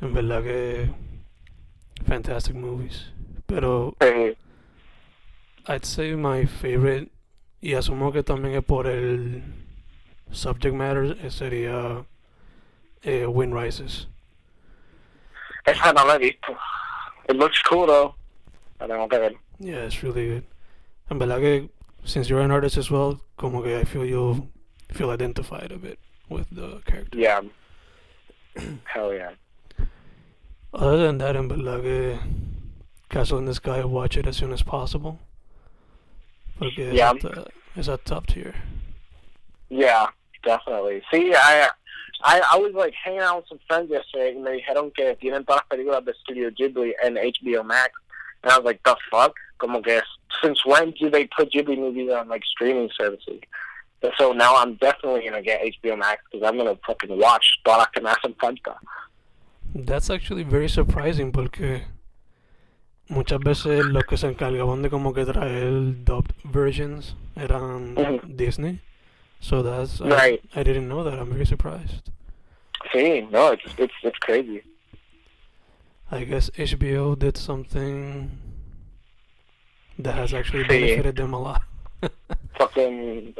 En 0.00 0.12
verdad 0.14 0.42
que. 0.42 0.88
Fantastic 2.06 2.54
movies. 2.56 3.06
Pero 3.46 3.94
Hey, 4.00 4.36
I'd 5.68 5.84
say 5.84 6.14
my 6.16 6.46
favorite, 6.46 7.10
y 7.60 7.74
asumo 7.74 8.12
que 8.12 8.22
también 8.22 8.54
es 8.56 8.64
por 8.64 8.86
el 8.86 9.42
subject 10.32 10.74
matter, 10.74 11.16
sería 11.30 12.04
eh, 13.04 13.26
Wind 13.26 13.54
Rises. 13.54 14.08
esa 15.64 15.92
no 15.92 16.04
la 16.06 16.16
he 16.16 16.18
visto. 16.18 16.56
It 17.28 17.36
looks 17.36 17.62
cool 17.62 17.86
though. 17.86 18.14
I 18.80 18.86
tengo 18.88 19.06
que 19.08 19.18
ver. 19.18 19.32
Yeah, 19.60 19.84
it's 19.84 20.02
really 20.02 20.26
good. 20.28 20.44
En 21.08 21.18
verdad 21.20 21.38
que, 21.38 21.68
since 22.04 22.28
you're 22.28 22.40
an 22.42 22.50
artist 22.50 22.76
as 22.76 22.90
well, 22.90 23.20
como 23.36 23.62
que 23.62 23.78
I 23.78 23.84
feel 23.84 24.04
you'll 24.04 24.48
feel 24.92 25.10
identified 25.10 25.72
a 25.72 25.76
bit 25.78 25.98
with 26.28 26.46
the 26.50 26.80
character. 26.86 27.18
Yeah. 27.18 27.40
Hell 28.84 29.12
yeah. 29.14 29.30
Other 30.74 30.98
than 31.06 31.18
that, 31.18 31.36
verdad 31.36 31.82
que 31.82 32.18
Castle 33.10 33.38
in 33.38 33.44
the 33.46 33.54
Sky, 33.54 33.84
watch 33.84 34.16
it 34.16 34.26
as 34.26 34.36
soon 34.36 34.52
as 34.52 34.62
possible. 34.62 35.18
Porque 36.58 36.92
Yeah. 36.92 37.10
at, 37.10 37.48
it's 37.76 37.88
at 37.88 38.04
top 38.04 38.26
tier. 38.26 38.54
Yeah, 39.68 40.06
definitely. 40.44 41.02
See, 41.10 41.34
I, 41.34 41.68
I, 42.24 42.40
I 42.54 42.56
was 42.58 42.72
like 42.74 42.94
hanging 42.94 43.20
out 43.20 43.36
with 43.38 43.48
some 43.48 43.58
friends 43.66 43.90
yesterday, 43.90 44.34
and 44.36 44.46
they 44.46 44.60
dijeron 44.62 44.94
que 44.94 45.14
tienen 45.16 45.44
todas 45.46 45.62
las 45.62 45.64
películas 45.70 46.04
de 46.04 46.12
Studio 46.22 46.50
Ghibli 46.50 46.92
and 47.04 47.16
HBO 47.16 47.64
Max, 47.64 47.92
and 48.42 48.52
I 48.52 48.56
was 48.58 48.64
like, 48.64 48.82
the 48.84 48.96
fuck? 49.10 49.34
Como 49.58 49.80
que 49.80 50.00
since 50.42 50.64
when 50.66 50.92
do 50.92 51.08
they 51.10 51.26
put 51.26 51.50
Ghibli 51.52 51.76
movies 51.78 52.10
on 52.10 52.28
like 52.28 52.44
streaming 52.44 52.90
services? 52.98 53.40
So 54.18 54.32
now 54.32 54.56
I'm 54.56 54.74
definitely 54.76 55.24
gonna 55.24 55.42
get 55.42 55.60
HBO 55.62 55.96
Max 55.96 56.22
because 56.30 56.46
I'm 56.46 56.56
gonna 56.56 56.76
fucking 56.86 57.16
watch 57.18 57.44
todas 57.64 57.78
las 57.78 57.88
que 57.94 58.02
me 58.02 58.10
hacen 58.10 58.34
falta. 58.40 58.76
That's 59.74 60.10
actually 60.10 60.42
very 60.44 60.68
surprising 60.68 61.30
porque 61.32 61.82
muchas 63.08 63.38
veces 63.40 63.84
los 63.86 64.04
que 64.04 64.16
se 64.16 64.26
encargaban 64.28 64.82
de 64.82 64.90
como 64.90 65.12
que 65.12 65.24
traer 65.24 66.04
dubbed 66.04 66.34
versions 66.44 67.14
eran 67.36 67.94
Mhm. 67.94 68.36
Disney. 68.36 68.80
So 69.40 69.62
that's 69.62 70.00
Right. 70.00 70.40
I, 70.54 70.62
didn't 70.62 70.88
know 70.88 71.02
that. 71.04 71.18
I'm 71.18 71.30
very 71.30 71.46
surprised. 71.46 72.10
See, 72.92 73.22
no, 73.30 73.52
it's 73.52 73.64
it's 73.78 73.94
it's 74.02 74.18
crazy. 74.18 74.62
I 76.10 76.24
guess 76.24 76.50
HBO 76.58 77.14
did 77.16 77.36
something 77.36 78.30
that 79.98 80.14
has 80.14 80.34
actually 80.34 80.64
Sí. 80.64 80.68
benefited 80.68 81.16
them 81.16 81.32
a 81.32 81.38
lot. 81.40 81.62
Fucking 82.58 83.34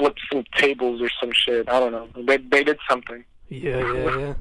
flip 0.00 0.16
some 0.32 0.42
tables 0.56 1.00
or 1.02 1.10
some 1.20 1.30
shit. 1.32 1.68
I 1.68 1.78
don't 1.78 1.92
know. 1.92 2.08
They 2.26 2.38
they 2.38 2.64
did 2.64 2.78
something. 2.88 3.22
yeah, 3.48 3.78
yeah, 3.92 4.18
yeah. 4.18 4.34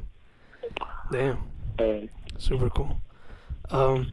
Damn, 1.12 1.38
Um, 1.80 2.10
super 2.38 2.70
cool. 2.70 2.96
Um. 3.70 4.12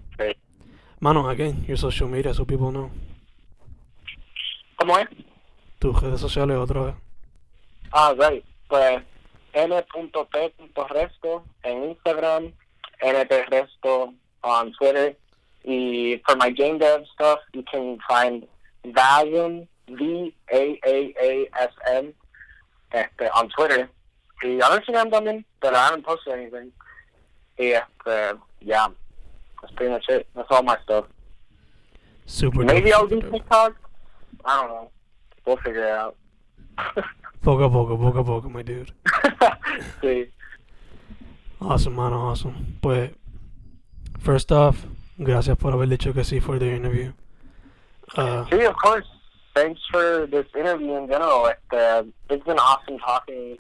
Mano, 1.01 1.29
again, 1.29 1.65
your 1.69 1.77
social 1.77 2.09
media 2.09 2.33
so 2.35 2.45
people 2.45 2.73
know. 2.73 2.91
¿Cómo 4.81 4.99
es? 4.99 5.07
Tus 5.79 6.01
redes 6.03 6.21
sociales 6.21 6.57
otra 6.59 6.83
vez. 6.87 6.95
Ah, 7.93 8.15
right. 8.19 8.43
Pues 8.69 9.03
n.t.resto 9.53 11.45
en 11.63 11.85
Instagram, 11.91 12.53
ntresto 13.03 14.15
on 14.43 14.73
Twitter. 14.73 15.17
Y 15.65 16.21
for 16.27 16.37
my 16.37 16.51
game 16.51 16.79
dev 16.79 17.05
stuff, 17.15 17.41
you 17.53 17.63
can 17.71 17.99
find 18.09 18.47
Vaasm, 19.89 20.33
V-A-A-A-S-M, 20.51 22.15
este, 22.93 23.31
on 23.35 23.49
Twitter. 23.51 23.89
Y 24.43 24.61
on 24.61 24.81
Instagram 24.81 25.11
también, 25.11 25.45
but 25.61 25.75
I 25.75 25.87
haven't 25.87 26.05
posted 26.05 26.35
anything. 26.35 26.73
Y 27.59 27.73
este, 27.73 28.39
yeah, 28.61 28.89
that's 29.61 29.73
pretty 29.75 29.93
much 29.93 30.05
it. 30.09 30.27
That's 30.35 30.49
all 30.51 30.63
my 30.63 30.77
stuff. 30.85 31.07
Super 32.27 32.65
Maybe 32.65 32.91
dope, 32.91 33.01
I'll 33.01 33.07
do. 33.07 33.21
TikTok. 33.31 33.77
I 34.45 34.61
don't 34.61 34.69
know. 34.71 34.91
We'll 35.47 35.57
figure 35.59 35.85
it 35.85 35.93
out. 35.93 36.17
Poco 37.43 37.65
a 37.65 37.71
poco, 37.71 37.97
poco 37.97 38.19
a 38.21 38.25
poco, 38.25 38.49
my 38.49 38.63
dude. 38.63 38.93
sí. 40.03 40.29
Awesome, 41.61 41.95
mano, 41.95 42.29
awesome. 42.29 42.79
Pues, 42.83 43.13
first 44.19 44.51
off, 44.53 44.85
gracias 45.17 45.57
por 45.57 45.73
haber 45.73 45.89
dicho 45.89 46.13
que 46.13 46.25
sí 46.25 46.41
for 46.43 46.59
the 46.59 46.67
interview. 46.67 47.13
Uh, 48.17 48.45
See, 48.51 48.65
of 48.65 48.75
course. 48.77 49.07
Thanks 49.57 49.81
for 49.91 50.27
this 50.27 50.45
interview 50.55 50.97
in 50.97 51.09
general. 51.09 51.47
It, 51.47 51.59
uh, 51.73 52.03
it's 52.29 52.45
been 52.45 52.59
awesome 52.59 52.99
talking 52.99 53.57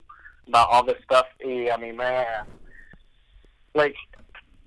about 0.46 0.68
all 0.70 0.84
this 0.84 1.02
stuff. 1.02 1.24
I 1.42 1.74
mean, 1.80 1.96
man, 1.96 2.26
like, 3.74 3.94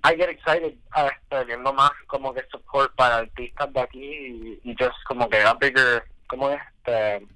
I 0.02 0.16
get 0.16 0.28
excited 0.28 0.76
uh, 0.96 1.10
viendo 1.30 1.72
más 1.72 1.92
como 2.08 2.32
que 2.32 2.42
support 2.50 2.96
para 2.96 3.18
artistas 3.18 3.72
de 3.72 3.80
aquí 3.80 4.60
y, 4.64 4.74
just 4.76 4.96
como 5.06 5.28
que 5.28 5.38
a 5.38 5.54
bigger, 5.54 6.02
como 6.28 6.48
es, 6.48 6.60
um, 6.88 7.28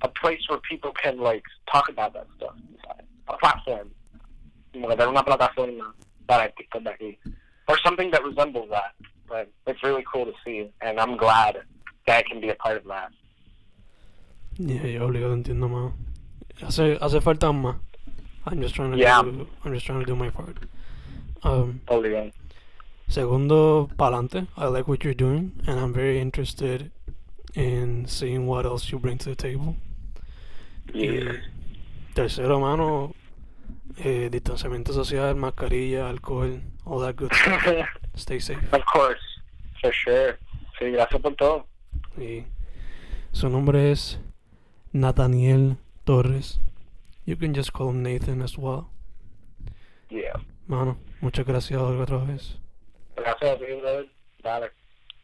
a 0.00 0.08
place 0.08 0.40
where 0.48 0.60
people 0.66 0.92
can 0.92 1.18
like 1.18 1.44
talk 1.70 1.90
about 1.90 2.14
that 2.14 2.26
stuff. 2.38 2.54
A 3.28 3.36
platform. 3.36 3.90
Como 4.72 4.88
que 4.88 4.96
tener 4.96 5.08
una 5.08 5.22
plataforma 5.22 5.92
para 6.26 6.44
artistas 6.44 6.82
de 6.82 6.90
aquí. 6.90 7.18
Or 7.68 7.76
something 7.84 8.10
that 8.12 8.24
resembles 8.24 8.70
that. 8.70 8.94
But 9.28 9.50
it's 9.66 9.82
really 9.82 10.04
cool 10.10 10.24
to 10.24 10.32
see, 10.42 10.70
and 10.80 10.98
I'm 10.98 11.18
glad 11.18 11.64
that 12.06 12.24
can 12.26 12.40
be 12.40 12.48
a 12.50 12.54
part 12.54 12.76
of 12.78 12.84
that. 12.84 13.10
yeah, 14.58 14.86
yo 14.86 15.06
obligado 15.08 15.32
entiendo 15.34 15.68
más. 15.68 15.92
Hace, 16.60 16.98
hace 17.00 17.20
falta 17.20 17.52
más. 17.52 17.76
I'm 18.46 18.60
just 18.60 18.74
trying 18.74 18.92
to 18.92 18.98
Yeah. 18.98 19.22
do, 19.22 19.46
I'm 19.64 19.72
just 19.72 19.86
trying 19.86 20.00
to 20.00 20.06
do 20.06 20.16
my 20.16 20.30
part. 20.30 20.56
Um, 21.44 21.80
Totally. 21.86 22.32
segundo, 23.08 23.88
pa'lante. 23.96 24.46
I 24.56 24.66
like 24.66 24.88
what 24.88 25.04
you're 25.04 25.14
doing, 25.14 25.52
and 25.66 25.78
I'm 25.78 25.92
very 25.92 26.20
interested 26.20 26.90
in 27.54 28.06
seeing 28.06 28.46
what 28.46 28.64
else 28.66 28.90
you 28.90 28.98
bring 28.98 29.18
to 29.18 29.28
the 29.30 29.36
table. 29.36 29.76
Yeah. 30.92 31.32
Y 31.32 31.40
tercero, 32.14 32.60
mano, 32.60 33.14
eh, 33.98 34.28
distanciamiento 34.30 34.92
social, 34.92 35.34
mascarilla, 35.36 36.08
alcohol, 36.08 36.60
all 36.84 36.98
that 37.00 37.16
good 37.16 37.32
stuff. 37.34 37.62
Stay 38.16 38.38
safe. 38.40 38.58
of 38.72 38.84
course, 38.86 39.20
for 39.80 39.92
sure. 39.92 40.38
Sí, 40.78 40.90
gracias 40.92 41.20
por 41.22 41.34
todo. 41.36 41.66
Y 42.16 42.44
su 43.32 43.48
nombre 43.48 43.90
es 43.90 44.18
Nathaniel 44.92 45.76
Torres. 46.04 46.60
You 47.24 47.36
can 47.36 47.54
just 47.54 47.72
call 47.72 47.90
him 47.90 48.02
Nathan 48.02 48.42
as 48.42 48.58
well. 48.58 48.88
Yeah. 50.10 50.40
Mano, 50.66 50.98
muchas 51.20 51.46
gracias 51.46 51.80
otra 51.80 52.18
vez. 52.18 52.58
Gracias 53.16 53.50
a 53.50 53.58
ti, 53.58 53.64
brother. 53.80 54.06
Dale. 54.42 54.70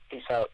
Peace 0.08 0.24
out. 0.30 0.50